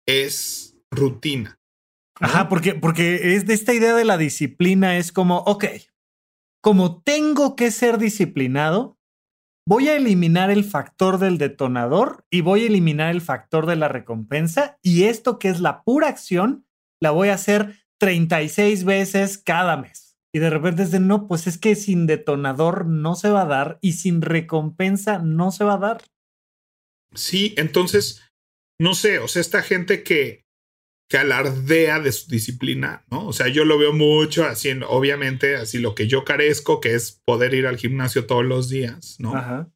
es 0.07 0.75
rutina. 0.89 1.59
Ajá, 2.19 2.49
porque, 2.49 2.73
porque 2.73 3.35
es 3.35 3.45
de 3.45 3.53
esta 3.53 3.75
idea 3.75 3.93
de 3.93 4.05
la 4.05 4.17
disciplina, 4.17 4.97
es 4.97 5.11
como, 5.11 5.37
ok, 5.41 5.65
como 6.63 7.03
tengo 7.03 7.55
que 7.55 7.69
ser 7.69 7.99
disciplinado, 7.99 8.97
voy 9.67 9.89
a 9.89 9.95
eliminar 9.95 10.49
el 10.49 10.63
factor 10.63 11.19
del 11.19 11.37
detonador 11.37 12.25
y 12.31 12.41
voy 12.41 12.63
a 12.63 12.67
eliminar 12.67 13.11
el 13.11 13.21
factor 13.21 13.67
de 13.67 13.75
la 13.75 13.87
recompensa 13.87 14.79
y 14.81 15.03
esto 15.03 15.37
que 15.37 15.49
es 15.49 15.59
la 15.59 15.83
pura 15.83 16.07
acción, 16.07 16.65
la 16.99 17.11
voy 17.11 17.29
a 17.29 17.35
hacer 17.35 17.85
36 17.99 18.83
veces 18.83 19.37
cada 19.37 19.77
mes. 19.77 20.10
Y 20.33 20.39
de 20.39 20.49
repente 20.49 20.83
es 20.83 20.91
de 20.91 20.99
no, 20.99 21.27
pues 21.27 21.47
es 21.47 21.57
que 21.57 21.75
sin 21.75 22.07
detonador 22.07 22.85
no 22.85 23.15
se 23.15 23.29
va 23.29 23.41
a 23.41 23.47
dar 23.47 23.79
y 23.81 23.93
sin 23.93 24.21
recompensa 24.21 25.19
no 25.19 25.51
se 25.51 25.65
va 25.65 25.73
a 25.73 25.79
dar. 25.79 26.03
Sí, 27.13 27.53
entonces, 27.57 28.23
no 28.79 28.93
sé, 28.93 29.19
o 29.19 29.27
sea, 29.27 29.41
esta 29.41 29.61
gente 29.61 30.03
que, 30.03 30.45
que 31.09 31.17
alardea 31.17 31.99
de 31.99 32.13
su 32.13 32.29
disciplina, 32.29 33.05
¿no? 33.11 33.27
O 33.27 33.33
sea, 33.33 33.49
yo 33.49 33.65
lo 33.65 33.77
veo 33.77 33.91
mucho 33.91 34.45
así, 34.45 34.71
obviamente, 34.87 35.57
así 35.57 35.79
lo 35.79 35.93
que 35.95 36.07
yo 36.07 36.23
carezco, 36.23 36.79
que 36.79 36.95
es 36.95 37.21
poder 37.25 37.53
ir 37.53 37.67
al 37.67 37.77
gimnasio 37.77 38.25
todos 38.25 38.45
los 38.45 38.69
días, 38.69 39.17
¿no? 39.19 39.35
Ajá. 39.35 39.69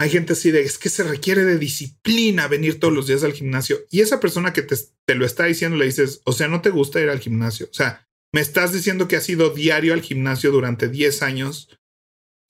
hay 0.00 0.08
gente 0.08 0.32
así 0.32 0.50
de 0.50 0.62
es 0.62 0.78
que 0.78 0.88
se 0.88 1.04
requiere 1.04 1.44
de 1.44 1.58
disciplina 1.58 2.48
venir 2.48 2.80
todos 2.80 2.94
los 2.94 3.06
días 3.06 3.22
al 3.22 3.34
gimnasio 3.34 3.80
y 3.90 4.00
esa 4.00 4.18
persona 4.18 4.54
que 4.54 4.62
te, 4.62 4.74
te 5.06 5.14
lo 5.14 5.26
está 5.26 5.44
diciendo 5.44 5.76
le 5.76 5.84
dices, 5.84 6.22
o 6.24 6.32
sea, 6.32 6.48
no 6.48 6.62
te 6.62 6.70
gusta 6.70 7.02
ir 7.02 7.10
al 7.10 7.20
gimnasio. 7.20 7.66
O 7.70 7.74
sea, 7.74 8.08
me 8.34 8.40
estás 8.40 8.72
diciendo 8.72 9.08
que 9.08 9.16
has 9.16 9.28
ido 9.28 9.50
diario 9.50 9.92
al 9.92 10.02
gimnasio 10.02 10.50
durante 10.52 10.88
10 10.88 11.22
años 11.22 11.68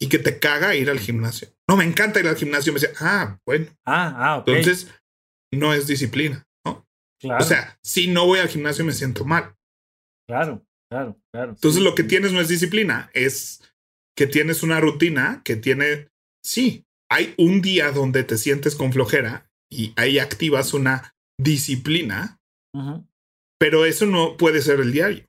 y 0.00 0.08
que 0.08 0.18
te 0.18 0.38
caga 0.38 0.74
ir 0.76 0.90
al 0.90 0.98
gimnasio. 1.00 1.48
No, 1.68 1.76
me 1.76 1.84
encanta 1.84 2.20
ir 2.20 2.26
al 2.28 2.36
gimnasio. 2.36 2.72
Me 2.72 2.80
dice, 2.80 2.92
ah, 3.00 3.38
bueno. 3.46 3.66
Ah, 3.86 4.14
ah, 4.16 4.36
ok. 4.38 4.48
Entonces, 4.48 4.88
no 5.52 5.72
es 5.74 5.86
disciplina, 5.86 6.46
¿no? 6.64 6.86
claro, 7.20 7.44
O 7.44 7.46
sea, 7.46 7.78
si 7.82 8.08
no 8.08 8.26
voy 8.26 8.38
al 8.40 8.48
gimnasio 8.48 8.84
me 8.84 8.92
siento 8.92 9.24
mal. 9.24 9.54
claro, 10.28 10.64
claro, 10.90 11.20
claro. 11.32 11.50
Entonces, 11.52 11.78
Sí, 11.78 11.84
lo 11.84 11.94
que 11.94 12.02
sí. 12.02 12.08
tienes 12.08 12.32
no 12.32 12.40
es 12.40 12.48
disciplina, 12.48 13.10
es 13.14 13.62
que 14.16 14.26
tienes 14.26 14.62
una 14.62 14.80
rutina 14.80 15.42
que 15.44 15.56
tiene, 15.56 16.08
sí, 16.44 16.84
hay 17.10 17.34
un 17.38 17.62
día 17.62 17.90
donde 17.92 18.22
te 18.24 18.38
sientes 18.38 18.74
con 18.76 18.92
flojera 18.92 19.50
y 19.70 19.92
ahí 19.96 20.18
activas 20.18 20.72
una 20.74 21.14
disciplina, 21.38 22.38
pero 23.58 23.84
eso 23.86 24.06
no 24.06 24.36
puede 24.36 24.62
ser 24.62 24.80
el 24.80 24.92
diario. 24.92 25.26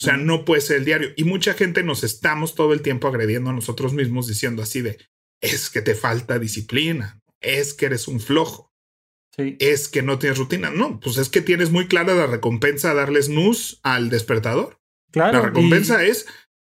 O 0.00 0.04
sea, 0.04 0.16
no 0.16 0.44
puede 0.44 0.60
ser 0.60 0.78
el 0.78 0.84
diario. 0.84 1.08
Y 1.16 1.24
mucha 1.24 1.54
gente 1.54 1.82
nos 1.82 2.04
estamos 2.04 2.54
todo 2.54 2.72
el 2.74 2.82
tiempo 2.82 3.08
agrediendo 3.08 3.50
a 3.50 3.54
nosotros 3.54 3.92
mismos 3.94 4.26
diciendo 4.26 4.62
así 4.62 4.82
de, 4.82 4.98
es 5.40 5.70
que 5.70 5.80
te 5.82 5.94
falta 5.94 6.38
disciplina, 6.38 7.20
es 7.40 7.72
que 7.74 7.86
eres 7.86 8.08
un 8.08 8.20
flojo, 8.20 8.72
Sí, 9.36 9.56
es 9.60 9.88
que 9.88 10.00
no 10.02 10.18
tienes 10.18 10.38
rutina. 10.38 10.70
No, 10.70 10.98
pues 10.98 11.18
es 11.18 11.28
que 11.28 11.42
tienes 11.42 11.70
muy 11.70 11.88
clara 11.88 12.14
la 12.14 12.26
recompensa 12.26 12.94
darle 12.94 13.20
snooze 13.22 13.76
al 13.82 14.08
despertador. 14.08 14.80
claro. 15.12 15.34
La 15.34 15.44
y- 15.44 15.46
recompensa 15.48 16.02
es 16.04 16.26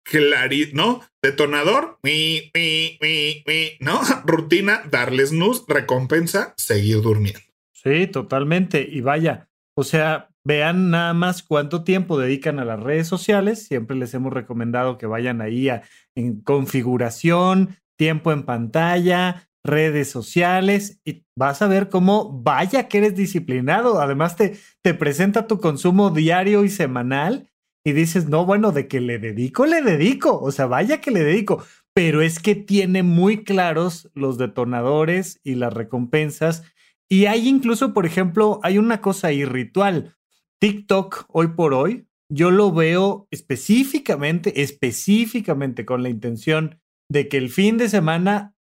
claridad, 0.04 0.72
¿no? 0.72 1.02
Detonador, 1.22 1.98
mi, 2.02 2.50
mi, 2.54 2.98
mi, 3.00 3.44
mi, 3.46 3.70
¿no? 3.80 4.00
Rutina, 4.26 4.82
darle 4.90 5.24
snooze, 5.26 5.62
recompensa, 5.68 6.54
seguir 6.56 7.00
durmiendo. 7.00 7.40
Sí, 7.72 8.06
totalmente. 8.08 8.80
Y 8.90 9.02
vaya, 9.02 9.48
o 9.76 9.84
sea, 9.84 10.30
vean 10.44 10.90
nada 10.90 11.14
más 11.14 11.42
cuánto 11.42 11.84
tiempo 11.84 12.18
dedican 12.18 12.58
a 12.58 12.64
las 12.64 12.80
redes 12.80 13.06
sociales. 13.06 13.66
Siempre 13.66 13.96
les 13.96 14.14
hemos 14.14 14.32
recomendado 14.32 14.98
que 14.98 15.06
vayan 15.06 15.40
ahí 15.40 15.68
a, 15.68 15.82
en 16.14 16.40
configuración, 16.40 17.76
tiempo 17.96 18.32
en 18.32 18.44
pantalla, 18.44 19.48
redes 19.64 20.10
sociales 20.10 21.00
y 21.04 21.24
vas 21.36 21.60
a 21.62 21.66
ver 21.66 21.88
cómo 21.88 22.42
vaya 22.42 22.88
que 22.88 22.98
eres 22.98 23.14
disciplinado. 23.14 24.00
Además 24.00 24.36
te, 24.36 24.56
te 24.82 24.94
presenta 24.94 25.46
tu 25.46 25.60
consumo 25.60 26.10
diario 26.10 26.64
y 26.64 26.68
semanal 26.68 27.50
y 27.84 27.92
dices, 27.92 28.28
no, 28.28 28.44
bueno, 28.44 28.72
de 28.72 28.88
que 28.88 29.00
le 29.00 29.18
dedico, 29.18 29.66
le 29.66 29.82
dedico. 29.82 30.38
O 30.40 30.52
sea, 30.52 30.66
vaya 30.66 31.00
que 31.00 31.10
le 31.10 31.24
dedico. 31.24 31.62
Pero 31.94 32.22
es 32.22 32.38
que 32.38 32.54
tiene 32.54 33.02
muy 33.02 33.44
claros 33.44 34.10
los 34.14 34.38
detonadores 34.38 35.40
y 35.42 35.56
las 35.56 35.72
recompensas 35.72 36.62
y 37.08 37.26
hay 37.26 37.48
incluso, 37.48 37.94
por 37.94 38.04
ejemplo, 38.04 38.60
hay 38.62 38.78
una 38.78 39.00
cosa 39.00 39.28
ahí 39.28 39.44
ritual. 39.44 40.14
TikTok, 40.60 41.26
hoy 41.28 41.48
por 41.48 41.74
hoy, 41.74 42.06
yo 42.30 42.50
lo 42.50 42.72
veo 42.72 43.26
específicamente, 43.30 44.62
específicamente 44.62 45.84
con 45.84 46.02
la 46.02 46.08
intención 46.08 46.80
de 47.10 47.28
que 47.28 47.38
el 47.38 47.48
fin 47.50 47.78
de 47.78 47.88
semana 47.88 48.54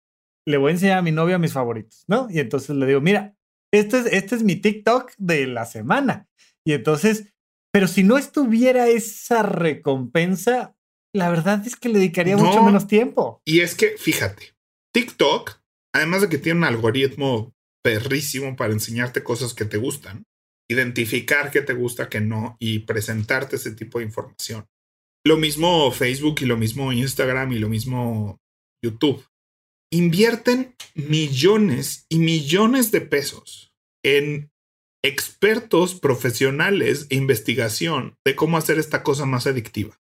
le 0.48 0.58
voy 0.58 0.70
a 0.70 0.74
enseñar 0.74 1.00
a 1.00 1.02
mi 1.02 1.12
novia 1.12 1.38
mis 1.38 1.54
favoritos, 1.54 2.06
¿no? 2.08 2.28
Y 2.30 2.40
entonces 2.40 2.76
le 2.76 2.86
digo, 2.86 3.02
mira, 3.02 3.36
este 3.74 4.00
es, 4.00 4.06
este 4.06 4.36
es 4.36 4.44
mi 4.44 4.56
TikTok 4.56 5.12
de 5.18 5.48
la 5.48 5.66
semana. 5.66 6.28
Y 6.66 6.74
entonces, 6.74 7.34
pero 7.74 7.88
si 7.88 8.04
no 8.04 8.18
estuviera 8.18 8.88
esa 8.88 9.44
recompensa, 9.44 10.76
la 11.14 11.30
verdad 11.30 11.66
es 11.66 11.76
que 11.76 11.90
le 11.90 12.00
dedicaría 12.00 12.38
mucho 12.38 12.60
No. 12.60 12.66
menos 12.66 12.88
tiempo. 12.88 13.42
Y 13.46 13.60
es 13.60 13.76
que, 13.76 13.98
fíjate, 13.98 14.54
TikTok, 14.94 15.60
además 15.94 16.22
de 16.22 16.30
que 16.30 16.38
tiene 16.38 16.60
un 16.60 16.64
algoritmo 16.66 17.54
perrísimo 17.84 18.56
para 18.56 18.72
enseñarte 18.74 19.24
cosas 19.24 19.54
que 19.54 19.66
te 19.66 19.78
gustan, 19.78 20.24
identificar 20.70 21.52
qué 21.52 21.62
te 21.62 21.74
gusta, 21.74 22.10
qué 22.10 22.22
no, 22.22 22.58
y 22.60 22.80
presentarte 22.80 23.56
ese 23.56 23.72
tipo 23.72 24.00
de 24.00 24.06
información. 24.06 24.66
Lo 25.26 25.38
mismo 25.38 25.92
Facebook 25.92 26.38
y 26.42 26.46
lo 26.46 26.58
mismo 26.58 26.92
Instagram 26.92 27.52
y 27.52 27.60
lo 27.60 27.70
mismo 27.70 28.40
YouTube. 28.84 29.26
Invierten 29.92 30.76
millones 30.96 32.06
y 32.10 32.20
millones 32.20 32.92
de 32.92 33.02
pesos 33.02 33.74
en 34.04 34.52
expertos 35.04 35.96
profesionales 35.96 37.08
e 37.10 37.16
investigación 37.16 38.16
de 38.26 38.36
cómo 38.36 38.58
hacer 38.58 38.80
esta 38.80 39.04
cosa 39.04 39.26
más 39.26 39.48
adictiva. 39.48 39.98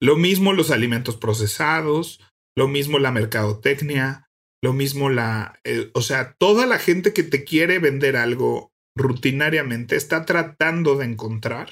Lo 0.00 0.16
mismo 0.16 0.52
los 0.52 0.70
alimentos 0.70 1.16
procesados, 1.16 2.20
lo 2.56 2.68
mismo 2.68 2.98
la 2.98 3.12
mercadotecnia, 3.12 4.28
lo 4.62 4.72
mismo 4.72 5.10
la, 5.10 5.60
eh, 5.64 5.90
o 5.94 6.02
sea, 6.02 6.34
toda 6.38 6.66
la 6.66 6.78
gente 6.78 7.12
que 7.12 7.22
te 7.22 7.44
quiere 7.44 7.78
vender 7.78 8.16
algo 8.16 8.72
rutinariamente 8.98 9.96
está 9.96 10.24
tratando 10.24 10.96
de 10.96 11.06
encontrar 11.06 11.70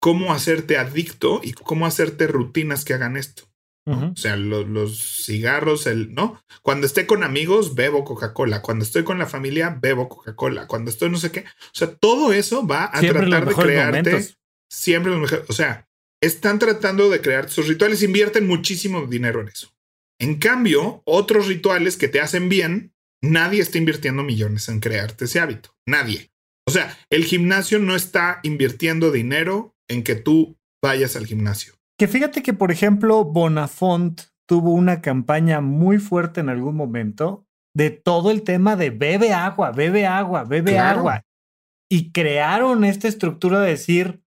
cómo 0.00 0.32
hacerte 0.32 0.78
adicto 0.78 1.40
y 1.42 1.52
cómo 1.52 1.86
hacerte 1.86 2.26
rutinas 2.26 2.84
que 2.84 2.94
hagan 2.94 3.16
esto. 3.16 3.44
O 3.84 4.14
sea, 4.16 4.36
lo- 4.36 4.62
los 4.64 5.24
cigarros, 5.26 5.86
el 5.88 6.14
no. 6.14 6.40
Cuando 6.62 6.86
esté 6.86 7.04
con 7.06 7.24
amigos, 7.24 7.74
bebo 7.74 8.04
Coca-Cola. 8.04 8.62
Cuando 8.62 8.84
estoy 8.84 9.02
con 9.02 9.18
la 9.18 9.26
familia, 9.26 9.76
bebo 9.80 10.08
Coca-Cola. 10.08 10.68
Cuando 10.68 10.90
estoy 10.90 11.10
no 11.10 11.18
sé 11.18 11.32
qué. 11.32 11.40
O 11.40 11.74
sea, 11.74 11.92
todo 11.92 12.32
eso 12.32 12.64
va 12.66 12.84
a 12.84 13.00
Siempre 13.00 13.26
tratar 13.26 13.48
de 13.48 13.54
crearte 13.56 14.10
momentos. 14.10 14.38
siempre 14.70 15.10
los 15.10 15.20
mejores. 15.20 15.50
O 15.50 15.52
sea, 15.52 15.88
están 16.20 16.60
tratando 16.60 17.10
de 17.10 17.20
crear 17.20 17.50
sus 17.50 17.66
rituales, 17.66 18.04
invierten 18.04 18.46
muchísimo 18.46 19.04
dinero 19.06 19.40
en 19.40 19.48
eso. 19.48 19.74
En 20.20 20.36
cambio, 20.36 21.02
otros 21.04 21.48
rituales 21.48 21.96
que 21.96 22.06
te 22.06 22.20
hacen 22.20 22.48
bien, 22.48 22.94
nadie 23.20 23.60
está 23.62 23.78
invirtiendo 23.78 24.22
millones 24.22 24.68
en 24.68 24.78
crearte 24.78 25.24
ese 25.24 25.40
hábito. 25.40 25.74
Nadie. 25.86 26.30
O 26.66 26.70
sea, 26.70 26.96
el 27.10 27.24
gimnasio 27.24 27.78
no 27.78 27.96
está 27.96 28.40
invirtiendo 28.42 29.10
dinero 29.10 29.74
en 29.88 30.02
que 30.02 30.14
tú 30.14 30.56
vayas 30.82 31.16
al 31.16 31.26
gimnasio. 31.26 31.74
Que 31.98 32.08
fíjate 32.08 32.42
que, 32.42 32.52
por 32.52 32.70
ejemplo, 32.70 33.24
Bonafont 33.24 34.22
tuvo 34.48 34.72
una 34.72 35.00
campaña 35.00 35.60
muy 35.60 35.98
fuerte 35.98 36.40
en 36.40 36.48
algún 36.48 36.76
momento 36.76 37.46
de 37.74 37.90
todo 37.90 38.30
el 38.30 38.42
tema 38.42 38.76
de 38.76 38.90
bebe 38.90 39.32
agua, 39.32 39.72
bebe 39.72 40.06
agua, 40.06 40.44
bebe 40.44 40.72
Claro. 40.72 41.00
agua. 41.00 41.22
Y 41.90 42.10
crearon 42.12 42.84
esta 42.84 43.08
estructura 43.08 43.60
de 43.60 43.70
decir, 43.70 44.21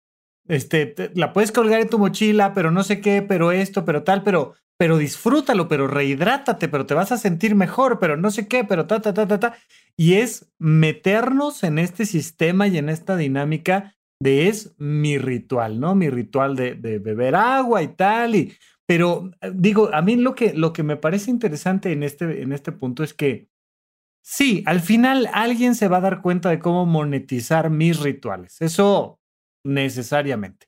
este, 0.49 0.87
te- 0.87 1.11
la 1.15 1.33
puedes 1.33 1.53
colgar 1.53 1.81
en 1.81 1.89
tu 1.89 1.99
mochila, 1.99 2.53
pero 2.55 2.71
no 2.71 2.83
sé 2.85 3.01
qué, 3.01 3.23
pero 3.23 3.53
esto, 3.53 3.85
pero 3.85 4.03
tal, 4.03 4.23
pero, 4.23 4.55
pero 4.77 4.99
disfrútalo, 4.99 5.69
pero 5.69 5.87
rehidrátate, 5.89 6.69
pero 6.69 6.87
te 6.87 6.95
vas 6.95 7.13
a 7.13 7.19
sentir 7.19 7.55
mejor, 7.55 7.99
pero 7.99 8.17
no 8.17 8.31
sé 8.31 8.49
qué, 8.49 8.65
pero 8.65 8.87
ta, 8.87 9.01
ta, 9.01 9.15
ta, 9.15 9.27
ta, 9.27 9.41
ta. 9.41 9.55
Y 9.97 10.15
es 10.15 10.51
meternos 10.59 11.63
en 11.65 11.79
este 11.79 12.07
sistema 12.07 12.67
y 12.69 12.79
en 12.79 12.89
esta 12.89 13.17
dinámica 13.17 13.95
de 14.21 14.49
es 14.49 14.75
mi 14.79 15.19
ritual, 15.19 15.81
¿no? 15.81 15.95
Mi 15.95 16.09
ritual 16.11 16.57
de, 16.57 16.75
de 16.75 16.99
beber 16.99 17.35
agua 17.35 17.83
y 17.83 17.89
tal. 17.89 18.35
Y, 18.35 18.55
pero 18.87 19.31
eh, 19.41 19.51
digo, 19.55 19.91
a 19.93 20.03
mí 20.03 20.17
lo 20.17 20.35
que, 20.35 20.53
lo 20.55 20.73
que 20.73 20.83
me 20.83 20.97
parece 20.97 21.31
interesante 21.31 21.93
en 21.93 22.03
este, 22.03 22.43
en 22.43 22.53
este 22.53 22.73
punto 22.73 23.03
es 23.05 23.15
que 23.15 23.49
sí, 24.23 24.63
al 24.67 24.81
final 24.81 25.29
alguien 25.33 25.75
se 25.75 25.89
va 25.89 25.99
a 25.99 26.03
dar 26.03 26.23
cuenta 26.23 26.51
de 26.51 26.59
cómo 26.59 26.87
monetizar 26.87 27.71
mis 27.71 28.01
rituales. 28.01 28.61
Eso 28.61 29.21
necesariamente. 29.65 30.67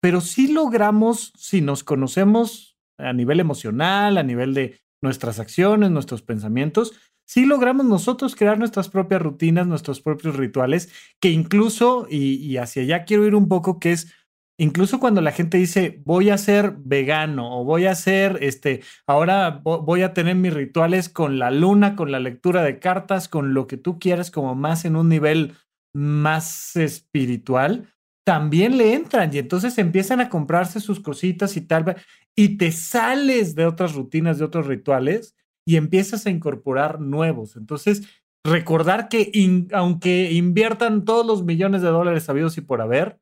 Pero 0.00 0.20
sí 0.20 0.52
logramos, 0.52 1.32
si 1.36 1.60
nos 1.60 1.84
conocemos 1.84 2.76
a 2.98 3.12
nivel 3.12 3.40
emocional, 3.40 4.16
a 4.18 4.22
nivel 4.22 4.54
de 4.54 4.80
nuestras 5.02 5.38
acciones, 5.40 5.90
nuestros 5.90 6.22
pensamientos, 6.22 6.92
sí 7.26 7.44
logramos 7.46 7.86
nosotros 7.86 8.34
crear 8.34 8.58
nuestras 8.58 8.88
propias 8.88 9.22
rutinas, 9.22 9.66
nuestros 9.66 10.00
propios 10.00 10.36
rituales, 10.36 10.92
que 11.20 11.30
incluso, 11.30 12.06
y, 12.10 12.34
y 12.36 12.56
hacia 12.56 12.82
allá 12.82 13.04
quiero 13.04 13.26
ir 13.26 13.34
un 13.34 13.48
poco, 13.48 13.78
que 13.78 13.92
es 13.92 14.12
incluso 14.60 14.98
cuando 14.98 15.20
la 15.20 15.30
gente 15.30 15.56
dice 15.58 16.02
voy 16.04 16.30
a 16.30 16.38
ser 16.38 16.74
vegano 16.78 17.60
o 17.60 17.64
voy 17.64 17.86
a 17.86 17.94
ser 17.94 18.38
este, 18.40 18.82
ahora 19.06 19.62
vo- 19.62 19.84
voy 19.84 20.02
a 20.02 20.12
tener 20.14 20.34
mis 20.34 20.52
rituales 20.52 21.08
con 21.08 21.38
la 21.38 21.50
luna, 21.52 21.94
con 21.94 22.10
la 22.10 22.18
lectura 22.18 22.62
de 22.62 22.80
cartas, 22.80 23.28
con 23.28 23.54
lo 23.54 23.66
que 23.68 23.76
tú 23.76 23.98
quieras, 24.00 24.30
como 24.32 24.54
más 24.56 24.84
en 24.84 24.96
un 24.96 25.08
nivel 25.08 25.54
más 25.94 26.74
espiritual, 26.76 27.88
también 28.28 28.76
le 28.76 28.92
entran 28.92 29.32
y 29.32 29.38
entonces 29.38 29.78
empiezan 29.78 30.20
a 30.20 30.28
comprarse 30.28 30.80
sus 30.80 31.00
cositas 31.00 31.56
y 31.56 31.62
tal, 31.62 31.96
y 32.36 32.58
te 32.58 32.72
sales 32.72 33.54
de 33.54 33.64
otras 33.64 33.94
rutinas, 33.94 34.38
de 34.38 34.44
otros 34.44 34.66
rituales 34.66 35.34
y 35.66 35.76
empiezas 35.76 36.26
a 36.26 36.30
incorporar 36.30 37.00
nuevos. 37.00 37.56
Entonces, 37.56 38.02
recordar 38.44 39.08
que 39.08 39.32
aunque 39.72 40.30
inviertan 40.30 41.06
todos 41.06 41.24
los 41.24 41.42
millones 41.42 41.80
de 41.80 41.88
dólares 41.88 42.28
habidos 42.28 42.58
y 42.58 42.60
por 42.60 42.82
haber, 42.82 43.18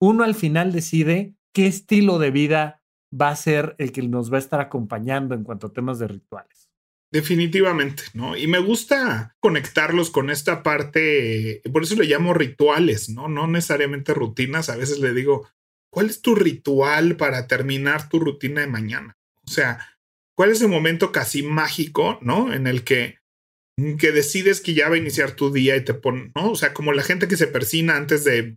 uno 0.00 0.24
al 0.24 0.34
final 0.34 0.72
decide 0.72 1.34
qué 1.52 1.66
estilo 1.66 2.18
de 2.18 2.30
vida 2.30 2.80
va 3.12 3.28
a 3.28 3.36
ser 3.36 3.74
el 3.76 3.92
que 3.92 4.00
nos 4.08 4.32
va 4.32 4.36
a 4.36 4.38
estar 4.38 4.60
acompañando 4.62 5.34
en 5.34 5.44
cuanto 5.44 5.66
a 5.66 5.72
temas 5.74 5.98
de 5.98 6.08
rituales. 6.08 6.65
Definitivamente, 7.12 8.02
¿no? 8.14 8.36
Y 8.36 8.46
me 8.46 8.58
gusta 8.58 9.34
conectarlos 9.40 10.10
con 10.10 10.28
esta 10.28 10.62
parte, 10.62 11.62
por 11.72 11.84
eso 11.84 11.94
le 11.96 12.06
llamo 12.06 12.34
rituales, 12.34 13.08
¿no? 13.08 13.28
No 13.28 13.46
necesariamente 13.46 14.12
rutinas, 14.12 14.68
a 14.68 14.76
veces 14.76 14.98
le 14.98 15.14
digo, 15.14 15.48
¿cuál 15.90 16.06
es 16.06 16.20
tu 16.20 16.34
ritual 16.34 17.16
para 17.16 17.46
terminar 17.46 18.08
tu 18.08 18.18
rutina 18.18 18.60
de 18.60 18.66
mañana? 18.66 19.16
O 19.46 19.50
sea, 19.50 19.78
¿cuál 20.36 20.50
es 20.50 20.60
el 20.60 20.68
momento 20.68 21.12
casi 21.12 21.42
mágico, 21.42 22.18
¿no? 22.22 22.52
En 22.52 22.66
el 22.66 22.82
que 22.82 23.18
que 23.98 24.10
decides 24.10 24.60
que 24.60 24.74
ya 24.74 24.88
va 24.88 24.94
a 24.94 24.98
iniciar 24.98 25.32
tu 25.32 25.52
día 25.52 25.76
y 25.76 25.84
te 25.84 25.94
pone, 25.94 26.32
¿no? 26.34 26.50
O 26.50 26.56
sea, 26.56 26.72
como 26.72 26.92
la 26.92 27.02
gente 27.02 27.28
que 27.28 27.36
se 27.36 27.46
persina 27.46 27.96
antes 27.96 28.24
de 28.24 28.56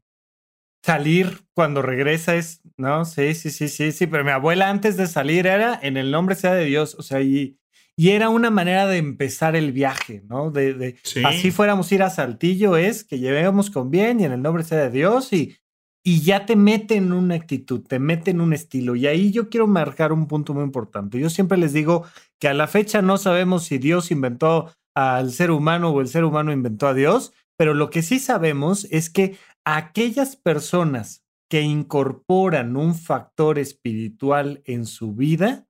salir 0.84 1.41
cuando 1.54 1.82
regresa 1.82 2.36
es, 2.36 2.62
no, 2.78 3.04
sí, 3.04 3.36
sí, 3.36 3.50
sí, 3.50 3.68
sí, 3.68 3.91
sí, 3.91 4.08
pero 4.08 4.24
mi 4.24 4.32
abuela 4.32 4.70
antes 4.70 4.95
de 4.95 5.08
salir 5.08 5.45
era 5.45 5.78
en 5.82 5.97
el 5.97 6.10
nombre 6.10 6.36
sea 6.36 6.54
de 6.54 6.66
Dios, 6.66 6.95
o 6.95 7.02
sea, 7.02 7.22
y, 7.22 7.59
y 8.00 8.12
era 8.12 8.30
una 8.30 8.50
manera 8.50 8.88
de 8.88 8.95
empezar 8.95 9.58
el 9.58 9.74
viaje, 9.74 10.24
¿no? 10.30 10.52
De, 10.52 10.74
de 10.74 10.95
así 11.26 11.52
fuéramos 11.52 11.91
a 11.91 11.95
ir 11.95 12.04
a 12.04 12.10
Saltillo, 12.10 12.78
es 12.78 13.04
que 13.04 13.20
llevemos 13.20 13.70
con 13.70 13.91
bien 13.91 14.22
y 14.22 14.24
en 14.24 14.32
el 14.32 14.41
nombre 14.41 14.64
sea 14.64 14.78
de 14.78 14.89
Dios 14.89 15.34
y, 15.34 15.58
y 16.02 16.22
ya 16.22 16.45
te 16.45 16.56
mete 16.56 16.95
en 16.95 17.12
una 17.12 17.36
actitud, 17.36 17.82
te 17.86 18.00
mete 18.00 18.32
en 18.32 18.39
un 18.39 18.54
estilo. 18.54 18.95
Y 18.95 19.06
ahí 19.06 19.32
yo 19.32 19.50
quiero 19.50 19.68
marcar 19.68 20.14
un 20.14 20.28
punto 20.28 20.54
muy 20.54 20.64
importante. 20.64 21.20
Yo 21.20 21.30
siempre 21.30 21.58
les 21.58 21.74
digo 21.74 22.06
que 22.39 22.47
a 22.47 22.54
la 22.54 22.68
fecha 22.68 23.02
no 23.02 23.18
sabemos 23.18 23.66
si 23.66 23.80
Dios 23.80 24.12
inventó 24.12 24.74
al 24.95 25.34
ser 25.34 25.52
humano 25.52 25.89
o 25.89 26.00
el 26.00 26.08
ser 26.08 26.24
humano 26.24 26.54
inventó 26.54 26.88
a 26.88 26.93
Dios, 26.93 27.34
pero 27.58 27.74
lo 27.74 27.89
que 27.89 28.02
sí 28.02 28.20
sabemos 28.20 28.88
es 28.91 29.10
que 29.10 29.36
aquellas 29.66 30.38
personas 30.38 31.26
que 31.50 31.64
incorporan 31.64 32.78
un 32.78 32.95
factor 32.95 33.60
espiritual 33.60 34.62
en 34.64 34.86
su 34.86 35.16
vida 35.16 35.68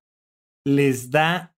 les 0.64 1.10
da 1.10 1.49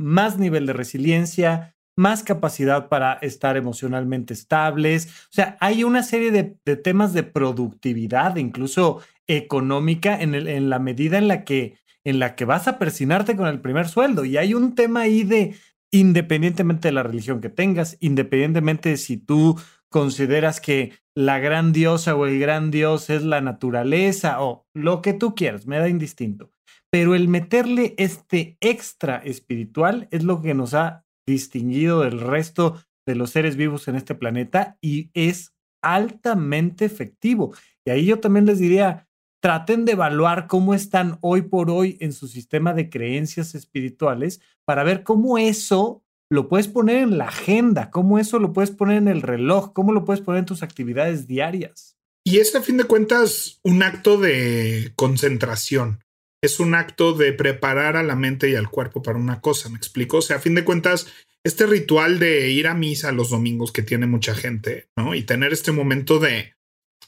más 0.00 0.38
nivel 0.38 0.66
de 0.66 0.72
resiliencia, 0.72 1.76
más 1.96 2.22
capacidad 2.22 2.88
para 2.88 3.14
estar 3.14 3.56
emocionalmente 3.56 4.32
estables. 4.32 5.06
O 5.24 5.32
sea, 5.32 5.58
hay 5.60 5.84
una 5.84 6.02
serie 6.02 6.30
de, 6.30 6.76
temas 6.76 7.12
de 7.12 7.22
productividad, 7.22 8.36
incluso 8.36 9.00
económica, 9.26 10.20
en, 10.20 10.70
la 10.70 10.78
medida 10.78 11.18
en 11.18 11.28
la, 11.28 11.44
que, 11.44 11.76
en 12.02 12.18
la 12.18 12.34
que 12.34 12.46
vas 12.46 12.66
a 12.68 12.78
persinarte 12.78 13.36
con 13.36 13.46
el 13.46 13.60
primer 13.60 13.88
sueldo. 13.88 14.24
Y 14.24 14.38
hay 14.38 14.54
un 14.54 14.74
tema 14.74 15.02
ahí 15.02 15.22
de, 15.22 15.54
independientemente 15.90 16.88
de 16.88 16.92
la 16.92 17.02
religión 17.02 17.42
que 17.42 17.50
tengas, 17.50 17.98
independientemente 18.00 18.88
de 18.88 18.96
si 18.96 19.18
tú 19.18 19.60
consideras 19.90 20.60
que 20.60 20.92
la 21.14 21.38
gran 21.38 21.72
diosa 21.72 22.16
o 22.16 22.24
el 22.24 22.40
gran 22.40 22.70
dios 22.70 23.10
es 23.10 23.22
la 23.22 23.42
naturaleza 23.42 24.40
o 24.40 24.66
lo 24.72 25.02
que 25.02 25.12
tú 25.12 25.34
quieras, 25.34 25.66
me 25.66 25.78
da 25.78 25.88
indistinto. 25.88 26.50
Pero 26.90 27.14
el 27.14 27.28
meterle 27.28 27.94
este 27.98 28.56
extra 28.60 29.18
espiritual 29.18 30.08
es 30.10 30.24
lo 30.24 30.42
que 30.42 30.54
nos 30.54 30.74
ha 30.74 31.04
distinguido 31.26 32.00
del 32.00 32.20
resto 32.20 32.82
de 33.06 33.14
los 33.14 33.30
seres 33.30 33.56
vivos 33.56 33.88
en 33.88 33.96
este 33.96 34.14
planeta 34.14 34.76
y 34.80 35.10
es 35.14 35.54
altamente 35.82 36.84
efectivo. 36.84 37.54
Y 37.84 37.90
ahí 37.90 38.06
yo 38.06 38.20
también 38.20 38.46
les 38.46 38.58
diría, 38.58 39.08
traten 39.40 39.84
de 39.84 39.92
evaluar 39.92 40.46
cómo 40.46 40.74
están 40.74 41.18
hoy 41.20 41.42
por 41.42 41.70
hoy 41.70 41.96
en 42.00 42.12
su 42.12 42.28
sistema 42.28 42.74
de 42.74 42.90
creencias 42.90 43.54
espirituales 43.54 44.40
para 44.64 44.84
ver 44.84 45.02
cómo 45.02 45.38
eso 45.38 46.04
lo 46.30 46.48
puedes 46.48 46.68
poner 46.68 46.98
en 46.98 47.18
la 47.18 47.24
agenda, 47.26 47.90
cómo 47.90 48.18
eso 48.18 48.38
lo 48.38 48.52
puedes 48.52 48.70
poner 48.70 48.98
en 48.98 49.08
el 49.08 49.22
reloj, 49.22 49.72
cómo 49.72 49.92
lo 49.92 50.04
puedes 50.04 50.22
poner 50.22 50.40
en 50.40 50.46
tus 50.46 50.62
actividades 50.62 51.26
diarias. 51.26 51.96
Y 52.24 52.38
es 52.38 52.54
a 52.54 52.62
fin 52.62 52.76
de 52.76 52.84
cuentas 52.84 53.58
un 53.64 53.82
acto 53.82 54.18
de 54.18 54.92
concentración. 54.94 56.04
Es 56.42 56.60
un 56.60 56.74
acto 56.74 57.12
de 57.12 57.32
preparar 57.32 57.96
a 57.96 58.02
la 58.02 58.16
mente 58.16 58.48
y 58.48 58.54
al 58.54 58.70
cuerpo 58.70 59.02
para 59.02 59.18
una 59.18 59.40
cosa, 59.40 59.68
¿me 59.68 59.76
explico? 59.76 60.18
O 60.18 60.22
sea, 60.22 60.36
a 60.36 60.40
fin 60.40 60.54
de 60.54 60.64
cuentas, 60.64 61.06
este 61.44 61.66
ritual 61.66 62.18
de 62.18 62.48
ir 62.50 62.66
a 62.66 62.74
misa 62.74 63.12
los 63.12 63.30
domingos 63.30 63.72
que 63.72 63.82
tiene 63.82 64.06
mucha 64.06 64.34
gente, 64.34 64.88
¿no? 64.96 65.14
Y 65.14 65.22
tener 65.22 65.52
este 65.52 65.72
momento 65.72 66.18
de, 66.18 66.54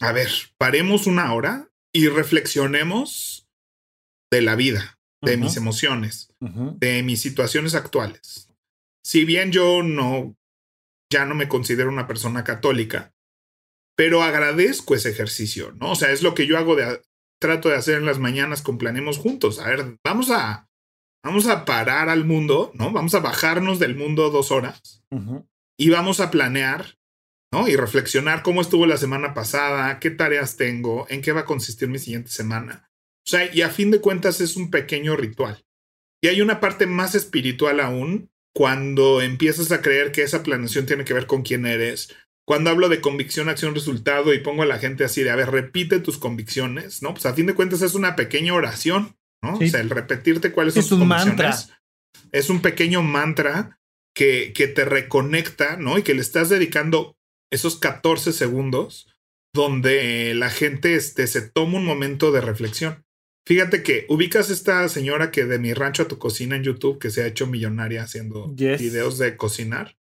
a 0.00 0.12
ver, 0.12 0.28
paremos 0.58 1.06
una 1.06 1.32
hora 1.32 1.70
y 1.92 2.08
reflexionemos 2.08 3.48
de 4.30 4.42
la 4.42 4.56
vida, 4.56 4.98
de 5.20 5.36
mis 5.36 5.56
emociones, 5.56 6.34
de 6.40 7.02
mis 7.02 7.20
situaciones 7.20 7.74
actuales, 7.74 8.48
si 9.04 9.24
bien 9.24 9.52
yo 9.52 9.82
no, 9.82 10.36
ya 11.12 11.26
no 11.26 11.34
me 11.34 11.48
considero 11.48 11.90
una 11.90 12.06
persona 12.06 12.44
católica, 12.44 13.14
pero 13.96 14.22
agradezco 14.22 14.94
ese 14.94 15.10
ejercicio, 15.10 15.72
¿no? 15.72 15.92
O 15.92 15.94
sea, 15.96 16.12
es 16.12 16.22
lo 16.22 16.34
que 16.34 16.46
yo 16.46 16.56
hago 16.56 16.76
de, 16.76 17.02
trato 17.43 17.68
de 17.68 17.76
hacer 17.76 17.97
en 17.97 18.07
las 18.07 18.18
mañanas 18.18 18.62
con 18.62 18.78
Planemos 18.78 19.18
Juntos. 19.18 19.59
A 19.59 19.68
ver, 19.68 19.99
vamos 20.03 20.30
a, 20.30 20.70
vamos 21.22 21.47
a 21.47 21.66
parar 21.66 22.09
al 22.09 22.24
mundo, 22.24 22.70
¿no? 22.72 22.90
Vamos 22.93 23.14
a 23.14 23.20
bajarnos 23.20 23.78
del 23.78 23.97
mundo 23.97 24.30
dos 24.30 24.51
horas 24.51 25.05
y 25.76 25.90
vamos 25.90 26.20
a 26.20 26.30
planear, 26.30 26.97
¿no? 27.53 27.68
Y 27.68 27.76
reflexionar 27.76 28.43
cómo 28.43 28.62
estuvo 28.62 28.86
la 28.86 28.97
semana 28.97 29.34
pasada, 29.34 29.99
qué 29.99 30.11
tareas 30.11 30.57
tengo, 30.57 31.07
en 31.11 31.20
qué 31.20 31.32
va 31.32 31.40
a 31.40 31.45
consistir 31.45 31.88
mi 31.88 31.99
siguiente 31.99 32.30
semana. 32.30 32.90
O 33.26 33.30
sea, 33.30 33.53
y 33.55 33.61
a 33.61 33.68
fin 33.68 33.90
de 33.90 34.01
cuentas 34.01 34.40
es 34.40 34.57
un 34.57 34.70
pequeño 34.70 35.16
ritual. 35.16 35.66
Y 36.22 36.28
hay 36.28 36.40
una 36.40 36.61
parte 36.61 36.86
más 36.86 37.14
espiritual 37.14 37.80
aún, 37.80 38.30
cuando 38.55 39.20
empiezas 39.20 39.72
a 39.72 39.80
creer 39.82 40.12
que 40.12 40.22
esa 40.22 40.43
planeación 40.43 40.86
tiene 40.86 41.05
que 41.05 41.14
ver 41.14 41.26
con 41.26 41.43
quién 41.43 41.66
eres, 41.66 42.14
cuando 42.47 42.70
hablo 42.70 42.88
de 42.88 43.01
convicción, 43.01 43.49
acción, 43.49 43.74
resultado 43.74 44.34
y 44.34 44.40
pongo 44.40 44.62
a 44.62 44.66
la 44.66 44.78
gente 44.78 45.05
así 45.05 45.22
de, 45.22 45.30
a 45.30 45.36
ver, 45.36 45.51
repite 45.51 46.01
tus 46.01 46.18
convicciones, 46.18 47.03
¿no? 47.03 47.14
Pues 47.14 47.26
a 47.26 47.34
fin 47.34 47.47
de 47.47 47.55
cuentas 47.55 47.82
es 47.82 47.95
una 47.95 48.16
pequeña 48.16 48.55
oración, 48.55 49.16
¿no? 49.43 49.55
O 49.55 49.66
sea, 49.66 49.80
el 49.80 49.90
repetirte 49.90 50.53
cuáles 50.53 50.74
son 50.74 50.82
tus 50.82 50.93
un 50.93 51.09
Mantra. 51.09 51.57
Es 52.30 52.51
un 52.51 52.61
pequeño 52.61 53.03
mantra 53.03 53.78
que, 54.14 54.53
que 54.55 54.66
te 54.66 54.84
reconecta, 54.84 55.76
¿no? 55.76 55.99
Y 55.99 56.03
que 56.03 56.14
le 56.14 56.20
estás 56.20 56.49
dedicando 56.49 57.16
esos 57.51 57.76
14 57.76 58.32
segundos 58.32 59.09
donde 59.55 60.34
la 60.34 60.51
gente 60.51 60.95
este, 60.95 61.26
se 61.26 61.43
toma 61.43 61.78
un 61.78 61.84
momento 61.84 62.32
de 62.32 62.40
reflexión. 62.40 63.05
Fíjate 63.47 63.82
que 63.82 64.07
ubicas 64.09 64.51
esta 64.51 64.88
señora 64.88 65.30
que 65.30 65.45
de 65.45 65.59
mi 65.59 65.74
rancho 65.74 66.05
a 66.05 66.09
tu 66.09 66.18
cocina 66.18 66.57
en 66.57 66.62
YouTube 66.62 66.99
que 66.99 67.11
se 67.11 67.22
ha 67.22 67.26
hecho 67.26 67.47
millonaria 67.47 68.03
haciendo 68.03 68.49
videos 68.49 69.18
de 69.18 69.36
cocinar. 69.36 69.97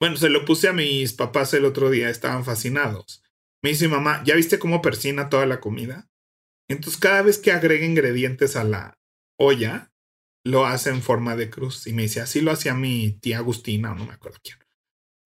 Bueno, 0.00 0.16
se 0.16 0.28
lo 0.28 0.44
puse 0.44 0.68
a 0.68 0.72
mis 0.72 1.12
papás 1.12 1.52
el 1.54 1.64
otro 1.64 1.90
día, 1.90 2.10
estaban 2.10 2.44
fascinados. 2.44 3.22
Me 3.62 3.70
dice 3.70 3.88
mamá, 3.88 4.22
¿ya 4.24 4.34
viste 4.34 4.58
cómo 4.58 4.82
persina 4.82 5.28
toda 5.28 5.46
la 5.46 5.60
comida? 5.60 6.08
Entonces 6.68 7.00
cada 7.00 7.22
vez 7.22 7.38
que 7.38 7.52
agrega 7.52 7.86
ingredientes 7.86 8.56
a 8.56 8.64
la 8.64 8.98
olla, 9.38 9.90
lo 10.44 10.66
hace 10.66 10.90
en 10.90 11.02
forma 11.02 11.36
de 11.36 11.50
cruz. 11.50 11.86
Y 11.86 11.92
me 11.92 12.02
dice, 12.02 12.20
así 12.20 12.40
lo 12.40 12.52
hacía 12.52 12.74
mi 12.74 13.12
tía 13.12 13.38
Agustina, 13.38 13.92
o 13.92 13.94
no 13.94 14.06
me 14.06 14.14
acuerdo 14.14 14.38
quién. 14.42 14.58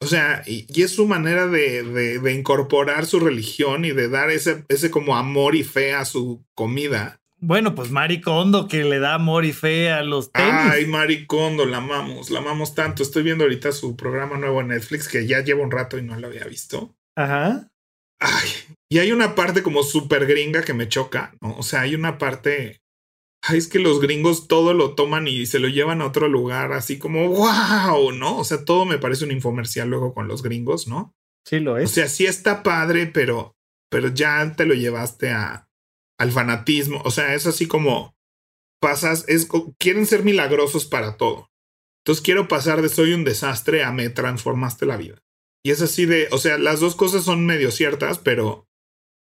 O 0.01 0.07
sea, 0.07 0.43
y, 0.47 0.67
es 0.83 0.93
su 0.93 1.07
manera 1.07 1.47
de, 1.47 1.85
de, 1.85 2.19
de, 2.19 2.33
incorporar 2.33 3.07
su 3.07 3.21
religión 3.21 3.85
y 3.85 3.93
de 3.93 4.09
dar 4.09 4.31
ese, 4.31 4.65
ese 4.69 4.91
como 4.91 5.17
amor 5.17 5.55
y 5.55 5.63
fe 5.63 5.95
a 5.95 6.05
su 6.05 6.45
comida 6.55 7.22
bueno, 7.43 7.75
pues 7.75 7.91
Maricondo 7.91 8.69
que 8.69 8.85
le 8.85 9.01
da 9.01 9.15
amor 9.15 9.45
y 9.45 9.53
fe 9.53 9.91
a 9.91 10.05
los 10.05 10.31
tenis. 10.31 10.53
Ay, 10.53 10.87
Maricondo, 10.87 11.67
la 11.67 11.79
amamos, 11.79 12.31
la 12.31 12.39
amamos 12.39 12.77
tanto. 12.77 13.03
Estoy 13.03 13.25
viendo 13.25 13.43
ahorita 13.43 13.73
su 13.73 13.97
programa 13.97 14.39
nuevo 14.39 14.61
en 14.61 14.69
Netflix 14.69 15.09
que 15.09 15.27
ya 15.27 15.43
lleva 15.43 15.65
un 15.65 15.73
rato 15.73 15.99
y 15.99 16.03
no 16.03 16.17
lo 16.19 16.29
había 16.29 16.45
visto. 16.45 16.95
Ajá. 17.17 17.69
Ay, 18.21 18.49
y 18.89 18.99
hay 18.99 19.11
una 19.11 19.35
parte 19.35 19.65
como 19.65 19.83
súper 19.83 20.27
gringa 20.27 20.63
que 20.63 20.73
me 20.73 20.89
choca, 20.89 21.35
¿no? 21.41 21.57
O 21.57 21.65
sea, 21.65 21.81
hay 21.81 21.97
una 21.97 22.17
parte. 22.17 22.81
Ay, 23.43 23.59
es 23.59 23.67
que 23.67 23.81
los 23.81 24.01
gringos 24.01 24.47
todo 24.47 24.73
lo 24.73 24.95
toman 24.95 25.27
y 25.27 25.47
se 25.47 25.59
lo 25.59 25.67
llevan 25.67 26.01
a 26.01 26.07
otro 26.07 26.29
lugar, 26.29 26.73
así 26.73 27.01
como 27.01 27.27
wow, 27.29 28.13
¿no? 28.13 28.39
O 28.39 28.45
sea, 28.45 28.65
todo 28.65 28.85
me 28.85 28.99
parece 28.99 29.25
un 29.25 29.33
infomercial 29.33 29.89
luego 29.89 30.15
con 30.15 30.29
los 30.29 30.45
gringos, 30.45 30.87
¿no? 30.87 31.13
Sí, 31.45 31.59
lo 31.59 31.77
es. 31.77 31.91
O 31.91 31.95
sea, 31.95 32.07
sí 32.07 32.25
está 32.25 32.63
padre, 32.63 33.07
pero, 33.09 33.57
pero 33.91 34.15
ya 34.15 34.55
te 34.55 34.65
lo 34.65 34.75
llevaste 34.75 35.31
a, 35.31 35.67
al 36.19 36.33
fanatismo. 36.33 37.03
O 37.05 37.11
sea, 37.11 37.35
es 37.35 37.47
así 37.47 37.67
como 37.67 38.17
pasas, 38.81 39.25
es, 39.29 39.49
quieren 39.79 40.07
ser 40.07 40.25
milagrosos 40.25 40.87
para 40.87 41.17
todo. 41.17 41.51
Entonces 42.05 42.23
quiero 42.23 42.49
pasar 42.49 42.83
de 42.83 42.89
soy 42.89 43.15
un 43.15 43.25
desastre 43.25 43.85
a 43.85 43.93
me 43.93 44.11
transformaste 44.11 44.87
la 44.87 44.97
vida. 44.97 45.23
Y 45.65 45.71
es 45.71 45.81
así 45.81 46.07
de, 46.07 46.29
o 46.33 46.39
sea, 46.39 46.59
las 46.59 46.81
dos 46.81 46.97
cosas 46.97 47.23
son 47.23 47.47
medio 47.47 47.71
ciertas, 47.71 48.19
pero 48.19 48.69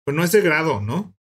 pues 0.05 0.15
no 0.15 0.23
es 0.23 0.31
de 0.31 0.41
grado, 0.41 0.79
¿no? 0.79 1.13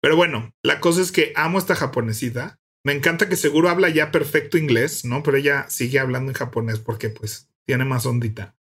Pero 0.00 0.16
bueno, 0.16 0.54
la 0.62 0.80
cosa 0.80 1.00
es 1.00 1.10
que 1.10 1.32
amo 1.34 1.58
esta 1.58 1.74
japonesita. 1.74 2.60
Me 2.84 2.92
encanta 2.92 3.28
que 3.28 3.36
seguro 3.36 3.68
habla 3.68 3.88
ya 3.88 4.10
perfecto 4.12 4.58
inglés, 4.58 5.04
¿no? 5.04 5.22
Pero 5.22 5.36
ella 5.36 5.66
sigue 5.68 5.98
hablando 5.98 6.30
en 6.30 6.36
japonés 6.36 6.78
porque 6.78 7.08
pues 7.08 7.48
tiene 7.66 7.84
más 7.84 8.06
ondita 8.06 8.56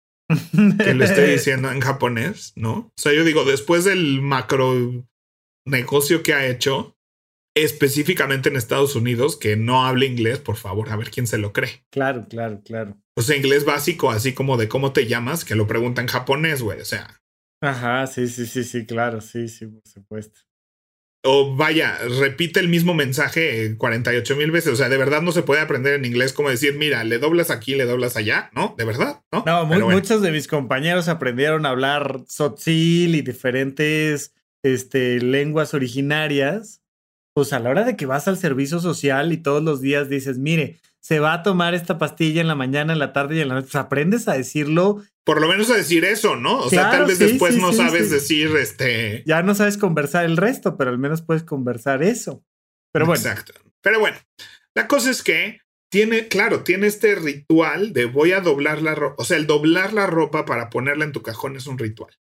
que 0.84 0.94
lo 0.94 1.04
esté 1.04 1.28
diciendo 1.32 1.72
en 1.72 1.82
japonés, 1.82 2.54
¿no? 2.56 2.72
O 2.74 2.94
sea, 2.96 3.14
yo 3.14 3.24
digo, 3.24 3.46
después 3.46 3.84
del 3.84 4.22
macro 4.22 5.06
negocio 5.70 6.24
que 6.24 6.34
ha 6.34 6.48
hecho 6.48 6.96
específicamente 7.56 8.50
en 8.50 8.56
Estados 8.56 8.96
Unidos 8.96 9.36
que 9.36 9.56
no 9.56 9.86
hable 9.86 10.06
inglés, 10.06 10.40
por 10.40 10.56
favor, 10.56 10.90
a 10.90 10.96
ver 10.96 11.12
quién 11.12 11.28
se 11.28 11.38
lo 11.38 11.52
cree. 11.54 11.84
Claro, 11.90 12.28
claro, 12.30 12.62
claro. 12.64 12.98
O 13.16 13.22
sea, 13.22 13.36
inglés 13.36 13.66
básico, 13.66 14.12
así 14.12 14.34
como 14.34 14.58
de 14.58 14.70
cómo 14.70 14.94
te 14.94 15.08
llamas, 15.08 15.44
que 15.44 15.56
lo 15.56 15.68
pregunta 15.68 16.02
en 16.02 16.08
japonés, 16.08 16.62
güey, 16.62 16.80
o 16.80 16.86
sea. 16.86 17.22
Ajá, 17.62 18.08
sí, 18.08 18.28
sí, 18.28 18.46
sí, 18.46 18.64
sí, 18.64 18.86
claro, 18.86 19.20
sí, 19.20 19.50
sí, 19.50 19.66
por 19.68 19.86
supuesto. 19.86 20.40
O 21.26 21.54
vaya, 21.54 21.98
repite 22.22 22.62
el 22.62 22.70
mismo 22.70 22.94
mensaje 22.94 23.76
48 23.78 24.38
mil 24.38 24.52
veces. 24.52 24.72
O 24.72 24.76
sea, 24.78 24.88
de 24.88 24.96
verdad 24.96 25.22
no 25.22 25.34
se 25.34 25.44
puede 25.44 25.60
aprender 25.60 25.96
en 25.96 26.06
inglés 26.06 26.32
como 26.32 26.50
decir, 26.50 26.78
mira, 26.78 27.04
le 27.04 27.20
doblas 27.20 27.52
aquí, 27.52 27.76
le 27.76 27.84
doblas 27.84 28.16
allá, 28.16 28.50
¿no? 28.54 28.74
De 28.78 28.86
verdad, 28.86 29.22
¿no? 29.34 29.44
No, 29.46 29.66
muchos 29.66 30.22
de 30.22 30.32
mis 30.32 30.48
compañeros 30.48 31.10
aprendieron 31.10 31.66
a 31.66 31.72
hablar 31.72 32.22
sotzil 32.30 33.16
y 33.16 33.22
diferentes 33.22 34.34
este, 34.64 35.20
lenguas 35.22 35.74
originarias, 35.74 36.82
pues 37.34 37.54
a 37.54 37.60
la 37.60 37.70
hora 37.70 37.84
de 37.84 37.96
que 37.96 38.06
vas 38.06 38.28
al 38.28 38.38
servicio 38.38 38.80
social 38.80 39.32
y 39.32 39.38
todos 39.38 39.64
los 39.64 39.82
días 39.82 40.10
dices, 40.10 40.38
mire, 40.38 40.80
se 41.00 41.20
va 41.20 41.34
a 41.34 41.44
tomar 41.44 41.74
esta 41.74 41.98
pastilla 41.98 42.42
en 42.42 42.48
la 42.48 42.56
mañana, 42.56 42.94
en 42.94 43.00
la 43.00 43.14
tarde 43.14 43.38
y 43.38 43.40
en 43.42 43.48
la 43.48 43.56
noche. 43.56 43.70
Pues 43.72 43.76
aprendes 43.76 44.28
a 44.28 44.34
decirlo. 44.34 45.04
Por 45.24 45.40
lo 45.42 45.48
menos 45.48 45.70
a 45.70 45.76
decir 45.76 46.04
eso, 46.06 46.36
¿no? 46.36 46.60
O 46.60 46.70
sea, 46.70 46.92
tal 46.92 47.06
vez 47.06 47.20
después 47.20 47.56
no 47.58 47.72
sabes 47.72 48.10
decir 48.10 48.52
este. 48.58 49.24
Ya 49.26 49.42
no 49.42 49.56
sabes 49.56 49.78
conversar 49.78 50.26
el 50.26 50.38
resto, 50.38 50.76
pero 50.76 50.90
al 50.90 50.98
menos 50.98 51.22
puedes 51.22 51.44
conversar 51.44 52.04
eso. 52.04 52.44
Pero 52.92 53.06
bueno. 53.06 53.22
Exacto. 53.22 53.54
Pero 53.82 54.00
bueno, 54.00 54.18
la 54.76 54.88
cosa 54.88 55.10
es 55.12 55.24
que 55.24 55.62
tiene, 55.90 56.28
claro, 56.28 56.64
tiene 56.64 56.88
este 56.88 57.16
ritual 57.16 57.94
de 57.94 58.06
voy 58.06 58.34
a 58.34 58.42
doblar 58.42 58.82
la 58.82 58.96
ropa. 58.96 59.16
O 59.18 59.26
sea, 59.26 59.38
el 59.38 59.48
doblar 59.48 59.94
la 59.94 60.08
ropa 60.08 60.46
para 60.46 60.70
ponerla 60.70 61.06
en 61.06 61.12
tu 61.12 61.22
cajón 61.22 61.56
es 61.56 61.68
un 61.68 61.78
ritual. 61.78 62.18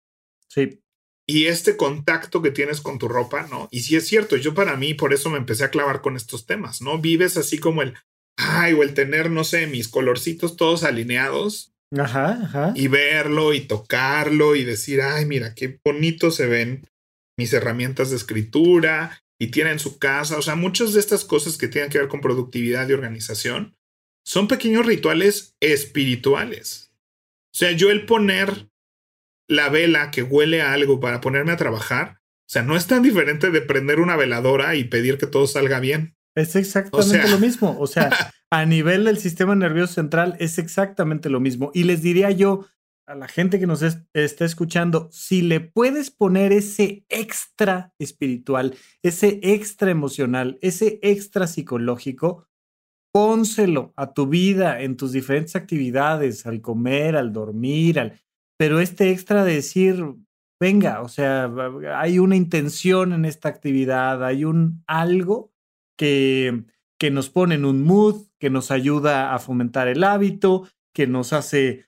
Sí. 0.47 0.81
Y 1.29 1.45
este 1.45 1.77
contacto 1.77 2.41
que 2.41 2.49
tienes 2.49 2.81
con 2.81 2.97
tu 2.97 3.07
ropa, 3.07 3.45
¿no? 3.51 3.67
Y 3.69 3.81
sí 3.81 3.95
es 3.95 4.07
cierto, 4.07 4.35
yo 4.35 4.55
para 4.55 4.75
mí, 4.77 4.95
por 4.95 5.13
eso 5.13 5.29
me 5.29 5.37
empecé 5.37 5.63
a 5.63 5.69
clavar 5.69 6.01
con 6.01 6.15
estos 6.15 6.47
temas, 6.47 6.81
¿no? 6.81 6.97
Vives 6.97 7.37
así 7.37 7.59
como 7.59 7.83
el, 7.83 7.93
ay, 8.35 8.73
o 8.73 8.81
el 8.81 8.95
tener, 8.95 9.29
no 9.29 9.43
sé, 9.43 9.67
mis 9.67 9.89
colorcitos 9.89 10.55
todos 10.55 10.83
alineados. 10.83 11.71
Ajá, 11.95 12.39
ajá. 12.43 12.73
Y 12.75 12.87
verlo 12.87 13.53
y 13.53 13.61
tocarlo 13.61 14.55
y 14.55 14.63
decir, 14.63 15.03
ay, 15.03 15.27
mira, 15.27 15.53
qué 15.53 15.79
bonito 15.85 16.31
se 16.31 16.47
ven 16.47 16.87
mis 17.37 17.53
herramientas 17.53 18.09
de 18.09 18.15
escritura 18.15 19.21
y 19.39 19.51
tienen 19.51 19.77
su 19.77 19.99
casa. 19.99 20.35
O 20.35 20.41
sea, 20.41 20.55
muchas 20.55 20.95
de 20.95 20.99
estas 20.99 21.25
cosas 21.25 21.57
que 21.57 21.67
tienen 21.67 21.91
que 21.91 21.99
ver 21.99 22.07
con 22.07 22.21
productividad 22.21 22.89
y 22.89 22.93
organización 22.93 23.77
son 24.25 24.47
pequeños 24.47 24.87
rituales 24.87 25.55
espirituales. 25.59 26.91
O 27.53 27.57
sea, 27.59 27.71
yo 27.71 27.91
el 27.91 28.07
poner 28.07 28.68
la 29.49 29.67
vela 29.67 30.11
que 30.11 30.23
huele 30.23 30.61
a 30.61 30.71
algo 30.71 31.01
para 31.01 31.19
ponerme 31.19 31.51
a 31.51 31.57
trabajar, 31.57 32.19
o 32.21 32.51
sea, 32.51 32.63
no 32.63 32.77
es 32.77 32.87
tan 32.87 33.03
diferente 33.03 33.51
de 33.51 33.61
prender 33.61 33.99
una 33.99 34.15
veladora 34.15 34.75
y 34.75 34.85
pedir 34.85 35.17
que 35.17 35.27
todo 35.27 35.45
salga 35.45 35.79
bien. 35.79 36.15
Es 36.35 36.55
exactamente 36.55 37.27
lo 37.27 37.37
mismo. 37.37 37.75
O 37.79 37.85
sea, 37.85 38.09
a 38.51 38.65
nivel 38.65 39.03
del 39.03 39.17
sistema 39.17 39.55
nervioso 39.55 39.93
central 39.93 40.35
es 40.39 40.57
exactamente 40.57 41.29
lo 41.29 41.39
mismo. 41.39 41.71
Y 41.73 41.83
les 41.83 42.01
diría 42.01 42.31
yo 42.31 42.65
a 43.05 43.15
la 43.15 43.27
gente 43.27 43.59
que 43.59 43.67
nos 43.67 43.83
está 44.13 44.45
escuchando, 44.45 45.09
si 45.11 45.41
le 45.41 45.59
puedes 45.59 46.11
poner 46.11 46.51
ese 46.51 47.05
extra 47.09 47.91
espiritual, 47.99 48.75
ese 49.03 49.39
extra 49.41 49.89
emocional, 49.89 50.59
ese 50.61 50.99
extra 51.01 51.47
psicológico, 51.47 52.47
pónselo 53.11 53.93
a 53.95 54.13
tu 54.13 54.27
vida 54.27 54.81
en 54.81 54.95
tus 54.95 55.11
diferentes 55.11 55.55
actividades, 55.55 56.45
al 56.45 56.61
comer, 56.61 57.15
al 57.15 57.33
dormir, 57.33 57.99
al... 57.99 58.21
pero 58.59 58.81
este 58.81 59.11
extra 59.11 59.45
de 59.45 59.53
decir, 59.55 60.03
venga, 60.59 61.01
o 61.01 61.07
sea, 61.07 61.49
hay 61.95 62.19
una 62.19 62.35
intención 62.35 63.13
en 63.13 63.23
esta 63.23 63.47
actividad, 63.47 64.21
hay 64.21 64.43
un 64.43 64.83
algo 64.85 65.53
que, 65.97 66.65
que 66.99 67.09
nos 67.09 67.29
pone 67.29 67.55
en 67.55 67.63
un 67.63 67.83
mood, 67.83 68.27
que 68.37 68.49
nos 68.49 68.69
ayuda 68.69 69.33
a 69.33 69.39
fomentar 69.39 69.87
el 69.87 70.03
hábito, 70.03 70.67
que 70.93 71.07
nos 71.07 71.31
hace 71.31 71.87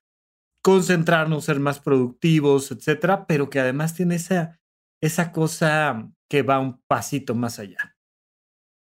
concentrarnos, 0.63 1.43
ser 1.43 1.59
más 1.59 1.82
productivos, 1.82 2.72
etcétera, 2.72 3.28
pero 3.28 3.49
que 3.49 3.59
además 3.59 3.93
tiene 3.93 4.15
esa, 4.15 4.61
esa 5.01 5.34
cosa 5.34 6.09
que 6.30 6.41
va 6.41 6.59
un 6.59 6.82
pasito 6.88 7.36
más 7.36 7.59
allá. 7.59 7.97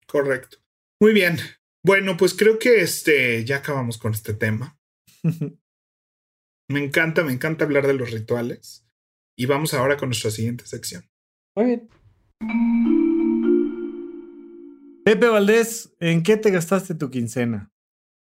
Correcto. 0.06 0.58
Muy 0.98 1.12
bien. 1.12 1.36
Bueno, 1.84 2.16
pues 2.16 2.32
creo 2.32 2.58
que 2.58 2.80
este 2.80 3.44
ya 3.44 3.58
acabamos 3.58 3.98
con 3.98 4.12
este 4.12 4.32
tema. 4.32 4.78
me 6.68 6.82
encanta, 6.82 7.22
me 7.24 7.32
encanta 7.32 7.64
hablar 7.64 7.86
de 7.86 7.94
los 7.94 8.10
rituales. 8.10 8.86
Y 9.38 9.46
vamos 9.46 9.74
ahora 9.74 9.96
con 9.96 10.08
nuestra 10.08 10.30
siguiente 10.30 10.66
sección. 10.66 11.04
Muy 11.54 11.66
bien. 11.66 11.88
Pepe 15.04 15.28
Valdés, 15.28 15.94
¿en 16.00 16.22
qué 16.22 16.36
te 16.36 16.50
gastaste 16.50 16.94
tu 16.94 17.10
quincena? 17.10 17.70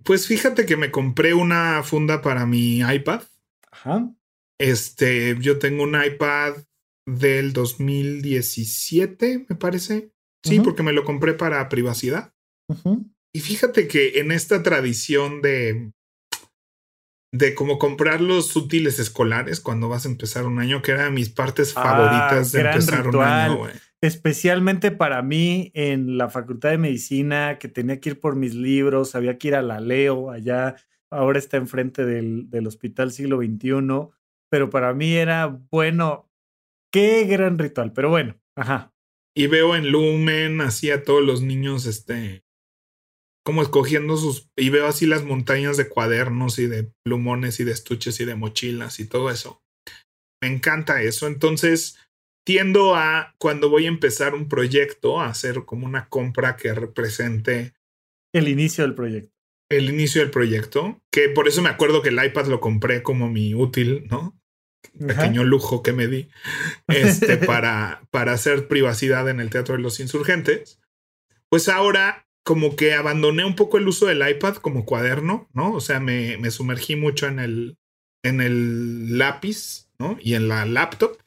Pues 0.03 0.27
fíjate 0.27 0.65
que 0.65 0.77
me 0.77 0.91
compré 0.91 1.33
una 1.33 1.81
funda 1.83 2.21
para 2.21 2.45
mi 2.45 2.79
iPad. 2.79 3.23
Ajá. 3.71 4.13
Este, 4.59 5.37
yo 5.39 5.59
tengo 5.59 5.83
un 5.83 5.95
iPad 6.01 6.57
del 7.07 7.53
2017, 7.53 9.45
me 9.49 9.55
parece. 9.55 10.11
Sí, 10.43 10.59
porque 10.59 10.83
me 10.83 10.93
lo 10.93 11.03
compré 11.03 11.33
para 11.33 11.67
privacidad. 11.67 12.33
Y 13.33 13.39
fíjate 13.39 13.87
que 13.87 14.19
en 14.19 14.31
esta 14.31 14.63
tradición 14.63 15.41
de 15.41 15.91
de 17.31 17.53
como 17.53 17.77
comprar 17.77 18.21
los 18.21 18.55
útiles 18.55 18.99
escolares 18.99 19.59
cuando 19.59 19.89
vas 19.89 20.05
a 20.05 20.09
empezar 20.09 20.45
un 20.45 20.59
año, 20.59 20.81
que 20.81 20.91
eran 20.91 21.13
mis 21.13 21.29
partes 21.29 21.73
ah, 21.75 21.83
favoritas 21.83 22.51
de 22.51 22.61
empezar 22.61 23.07
un 23.07 23.21
año, 23.21 23.57
güey 23.57 23.73
especialmente 24.01 24.91
para 24.91 25.21
mí 25.21 25.71
en 25.73 26.17
la 26.17 26.29
Facultad 26.29 26.69
de 26.69 26.77
Medicina, 26.77 27.57
que 27.59 27.67
tenía 27.67 27.99
que 27.99 28.11
ir 28.11 28.19
por 28.19 28.35
mis 28.35 28.53
libros, 28.53 29.15
había 29.15 29.37
que 29.37 29.49
ir 29.49 29.55
a 29.55 29.61
la 29.61 29.79
Leo, 29.79 30.29
allá, 30.29 30.75
ahora 31.09 31.39
está 31.39 31.57
enfrente 31.57 32.05
del, 32.05 32.49
del 32.49 32.67
Hospital 32.67 33.11
Siglo 33.11 33.37
XXI, 33.37 34.09
pero 34.49 34.69
para 34.69 34.93
mí 34.93 35.15
era, 35.15 35.47
bueno, 35.71 36.29
qué 36.91 37.25
gran 37.25 37.57
ritual, 37.57 37.91
pero 37.93 38.09
bueno, 38.09 38.39
ajá. 38.55 38.93
Y 39.35 39.47
veo 39.47 39.75
en 39.75 39.91
Lumen 39.91 40.61
así 40.61 40.89
a 40.89 41.03
todos 41.03 41.23
los 41.23 41.41
niños, 41.41 41.85
este, 41.85 42.43
como 43.47 43.61
escogiendo 43.61 44.17
sus, 44.17 44.49
y 44.57 44.69
veo 44.71 44.87
así 44.87 45.05
las 45.05 45.23
montañas 45.23 45.77
de 45.77 45.87
cuadernos 45.87 46.59
y 46.59 46.67
de 46.67 46.91
plumones 47.05 47.61
y 47.61 47.63
de 47.63 47.71
estuches 47.71 48.19
y 48.19 48.25
de 48.25 48.35
mochilas 48.35 48.99
y 48.99 49.05
todo 49.05 49.31
eso. 49.31 49.63
Me 50.43 50.49
encanta 50.49 51.01
eso, 51.01 51.27
entonces 51.27 51.97
tiendo 52.45 52.97
a, 52.97 53.35
cuando 53.37 53.69
voy 53.69 53.85
a 53.85 53.87
empezar 53.87 54.35
un 54.35 54.49
proyecto, 54.49 55.21
a 55.21 55.27
hacer 55.27 55.63
como 55.63 55.85
una 55.85 56.09
compra 56.09 56.57
que 56.57 56.73
represente... 56.73 57.73
El 58.33 58.49
inicio 58.49 58.83
del 58.83 58.95
proyecto. 58.95 59.31
El 59.71 59.89
inicio 59.89 60.19
del 60.19 60.29
proyecto, 60.29 61.01
que 61.09 61.29
por 61.29 61.47
eso 61.47 61.61
me 61.61 61.69
acuerdo 61.69 62.01
que 62.01 62.09
el 62.09 62.21
iPad 62.21 62.47
lo 62.47 62.59
compré 62.59 63.01
como 63.01 63.29
mi 63.29 63.53
útil, 63.53 64.07
¿no? 64.09 64.37
Pequeño 64.99 65.45
lujo 65.45 65.81
que 65.81 65.93
me 65.93 66.07
di 66.07 66.27
este, 66.89 67.37
para, 67.47 68.05
para 68.11 68.33
hacer 68.33 68.67
privacidad 68.67 69.29
en 69.29 69.39
el 69.39 69.49
Teatro 69.49 69.77
de 69.77 69.81
los 69.83 70.01
Insurgentes. 70.01 70.81
Pues 71.49 71.69
ahora 71.69 72.26
como 72.47 72.77
que 72.77 72.93
abandoné 72.93 73.43
un 73.43 73.57
poco 73.57 73.77
el 73.77 73.89
uso 73.89 74.05
del 74.05 74.25
iPad 74.25 74.55
como 74.55 74.85
cuaderno, 74.85 75.49
¿no? 75.51 75.73
O 75.73 75.81
sea, 75.81 75.99
me, 75.99 76.37
me 76.37 76.49
sumergí 76.49 76.95
mucho 76.95 77.27
en 77.27 77.39
el, 77.39 77.77
en 78.23 78.39
el 78.39 79.17
lápiz, 79.17 79.89
¿no? 79.99 80.17
Y 80.21 80.35
en 80.35 80.47
la 80.47 80.65
laptop. 80.65 81.17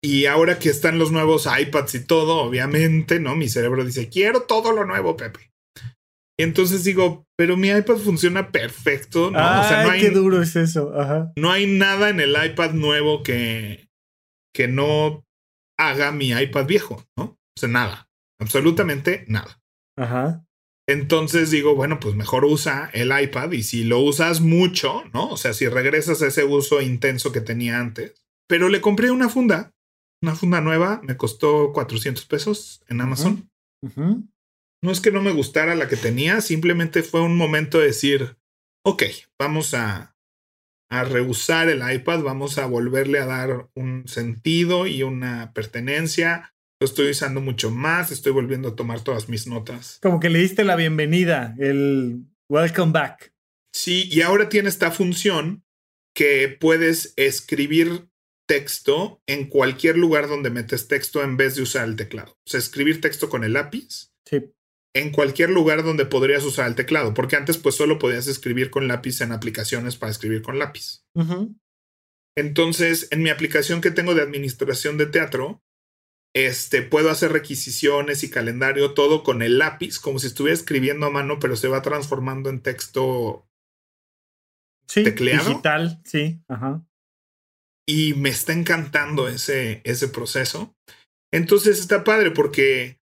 Y 0.00 0.26
ahora 0.26 0.60
que 0.60 0.68
están 0.68 1.00
los 1.00 1.10
nuevos 1.10 1.48
iPads 1.48 1.96
y 1.96 2.04
todo, 2.06 2.36
obviamente, 2.36 3.18
¿no? 3.18 3.34
Mi 3.34 3.48
cerebro 3.48 3.84
dice, 3.84 4.08
quiero 4.08 4.42
todo 4.42 4.70
lo 4.70 4.84
nuevo, 4.84 5.16
Pepe. 5.16 5.50
Y 6.38 6.44
entonces 6.44 6.84
digo, 6.84 7.26
pero 7.36 7.56
mi 7.56 7.70
iPad 7.70 7.96
funciona 7.96 8.52
perfecto, 8.52 9.32
¿no? 9.32 9.38
o 9.38 9.64
sea, 9.64 9.82
no 9.82 9.90
hay, 9.90 10.00
qué 10.00 10.10
duro 10.10 10.40
es 10.40 10.54
eso. 10.54 10.92
No 11.34 11.50
hay 11.50 11.66
nada 11.66 12.08
en 12.08 12.20
el 12.20 12.36
iPad 12.40 12.70
nuevo 12.74 13.24
que, 13.24 13.88
que 14.54 14.68
no 14.68 15.26
haga 15.76 16.12
mi 16.12 16.30
iPad 16.30 16.66
viejo, 16.66 17.04
¿no? 17.16 17.24
O 17.24 17.58
sea, 17.58 17.68
nada. 17.68 18.08
Absolutamente 18.40 19.24
nada. 19.26 19.60
Ajá. 19.96 20.46
Entonces 20.86 21.50
digo, 21.50 21.74
bueno, 21.74 21.98
pues 21.98 22.14
mejor 22.14 22.44
usa 22.44 22.90
el 22.92 23.10
iPad 23.18 23.52
y 23.52 23.62
si 23.62 23.84
lo 23.84 24.00
usas 24.00 24.40
mucho, 24.40 25.02
¿no? 25.14 25.30
O 25.30 25.36
sea, 25.36 25.54
si 25.54 25.66
regresas 25.66 26.20
a 26.22 26.26
ese 26.26 26.44
uso 26.44 26.82
intenso 26.82 27.32
que 27.32 27.40
tenía 27.40 27.78
antes. 27.78 28.14
Pero 28.46 28.68
le 28.68 28.82
compré 28.82 29.10
una 29.10 29.30
funda 29.30 29.74
una 30.24 30.34
funda 30.34 30.62
nueva 30.62 31.02
me 31.04 31.18
costó 31.18 31.70
400 31.74 32.24
pesos 32.24 32.82
en 32.88 33.02
Amazon. 33.02 33.50
No 34.82 34.90
es 34.90 35.02
que 35.02 35.10
no 35.10 35.20
me 35.20 35.32
gustara 35.32 35.74
la 35.74 35.86
que 35.86 35.98
tenía, 35.98 36.40
simplemente 36.40 37.02
fue 37.02 37.20
un 37.20 37.36
momento 37.36 37.78
de 37.78 37.88
decir, 37.88 38.38
ok, 38.86 39.02
vamos 39.38 39.74
a, 39.74 40.16
a 40.90 41.04
rehusar 41.04 41.68
el 41.68 41.82
iPad, 41.92 42.22
vamos 42.22 42.56
a 42.56 42.64
volverle 42.64 43.18
a 43.18 43.26
dar 43.26 43.68
un 43.74 44.08
sentido 44.08 44.86
y 44.86 45.02
una 45.02 45.52
pertenencia. 45.52 46.53
Lo 46.84 46.86
estoy 46.86 47.12
usando 47.12 47.40
mucho 47.40 47.70
más, 47.70 48.12
estoy 48.12 48.32
volviendo 48.32 48.68
a 48.68 48.76
tomar 48.76 49.00
todas 49.00 49.30
mis 49.30 49.46
notas. 49.46 49.98
Como 50.02 50.20
que 50.20 50.28
le 50.28 50.38
diste 50.38 50.64
la 50.64 50.76
bienvenida, 50.76 51.54
el 51.58 52.26
welcome 52.50 52.92
back. 52.92 53.32
Sí, 53.72 54.06
y 54.12 54.20
ahora 54.20 54.50
tiene 54.50 54.68
esta 54.68 54.90
función 54.90 55.64
que 56.14 56.54
puedes 56.60 57.14
escribir 57.16 58.10
texto 58.46 59.22
en 59.26 59.46
cualquier 59.48 59.96
lugar 59.96 60.28
donde 60.28 60.50
metes 60.50 60.86
texto 60.86 61.24
en 61.24 61.38
vez 61.38 61.54
de 61.54 61.62
usar 61.62 61.88
el 61.88 61.96
teclado. 61.96 62.32
O 62.32 62.50
sea, 62.50 62.60
escribir 62.60 63.00
texto 63.00 63.30
con 63.30 63.44
el 63.44 63.54
lápiz. 63.54 64.12
Sí. 64.26 64.52
En 64.94 65.10
cualquier 65.10 65.48
lugar 65.48 65.84
donde 65.84 66.04
podrías 66.04 66.44
usar 66.44 66.68
el 66.68 66.74
teclado, 66.74 67.14
porque 67.14 67.36
antes 67.36 67.56
pues 67.56 67.76
solo 67.76 67.98
podías 67.98 68.26
escribir 68.26 68.68
con 68.68 68.88
lápiz 68.88 69.22
en 69.22 69.32
aplicaciones 69.32 69.96
para 69.96 70.12
escribir 70.12 70.42
con 70.42 70.58
lápiz. 70.58 71.02
Entonces, 72.36 73.08
en 73.10 73.22
mi 73.22 73.30
aplicación 73.30 73.80
que 73.80 73.90
tengo 73.90 74.14
de 74.14 74.20
administración 74.20 74.98
de 74.98 75.06
teatro, 75.06 75.62
este, 76.34 76.82
puedo 76.82 77.10
hacer 77.10 77.32
requisiciones 77.32 78.24
y 78.24 78.30
calendario, 78.30 78.92
todo 78.92 79.22
con 79.22 79.40
el 79.40 79.58
lápiz, 79.58 80.00
como 80.00 80.18
si 80.18 80.26
estuviera 80.26 80.54
escribiendo 80.54 81.06
a 81.06 81.10
mano, 81.10 81.38
pero 81.38 81.56
se 81.56 81.68
va 81.68 81.80
transformando 81.80 82.50
en 82.50 82.60
texto 82.60 83.48
sí, 84.88 85.04
digital, 85.04 86.00
sí, 86.04 86.40
ajá. 86.48 86.84
Y 87.86 88.14
me 88.14 88.30
está 88.30 88.52
encantando 88.52 89.28
ese, 89.28 89.80
ese 89.84 90.08
proceso. 90.08 90.74
Entonces 91.32 91.78
está 91.78 92.02
padre 92.02 92.30
porque 92.30 92.98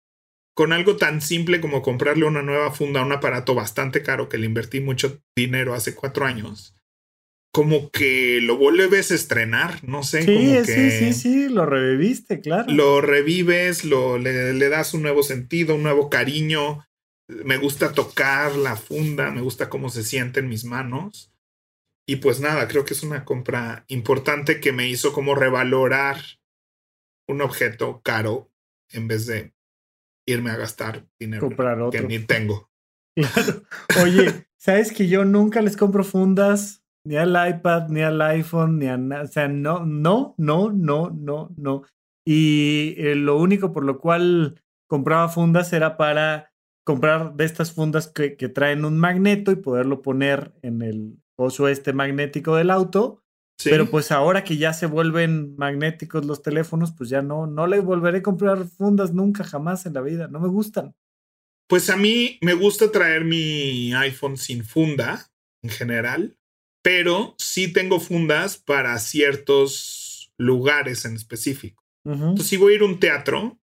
con 0.55 0.73
algo 0.73 0.97
tan 0.97 1.21
simple 1.21 1.61
como 1.61 1.81
comprarle 1.81 2.25
una 2.25 2.41
nueva 2.41 2.71
funda 2.71 3.01
a 3.01 3.05
un 3.05 3.11
aparato 3.11 3.55
bastante 3.55 4.03
caro 4.03 4.27
que 4.27 4.37
le 4.37 4.47
invertí 4.47 4.81
mucho 4.81 5.21
dinero 5.35 5.73
hace 5.73 5.95
cuatro 5.95 6.25
años, 6.25 6.75
como 7.51 7.91
que 7.91 8.39
lo 8.41 8.57
vuelves 8.57 9.11
a 9.11 9.15
estrenar, 9.15 9.83
no 9.83 10.03
sé. 10.03 10.21
Sí, 10.23 10.33
como 10.33 10.65
sí, 10.65 10.73
que 10.73 10.91
sí, 10.91 11.13
sí, 11.13 11.49
lo 11.49 11.65
reviviste, 11.65 12.39
claro. 12.39 12.71
Lo 12.71 13.01
revives, 13.01 13.83
lo, 13.83 14.17
le, 14.17 14.53
le 14.53 14.69
das 14.69 14.93
un 14.93 15.01
nuevo 15.01 15.21
sentido, 15.21 15.75
un 15.75 15.83
nuevo 15.83 16.09
cariño. 16.09 16.85
Me 17.27 17.57
gusta 17.57 17.91
tocar 17.91 18.55
la 18.55 18.75
funda, 18.75 19.31
me 19.31 19.41
gusta 19.41 19.69
cómo 19.69 19.89
se 19.89 20.03
siente 20.03 20.39
en 20.39 20.49
mis 20.49 20.63
manos. 20.63 21.33
Y 22.07 22.17
pues 22.17 22.39
nada, 22.39 22.67
creo 22.67 22.83
que 22.85 22.93
es 22.93 23.03
una 23.03 23.25
compra 23.25 23.85
importante 23.87 24.59
que 24.59 24.71
me 24.71 24.87
hizo 24.87 25.13
como 25.13 25.35
revalorar 25.35 26.17
un 27.27 27.41
objeto 27.41 28.01
caro 28.03 28.51
en 28.89 29.07
vez 29.07 29.25
de 29.27 29.53
irme 30.25 30.51
a 30.51 30.57
gastar 30.57 31.07
dinero 31.19 31.47
Comprar 31.47 31.77
que 31.77 31.83
otro. 31.83 32.07
ni 32.07 32.19
tengo. 32.19 32.69
Claro. 33.13 33.63
Oye, 34.01 34.47
¿sabes 34.57 34.93
que 34.93 35.09
yo 35.09 35.25
nunca 35.25 35.61
les 35.61 35.75
compro 35.75 36.05
fundas? 36.05 36.80
Ni 37.05 37.15
al 37.15 37.35
iPad, 37.49 37.89
ni 37.89 38.01
al 38.01 38.21
iPhone, 38.21 38.79
ni 38.79 38.87
a 38.87 38.97
nada. 38.97 39.23
O 39.23 39.27
sea, 39.27 39.47
no, 39.47 39.85
no, 39.85 40.35
no, 40.37 40.71
no, 40.71 41.09
no, 41.09 41.49
no. 41.57 41.83
Y 42.25 42.95
eh, 42.97 43.15
lo 43.15 43.37
único 43.37 43.73
por 43.73 43.83
lo 43.83 43.99
cual 43.99 44.61
compraba 44.87 45.29
fundas 45.29 45.73
era 45.73 45.97
para 45.97 46.51
comprar 46.85 47.35
de 47.35 47.45
estas 47.45 47.73
fundas 47.73 48.07
que, 48.07 48.35
que 48.35 48.49
traen 48.49 48.85
un 48.85 48.99
magneto 48.99 49.51
y 49.51 49.55
poderlo 49.55 50.01
poner 50.01 50.53
en 50.61 50.81
el 50.81 51.17
coso 51.35 51.67
este 51.67 51.93
magnético 51.93 52.55
del 52.55 52.69
auto. 52.69 53.23
Sí. 53.57 53.69
Pero 53.69 53.89
pues 53.89 54.11
ahora 54.11 54.43
que 54.43 54.57
ya 54.57 54.73
se 54.73 54.87
vuelven 54.87 55.55
magnéticos 55.55 56.25
los 56.25 56.41
teléfonos, 56.41 56.93
pues 56.93 57.09
ya 57.09 57.21
no, 57.21 57.47
no 57.47 57.67
le 57.67 57.79
volveré 57.79 58.19
a 58.19 58.23
comprar 58.23 58.65
fundas 58.65 59.13
nunca, 59.13 59.43
jamás 59.43 59.85
en 59.85 59.93
la 59.93 60.01
vida. 60.01 60.27
No 60.27 60.39
me 60.39 60.47
gustan. 60.47 60.95
Pues 61.67 61.89
a 61.89 61.95
mí 61.95 62.37
me 62.41 62.53
gusta 62.53 62.91
traer 62.91 63.23
mi 63.23 63.93
iPhone 63.93 64.35
sin 64.35 64.65
funda 64.65 65.25
en 65.63 65.69
general, 65.69 66.37
pero 66.81 67.35
sí 67.37 67.71
tengo 67.71 67.99
fundas 67.99 68.57
para 68.57 68.97
ciertos 68.99 70.31
lugares 70.37 71.05
en 71.05 71.15
específico. 71.15 71.83
Entonces, 72.03 72.47
si 72.47 72.57
voy 72.57 72.73
a 72.73 72.75
ir 72.77 72.81
a 72.81 72.85
un 72.85 72.99
teatro, 72.99 73.59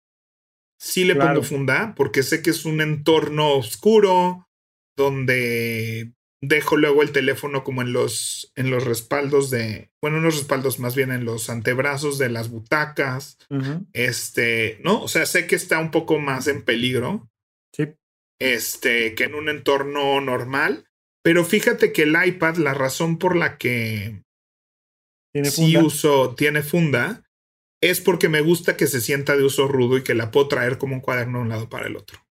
sí 0.80 1.03
le 1.05 1.15
Claro. 1.15 1.30
pongo 1.36 1.43
funda 1.43 1.93
porque 1.95 2.22
sé 2.22 2.41
que 2.43 2.51
es 2.51 2.65
un 2.65 2.82
entorno 2.82 3.53
oscuro 3.55 4.47
donde 4.95 6.13
dejo 6.41 6.78
luego 6.78 7.01
el 7.01 7.11
teléfono 7.11 7.63
como 7.63 7.82
en 7.82 7.93
los 7.93 8.51
en 8.55 8.70
los 8.70 8.84
respaldos 8.84 9.49
de, 9.49 9.89
bueno, 10.01 10.18
unos 10.18 10.36
respaldos 10.38 10.78
más 10.80 10.95
bien 10.95 11.11
en 11.11 11.26
los 11.26 11.49
antebrazos 11.49 12.20
de 12.20 12.30
las 12.30 12.49
butacas, 12.51 13.39
este, 13.93 14.80
¿no? 14.84 15.01
O 15.01 15.07
sea, 15.07 15.26
sé 15.26 15.47
que 15.47 15.55
está 15.55 15.80
un 15.80 15.89
poco 15.91 16.20
más 16.20 16.47
en 16.47 16.63
peligro 16.63 17.28
Sí. 17.74 17.86
este, 18.39 19.15
que 19.15 19.24
en 19.26 19.34
un 19.36 19.49
entorno 19.49 20.22
normal. 20.22 20.86
Pero 21.28 21.43
fíjate 21.43 21.91
que 21.91 22.03
el 22.03 22.15
iPad, 22.25 22.55
la 22.55 22.73
razón 22.73 23.17
por 23.17 23.36
la 23.36 23.57
que 23.57 24.23
Tiene 25.34 25.51
sí 25.51 25.73
funda. 25.73 25.84
uso, 25.84 26.36
tiene 26.36 26.63
funda, 26.63 27.25
es 27.84 27.99
porque 27.99 28.30
me 28.30 28.39
gusta 28.39 28.78
que 28.78 28.88
se 28.88 29.01
sienta 29.01 29.36
de 29.36 29.43
uso 29.43 29.67
rudo 29.67 29.97
y 29.97 30.03
que 30.03 30.13
la 30.13 30.32
puedo 30.32 30.47
traer 30.47 30.78
como 30.78 30.95
un 30.95 31.01
cuaderno 31.01 31.39
de 31.39 31.43
un 31.43 31.49
lado 31.49 31.67
para 31.67 31.88
el 31.88 31.97
otro. 31.97 32.25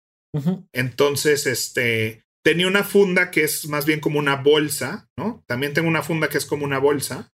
Entonces, 0.75 1.47
este, 1.47 2.27
tenía 2.45 2.67
una 2.67 2.85
funda 2.85 3.31
que 3.31 3.45
es 3.45 3.67
más 3.67 3.87
bien 3.87 3.99
como 4.01 4.19
una 4.19 4.37
bolsa, 4.37 5.09
¿no? 5.19 5.43
También 5.49 5.73
tengo 5.73 5.89
una 5.89 6.03
funda 6.03 6.29
que 6.29 6.37
es 6.37 6.45
como 6.45 6.67
una 6.67 6.79
bolsa, 6.79 7.33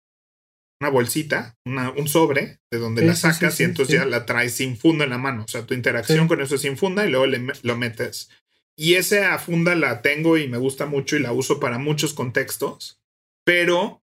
una 0.82 0.90
bolsita, 0.90 1.54
una- 1.68 1.92
un 1.92 2.08
sobre 2.08 2.62
de 2.72 2.80
donde 2.80 3.02
Sí, 3.02 3.08
la 3.10 3.14
sí, 3.14 3.22
sacas 3.22 3.54
sí, 3.54 3.62
y 3.62 3.66
entonces 3.68 3.94
ya 4.00 4.06
la 4.06 4.26
traes 4.26 4.56
sin 4.56 4.76
funda 4.76 5.04
en 5.04 5.12
la 5.12 5.20
mano. 5.20 5.44
O 5.44 5.48
sea, 5.48 5.68
tu 5.68 5.76
interacción 5.76 6.28
con 6.28 6.42
eso 6.42 6.56
es 6.56 6.62
sin 6.62 6.78
funda 6.78 7.06
y 7.06 7.12
luego 7.12 7.28
le 7.28 7.46
lo 7.62 7.78
metes. 7.78 8.32
Y 8.76 8.96
esa 8.96 9.38
funda 9.40 9.76
la 9.76 10.02
tengo 10.02 10.38
y 10.38 10.48
me 10.48 10.58
gusta 10.58 10.86
mucho 10.86 11.16
y 11.16 11.20
la 11.20 11.32
uso 11.32 11.60
para 11.60 11.78
muchos 11.78 12.14
contextos, 12.14 13.02
pero 13.46 14.04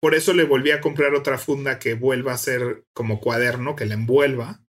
por 0.00 0.14
eso 0.14 0.34
le 0.34 0.44
volví 0.44 0.70
a 0.70 0.80
comprar 0.80 1.14
otra 1.14 1.38
funda 1.38 1.78
que 1.78 1.94
vuelva 1.94 2.32
a 2.32 2.38
ser 2.38 2.84
como 2.92 3.20
cuaderno, 3.20 3.74
que 3.74 3.86
la 3.86 3.94
envuelva, 3.94 4.64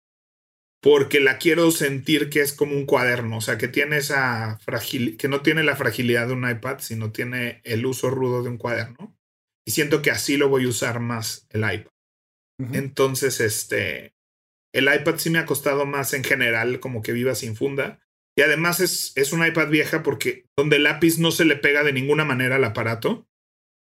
porque 0.81 1.19
la 1.19 1.37
quiero 1.37 1.71
sentir 1.71 2.29
que 2.29 2.41
es 2.41 2.53
como 2.53 2.75
un 2.75 2.85
cuaderno, 2.85 3.37
o 3.37 3.41
sea, 3.41 3.57
que 3.57 3.67
tiene 3.67 3.97
esa 3.97 4.59
fragilidad, 4.59 5.17
que 5.17 5.27
no 5.27 5.41
tiene 5.41 5.63
la 5.63 5.75
fragilidad 5.75 6.27
de 6.27 6.33
un 6.33 6.49
iPad, 6.49 6.79
sino 6.79 7.11
tiene 7.11 7.61
el 7.63 7.85
uso 7.85 8.09
rudo 8.09 8.43
de 8.43 8.49
un 8.49 8.57
cuaderno. 8.57 9.15
Y 9.65 9.71
siento 9.71 10.01
que 10.01 10.11
así 10.11 10.37
lo 10.37 10.49
voy 10.49 10.65
a 10.65 10.69
usar 10.69 10.99
más 10.99 11.47
el 11.51 11.61
iPad. 11.61 11.91
Entonces, 12.73 13.39
este, 13.39 14.13
el 14.73 14.93
iPad 14.93 15.17
sí 15.17 15.29
me 15.29 15.39
ha 15.39 15.45
costado 15.45 15.85
más 15.85 16.13
en 16.13 16.23
general, 16.23 16.79
como 16.79 17.01
que 17.01 17.11
viva 17.11 17.35
sin 17.35 17.55
funda. 17.55 17.99
Y 18.41 18.43
además 18.43 18.79
es, 18.79 19.13
es 19.15 19.33
un 19.33 19.45
iPad 19.45 19.69
vieja 19.69 20.01
porque 20.01 20.47
donde 20.57 20.77
el 20.77 20.83
lápiz 20.85 21.19
no 21.19 21.29
se 21.29 21.45
le 21.45 21.57
pega 21.57 21.83
de 21.83 21.93
ninguna 21.93 22.25
manera 22.25 22.55
al 22.55 22.63
aparato. 22.63 23.27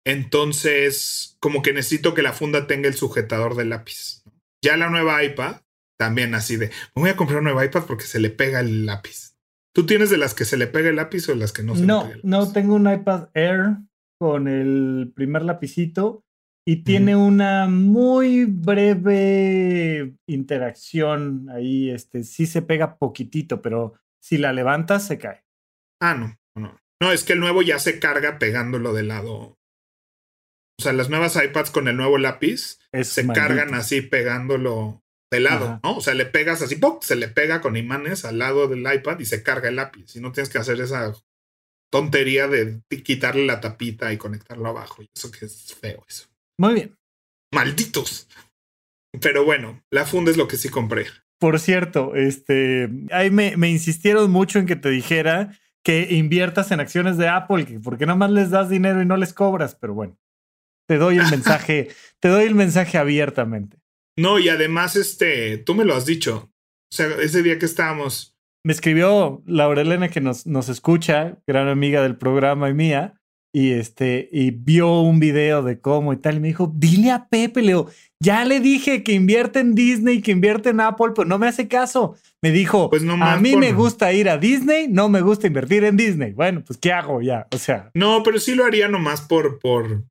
Entonces, 0.06 1.36
como 1.38 1.60
que 1.60 1.74
necesito 1.74 2.14
que 2.14 2.22
la 2.22 2.32
funda 2.32 2.66
tenga 2.66 2.88
el 2.88 2.94
sujetador 2.94 3.56
del 3.56 3.68
lápiz. 3.68 4.22
Ya 4.64 4.78
la 4.78 4.88
nueva 4.88 5.22
iPad, 5.22 5.56
también 5.98 6.34
así 6.34 6.56
de, 6.56 6.68
me 6.96 7.02
voy 7.02 7.10
a 7.10 7.16
comprar 7.16 7.40
un 7.40 7.44
nuevo 7.44 7.62
iPad 7.62 7.84
porque 7.86 8.04
se 8.04 8.20
le 8.20 8.30
pega 8.30 8.60
el 8.60 8.86
lápiz. 8.86 9.36
¿Tú 9.74 9.84
tienes 9.84 10.08
de 10.08 10.16
las 10.16 10.32
que 10.32 10.46
se 10.46 10.56
le 10.56 10.66
pega 10.66 10.88
el 10.88 10.96
lápiz 10.96 11.28
o 11.28 11.34
las 11.34 11.52
que 11.52 11.62
no 11.62 11.74
se 11.74 11.82
le 11.82 11.86
No, 11.86 12.04
pega 12.04 12.14
el 12.14 12.20
no, 12.24 12.40
lápiz? 12.40 12.52
tengo 12.54 12.74
un 12.74 12.90
iPad 12.90 13.28
Air 13.34 13.76
con 14.18 14.48
el 14.48 15.12
primer 15.14 15.42
lapicito 15.42 16.24
y 16.66 16.84
tiene 16.84 17.16
una 17.16 17.66
muy 17.66 18.46
breve 18.46 20.14
interacción 20.26 21.50
ahí. 21.50 21.90
Este 21.90 22.24
sí 22.24 22.46
se 22.46 22.62
pega 22.62 22.96
poquitito, 22.96 23.60
pero 23.60 23.92
si 24.20 24.38
la 24.38 24.52
levantas 24.52 25.06
se 25.06 25.18
cae. 25.18 25.44
Ah, 26.00 26.14
no, 26.14 26.38
no. 26.56 26.78
No, 27.00 27.12
es 27.12 27.24
que 27.24 27.34
el 27.34 27.40
nuevo 27.40 27.62
ya 27.62 27.78
se 27.78 27.98
carga 28.00 28.38
pegándolo 28.38 28.92
de 28.92 29.02
lado. 29.04 29.56
O 30.80 30.82
sea, 30.82 30.92
las 30.92 31.08
nuevas 31.10 31.36
iPads 31.36 31.70
con 31.70 31.88
el 31.88 31.96
nuevo 31.96 32.18
lápiz 32.18 32.78
Es 32.92 33.08
se 33.08 33.24
maldito. 33.24 33.46
cargan 33.46 33.74
así 33.74 34.00
pegándolo 34.00 35.02
de 35.30 35.40
lado, 35.40 35.66
Ajá. 35.66 35.80
¿no? 35.82 35.96
O 35.96 36.00
sea, 36.00 36.14
le 36.14 36.24
pegas 36.26 36.62
así, 36.62 36.76
¡pum! 36.76 36.98
se 37.02 37.16
le 37.16 37.28
pega 37.28 37.60
con 37.60 37.76
imanes 37.76 38.24
al 38.24 38.38
lado 38.38 38.68
del 38.68 38.80
iPad 38.92 39.18
y 39.18 39.26
se 39.26 39.42
carga 39.42 39.68
el 39.68 39.76
lápiz. 39.76 40.14
Y 40.16 40.20
no 40.20 40.32
tienes 40.32 40.48
que 40.50 40.58
hacer 40.58 40.80
esa 40.80 41.12
tontería 41.90 42.48
de 42.48 42.80
quitarle 43.04 43.44
la 43.46 43.60
tapita 43.60 44.12
y 44.12 44.18
conectarlo 44.18 44.68
abajo. 44.68 45.02
Y 45.02 45.08
eso 45.14 45.30
que 45.30 45.46
es 45.46 45.74
feo, 45.74 46.04
eso. 46.08 46.28
Muy 46.58 46.74
bien. 46.74 46.96
Malditos. 47.52 48.28
Pero 49.20 49.44
bueno, 49.44 49.82
la 49.90 50.04
funda 50.04 50.30
es 50.30 50.36
lo 50.36 50.48
que 50.48 50.56
sí 50.56 50.68
compré. 50.68 51.06
Por 51.38 51.60
cierto, 51.60 52.14
este, 52.16 52.90
ahí 53.12 53.30
me, 53.30 53.56
me 53.56 53.70
insistieron 53.70 54.30
mucho 54.30 54.58
en 54.58 54.66
que 54.66 54.76
te 54.76 54.90
dijera 54.90 55.56
que 55.84 56.08
inviertas 56.10 56.70
en 56.70 56.80
acciones 56.80 57.16
de 57.16 57.28
Apple, 57.28 57.64
que 57.64 57.80
porque 57.80 58.06
nomás 58.06 58.30
les 58.30 58.50
das 58.50 58.68
dinero 58.68 59.00
y 59.00 59.06
no 59.06 59.16
les 59.16 59.32
cobras, 59.32 59.74
pero 59.74 59.94
bueno, 59.94 60.18
te 60.86 60.98
doy 60.98 61.18
el 61.18 61.30
mensaje, 61.30 61.88
te 62.20 62.28
doy 62.28 62.44
el 62.44 62.54
mensaje 62.54 62.98
abiertamente. 62.98 63.78
No, 64.16 64.38
y 64.38 64.48
además, 64.48 64.96
este, 64.96 65.58
tú 65.58 65.74
me 65.74 65.84
lo 65.84 65.94
has 65.94 66.04
dicho. 66.04 66.50
O 66.90 66.94
sea, 66.94 67.06
ese 67.22 67.42
día 67.42 67.58
que 67.58 67.66
estábamos, 67.66 68.36
Me 68.64 68.72
escribió 68.72 69.42
Laurelena 69.46 70.08
que 70.08 70.20
nos, 70.20 70.46
nos 70.46 70.68
escucha, 70.68 71.38
gran 71.46 71.68
amiga 71.68 72.02
del 72.02 72.16
programa 72.16 72.68
y 72.68 72.74
mía, 72.74 73.20
y 73.54 73.72
este, 73.72 74.28
y 74.32 74.50
vio 74.50 75.00
un 75.00 75.20
video 75.20 75.62
de 75.62 75.80
cómo 75.80 76.12
y 76.12 76.16
tal, 76.16 76.36
y 76.36 76.40
me 76.40 76.48
dijo, 76.48 76.72
dile 76.74 77.12
a 77.12 77.28
Pepe, 77.28 77.62
Leo, 77.62 77.88
ya 78.20 78.44
le 78.44 78.60
dije 78.60 79.02
que 79.04 79.12
invierte 79.12 79.60
en 79.60 79.74
Disney, 79.74 80.20
que 80.20 80.32
invierte 80.32 80.70
en 80.70 80.80
Apple, 80.80 81.12
pero 81.14 81.28
no 81.28 81.38
me 81.38 81.46
hace 81.48 81.68
caso. 81.68 82.16
Me 82.42 82.50
dijo, 82.50 82.90
Pues 82.90 83.02
nomás 83.02 83.36
a 83.36 83.40
mí 83.40 83.52
por- 83.52 83.60
me 83.60 83.72
gusta 83.72 84.12
ir 84.12 84.28
a 84.28 84.38
Disney, 84.38 84.88
no 84.88 85.08
me 85.08 85.20
gusta 85.20 85.46
invertir 85.46 85.84
en 85.84 85.96
Disney. 85.96 86.32
Bueno, 86.32 86.62
pues 86.66 86.78
¿qué 86.78 86.92
hago 86.92 87.22
ya? 87.22 87.46
O 87.52 87.58
sea, 87.58 87.90
no, 87.94 88.22
pero 88.22 88.38
sí 88.40 88.54
lo 88.54 88.64
haría 88.64 88.88
nomás 88.88 89.20
por, 89.20 89.58
por, 89.60 90.02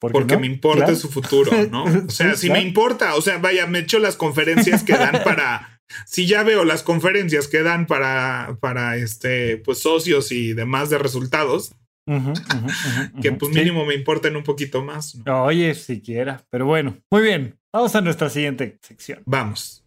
¿por 0.00 0.12
qué 0.12 0.18
porque 0.18 0.34
no? 0.34 0.40
me 0.40 0.46
importa 0.46 0.84
Claro. 0.84 0.96
su 0.96 1.08
futuro, 1.10 1.50
¿no? 1.70 1.84
O 2.06 2.10
sea, 2.10 2.34
Sí, 2.34 2.42
si 2.42 2.46
claro. 2.48 2.60
me 2.62 2.66
importa, 2.68 3.14
o 3.16 3.20
sea, 3.22 3.38
vaya, 3.38 3.66
me 3.66 3.80
echo 3.80 3.98
las 3.98 4.16
conferencias 4.16 4.82
que 4.84 4.92
dan 4.92 5.22
para, 5.24 5.80
si 6.06 6.26
ya 6.26 6.42
veo 6.44 6.64
las 6.64 6.82
conferencias 6.82 7.48
que 7.48 7.62
dan 7.62 7.86
para, 7.86 8.56
para 8.60 8.96
este, 8.96 9.56
pues 9.58 9.78
socios 9.80 10.30
y 10.32 10.52
demás 10.52 10.88
de 10.90 10.98
resultados, 10.98 11.74
Que 12.06 13.32
pues 13.32 13.52
Sí. 13.52 13.58
mínimo 13.58 13.84
me 13.86 13.94
importen 13.94 14.36
un 14.36 14.42
poquito 14.44 14.84
más. 14.84 15.14
¿no? 15.24 15.44
Oye, 15.44 15.74
siquiera, 15.74 16.44
pero 16.50 16.66
bueno, 16.66 16.96
muy 17.10 17.22
bien. 17.22 17.58
Vamos 17.72 17.94
a 17.96 18.00
nuestra 18.00 18.28
siguiente 18.28 18.78
sección. 18.82 19.22
Vamos. 19.26 19.84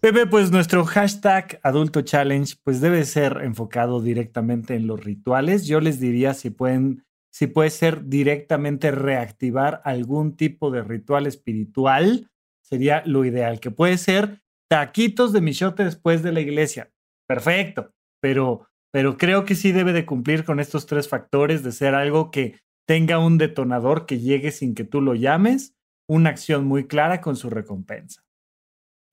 Pepe, 0.00 0.26
pues 0.26 0.52
nuestro 0.52 0.84
hashtag 0.84 1.58
Adulto 1.62 2.02
Challenge 2.02 2.54
pues 2.62 2.80
debe 2.80 3.04
ser 3.04 3.40
enfocado 3.42 4.00
directamente 4.00 4.74
en 4.76 4.86
los 4.86 5.02
rituales. 5.02 5.66
Yo 5.66 5.80
les 5.80 5.98
diría 5.98 6.32
si 6.34 6.50
pueden, 6.50 7.04
si 7.32 7.46
puede 7.48 7.70
ser 7.70 8.04
directamente 8.06 8.90
reactivar 8.92 9.80
algún 9.84 10.36
tipo 10.36 10.70
de 10.70 10.82
ritual 10.82 11.26
espiritual, 11.26 12.30
sería 12.62 13.02
lo 13.04 13.24
ideal, 13.24 13.58
que 13.58 13.70
puede 13.70 13.98
ser 13.98 14.42
taquitos 14.70 15.32
de 15.32 15.40
michote 15.40 15.84
después 15.84 16.22
de 16.22 16.32
la 16.32 16.40
iglesia. 16.40 16.92
Perfecto, 17.26 17.92
pero, 18.20 18.68
pero 18.92 19.16
creo 19.18 19.44
que 19.44 19.54
sí 19.54 19.72
debe 19.72 19.92
de 19.92 20.06
cumplir 20.06 20.44
con 20.44 20.60
estos 20.60 20.86
tres 20.86 21.08
factores 21.08 21.62
de 21.62 21.72
ser 21.72 21.94
algo 21.94 22.30
que 22.30 22.58
tenga 22.86 23.18
un 23.18 23.36
detonador 23.38 24.06
que 24.06 24.20
llegue 24.20 24.52
sin 24.52 24.74
que 24.74 24.84
tú 24.84 25.00
lo 25.00 25.14
llames, 25.14 25.74
una 26.08 26.30
acción 26.30 26.64
muy 26.64 26.86
clara 26.86 27.20
con 27.20 27.36
su 27.36 27.50
recompensa. 27.50 28.22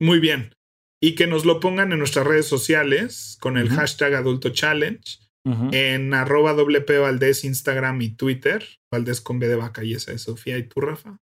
Muy 0.00 0.20
bien. 0.20 0.54
y 1.02 1.14
que 1.16 1.26
nos 1.26 1.44
lo 1.44 1.60
pongan 1.60 1.92
en 1.92 1.98
nuestras 1.98 2.26
redes 2.26 2.46
sociales 2.46 3.36
con 3.40 3.58
el 3.58 3.68
hashtag 3.68 4.14
Adulto 4.14 4.48
Challenge. 4.50 5.18
En 5.72 6.14
arroba 6.14 6.54
WP 6.54 6.98
Valdés, 6.98 7.44
Instagram 7.44 8.00
y 8.00 8.16
Twitter. 8.16 8.64
Valdés 8.90 9.20
con 9.20 9.38
B 9.38 9.46
de 9.46 9.56
vaca 9.56 9.84
y 9.84 9.92
esa 9.92 10.12
es 10.12 10.22
Sofía. 10.22 10.56
¿Y 10.56 10.62
tú, 10.62 10.80
Rafa? 10.80 11.18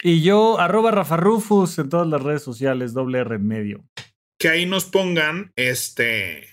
Y 0.00 0.22
yo, 0.22 0.60
arroba 0.60 0.92
Rafa 0.92 1.16
Rufus 1.16 1.76
en 1.80 1.88
todas 1.88 2.06
las 2.06 2.22
redes 2.22 2.42
sociales, 2.42 2.92
doble 2.92 3.18
R 3.18 3.34
en 3.34 3.48
medio. 3.48 3.84
Que 4.38 4.48
ahí 4.48 4.64
nos 4.64 4.84
pongan 4.84 5.50
este 5.56 6.46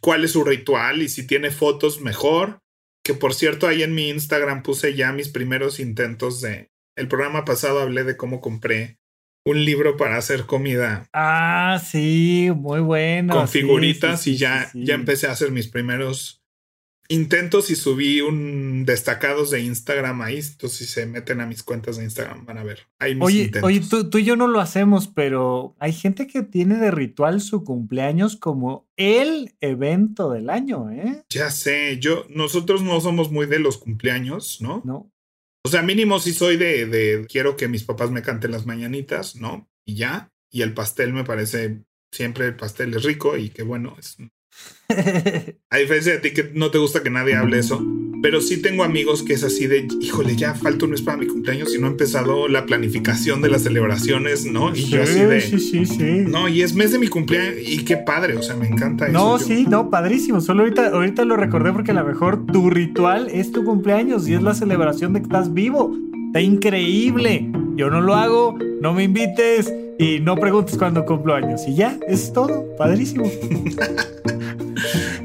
cuál 0.00 0.24
es 0.24 0.32
su 0.32 0.44
ritual 0.44 1.02
y 1.02 1.08
si 1.08 1.26
tiene 1.26 1.50
fotos 1.50 2.00
mejor. 2.00 2.60
Que 3.04 3.14
por 3.14 3.34
cierto, 3.34 3.68
ahí 3.68 3.82
en 3.82 3.94
mi 3.94 4.08
Instagram 4.08 4.62
puse 4.62 4.94
ya 4.94 5.12
mis 5.12 5.28
primeros 5.28 5.78
intentos 5.78 6.40
de. 6.40 6.70
El 6.96 7.08
programa 7.08 7.44
pasado 7.44 7.80
hablé 7.80 8.04
de 8.04 8.16
cómo 8.16 8.40
compré 8.40 8.98
un 9.44 9.64
libro 9.64 9.96
para 9.96 10.16
hacer 10.16 10.44
comida. 10.44 11.08
Ah, 11.12 11.80
sí, 11.84 12.50
muy 12.54 12.80
bueno. 12.80 13.34
Con 13.34 13.48
figuritas 13.48 14.26
y 14.26 14.36
ya, 14.36 14.70
ya 14.74 14.94
empecé 14.94 15.28
a 15.28 15.32
hacer 15.32 15.52
mis 15.52 15.68
primeros 15.68 16.42
intentos 17.08 17.70
y 17.70 17.76
subí 17.76 18.20
un 18.20 18.84
destacados 18.84 19.50
de 19.50 19.60
Instagram 19.60 20.22
ahí. 20.22 20.38
Entonces, 20.38 20.78
si 20.78 20.86
se 20.86 21.06
meten 21.06 21.40
a 21.40 21.46
mis 21.46 21.62
cuentas 21.62 21.96
de 21.96 22.04
Instagram, 22.04 22.44
van 22.46 22.58
a 22.58 22.64
ver. 22.64 22.86
oye, 23.20 23.50
oye 23.62 23.80
tú, 23.88 24.08
tú, 24.10 24.18
y 24.18 24.24
yo 24.24 24.36
no 24.36 24.48
lo 24.48 24.60
hacemos, 24.60 25.08
pero 25.08 25.76
hay 25.78 25.92
gente 25.92 26.26
que 26.26 26.42
tiene 26.42 26.76
de 26.76 26.90
ritual 26.90 27.40
su 27.40 27.64
cumpleaños 27.64 28.36
como 28.36 28.88
el 28.96 29.54
evento 29.60 30.30
del 30.30 30.50
año, 30.50 30.90
¿eh? 30.90 31.24
Ya 31.28 31.50
sé, 31.50 31.98
yo, 31.98 32.26
nosotros 32.28 32.82
no 32.82 33.00
somos 33.00 33.30
muy 33.30 33.46
de 33.46 33.58
los 33.58 33.78
cumpleaños, 33.78 34.60
¿no? 34.60 34.82
No. 34.84 35.12
O 35.64 35.68
sea, 35.68 35.82
mínimo 35.82 36.20
si 36.20 36.32
soy 36.32 36.56
de, 36.56 36.86
de 36.86 37.26
quiero 37.26 37.56
que 37.56 37.68
mis 37.68 37.82
papás 37.82 38.10
me 38.10 38.22
canten 38.22 38.52
las 38.52 38.66
mañanitas, 38.66 39.36
¿no? 39.36 39.68
Y 39.84 39.96
ya. 39.96 40.32
Y 40.48 40.62
el 40.62 40.74
pastel 40.74 41.12
me 41.12 41.24
parece, 41.24 41.82
siempre 42.12 42.46
el 42.46 42.56
pastel 42.56 42.94
es 42.94 43.02
rico 43.02 43.36
y 43.36 43.50
que 43.50 43.62
bueno, 43.62 43.96
es... 43.98 44.16
A 45.70 45.78
diferencia 45.78 46.12
de 46.12 46.18
ti 46.18 46.32
que 46.32 46.50
no 46.54 46.70
te 46.70 46.78
gusta 46.78 47.02
que 47.02 47.10
nadie 47.10 47.34
hable 47.34 47.58
eso, 47.58 47.84
pero 48.22 48.40
sí 48.40 48.60
tengo 48.62 48.84
amigos 48.84 49.22
que 49.22 49.34
es 49.34 49.44
así 49.44 49.66
de, 49.66 49.86
híjole, 50.00 50.36
ya 50.36 50.54
falta 50.54 50.84
un 50.84 50.92
mes 50.92 51.02
para 51.02 51.16
mi 51.16 51.26
cumpleaños 51.26 51.74
y 51.74 51.78
no 51.78 51.86
ha 51.86 51.90
empezado 51.90 52.48
la 52.48 52.66
planificación 52.66 53.42
de 53.42 53.50
las 53.50 53.62
celebraciones, 53.62 54.46
¿no? 54.46 54.74
Y 54.74 54.84
yo 54.86 55.02
así 55.02 55.20
de, 55.20 55.40
sí, 55.40 55.58
sí, 55.58 55.86
sí. 55.86 56.24
No, 56.26 56.48
y 56.48 56.62
es 56.62 56.74
mes 56.74 56.92
de 56.92 56.98
mi 56.98 57.08
cumpleaños 57.08 57.56
y 57.64 57.84
qué 57.84 57.96
padre, 57.96 58.36
o 58.36 58.42
sea, 58.42 58.56
me 58.56 58.66
encanta 58.68 59.06
eso. 59.06 59.12
No, 59.12 59.38
sí, 59.38 59.66
no, 59.68 59.90
padrísimo. 59.90 60.40
Solo 60.40 60.62
ahorita, 60.62 60.88
ahorita 60.88 61.24
lo 61.24 61.36
recordé 61.36 61.72
porque 61.72 61.90
a 61.90 61.94
lo 61.94 62.04
mejor 62.04 62.46
tu 62.46 62.70
ritual 62.70 63.28
es 63.30 63.52
tu 63.52 63.64
cumpleaños 63.64 64.26
y 64.28 64.34
es 64.34 64.42
la 64.42 64.54
celebración 64.54 65.12
de 65.12 65.20
que 65.20 65.26
estás 65.26 65.52
vivo. 65.52 65.96
Está 66.28 66.40
increíble. 66.40 67.50
Yo 67.76 67.90
no 67.90 68.00
lo 68.00 68.14
hago, 68.14 68.58
no 68.80 68.94
me 68.94 69.04
invites 69.04 69.72
y 69.98 70.20
no 70.20 70.36
preguntes 70.36 70.76
cuándo 70.76 71.04
cumplo 71.04 71.34
años. 71.34 71.62
Y 71.66 71.74
ya, 71.74 71.98
es 72.06 72.32
todo. 72.32 72.64
Padrísimo. 72.76 73.24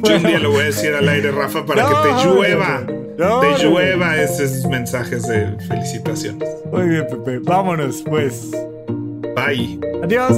Yo 0.03 0.15
un 0.15 0.24
día 0.24 0.39
lo 0.39 0.51
voy 0.51 0.61
a 0.61 0.65
decir 0.65 0.93
al 0.93 1.07
aire, 1.07 1.32
Rafa, 1.32 1.65
para 1.65 1.86
que 1.86 1.93
te 2.09 2.26
llueva. 2.26 2.84
te 2.86 3.63
llueva 3.63 4.22
esos 4.22 4.65
mensajes 4.67 5.28
de 5.28 5.55
felicitaciones. 5.67 6.49
Muy 6.72 6.88
bien, 6.89 7.05
Pepe. 7.07 7.39
Vámonos, 7.39 8.01
pues. 8.07 8.51
Bye. 9.36 9.80
Adiós. 10.03 10.38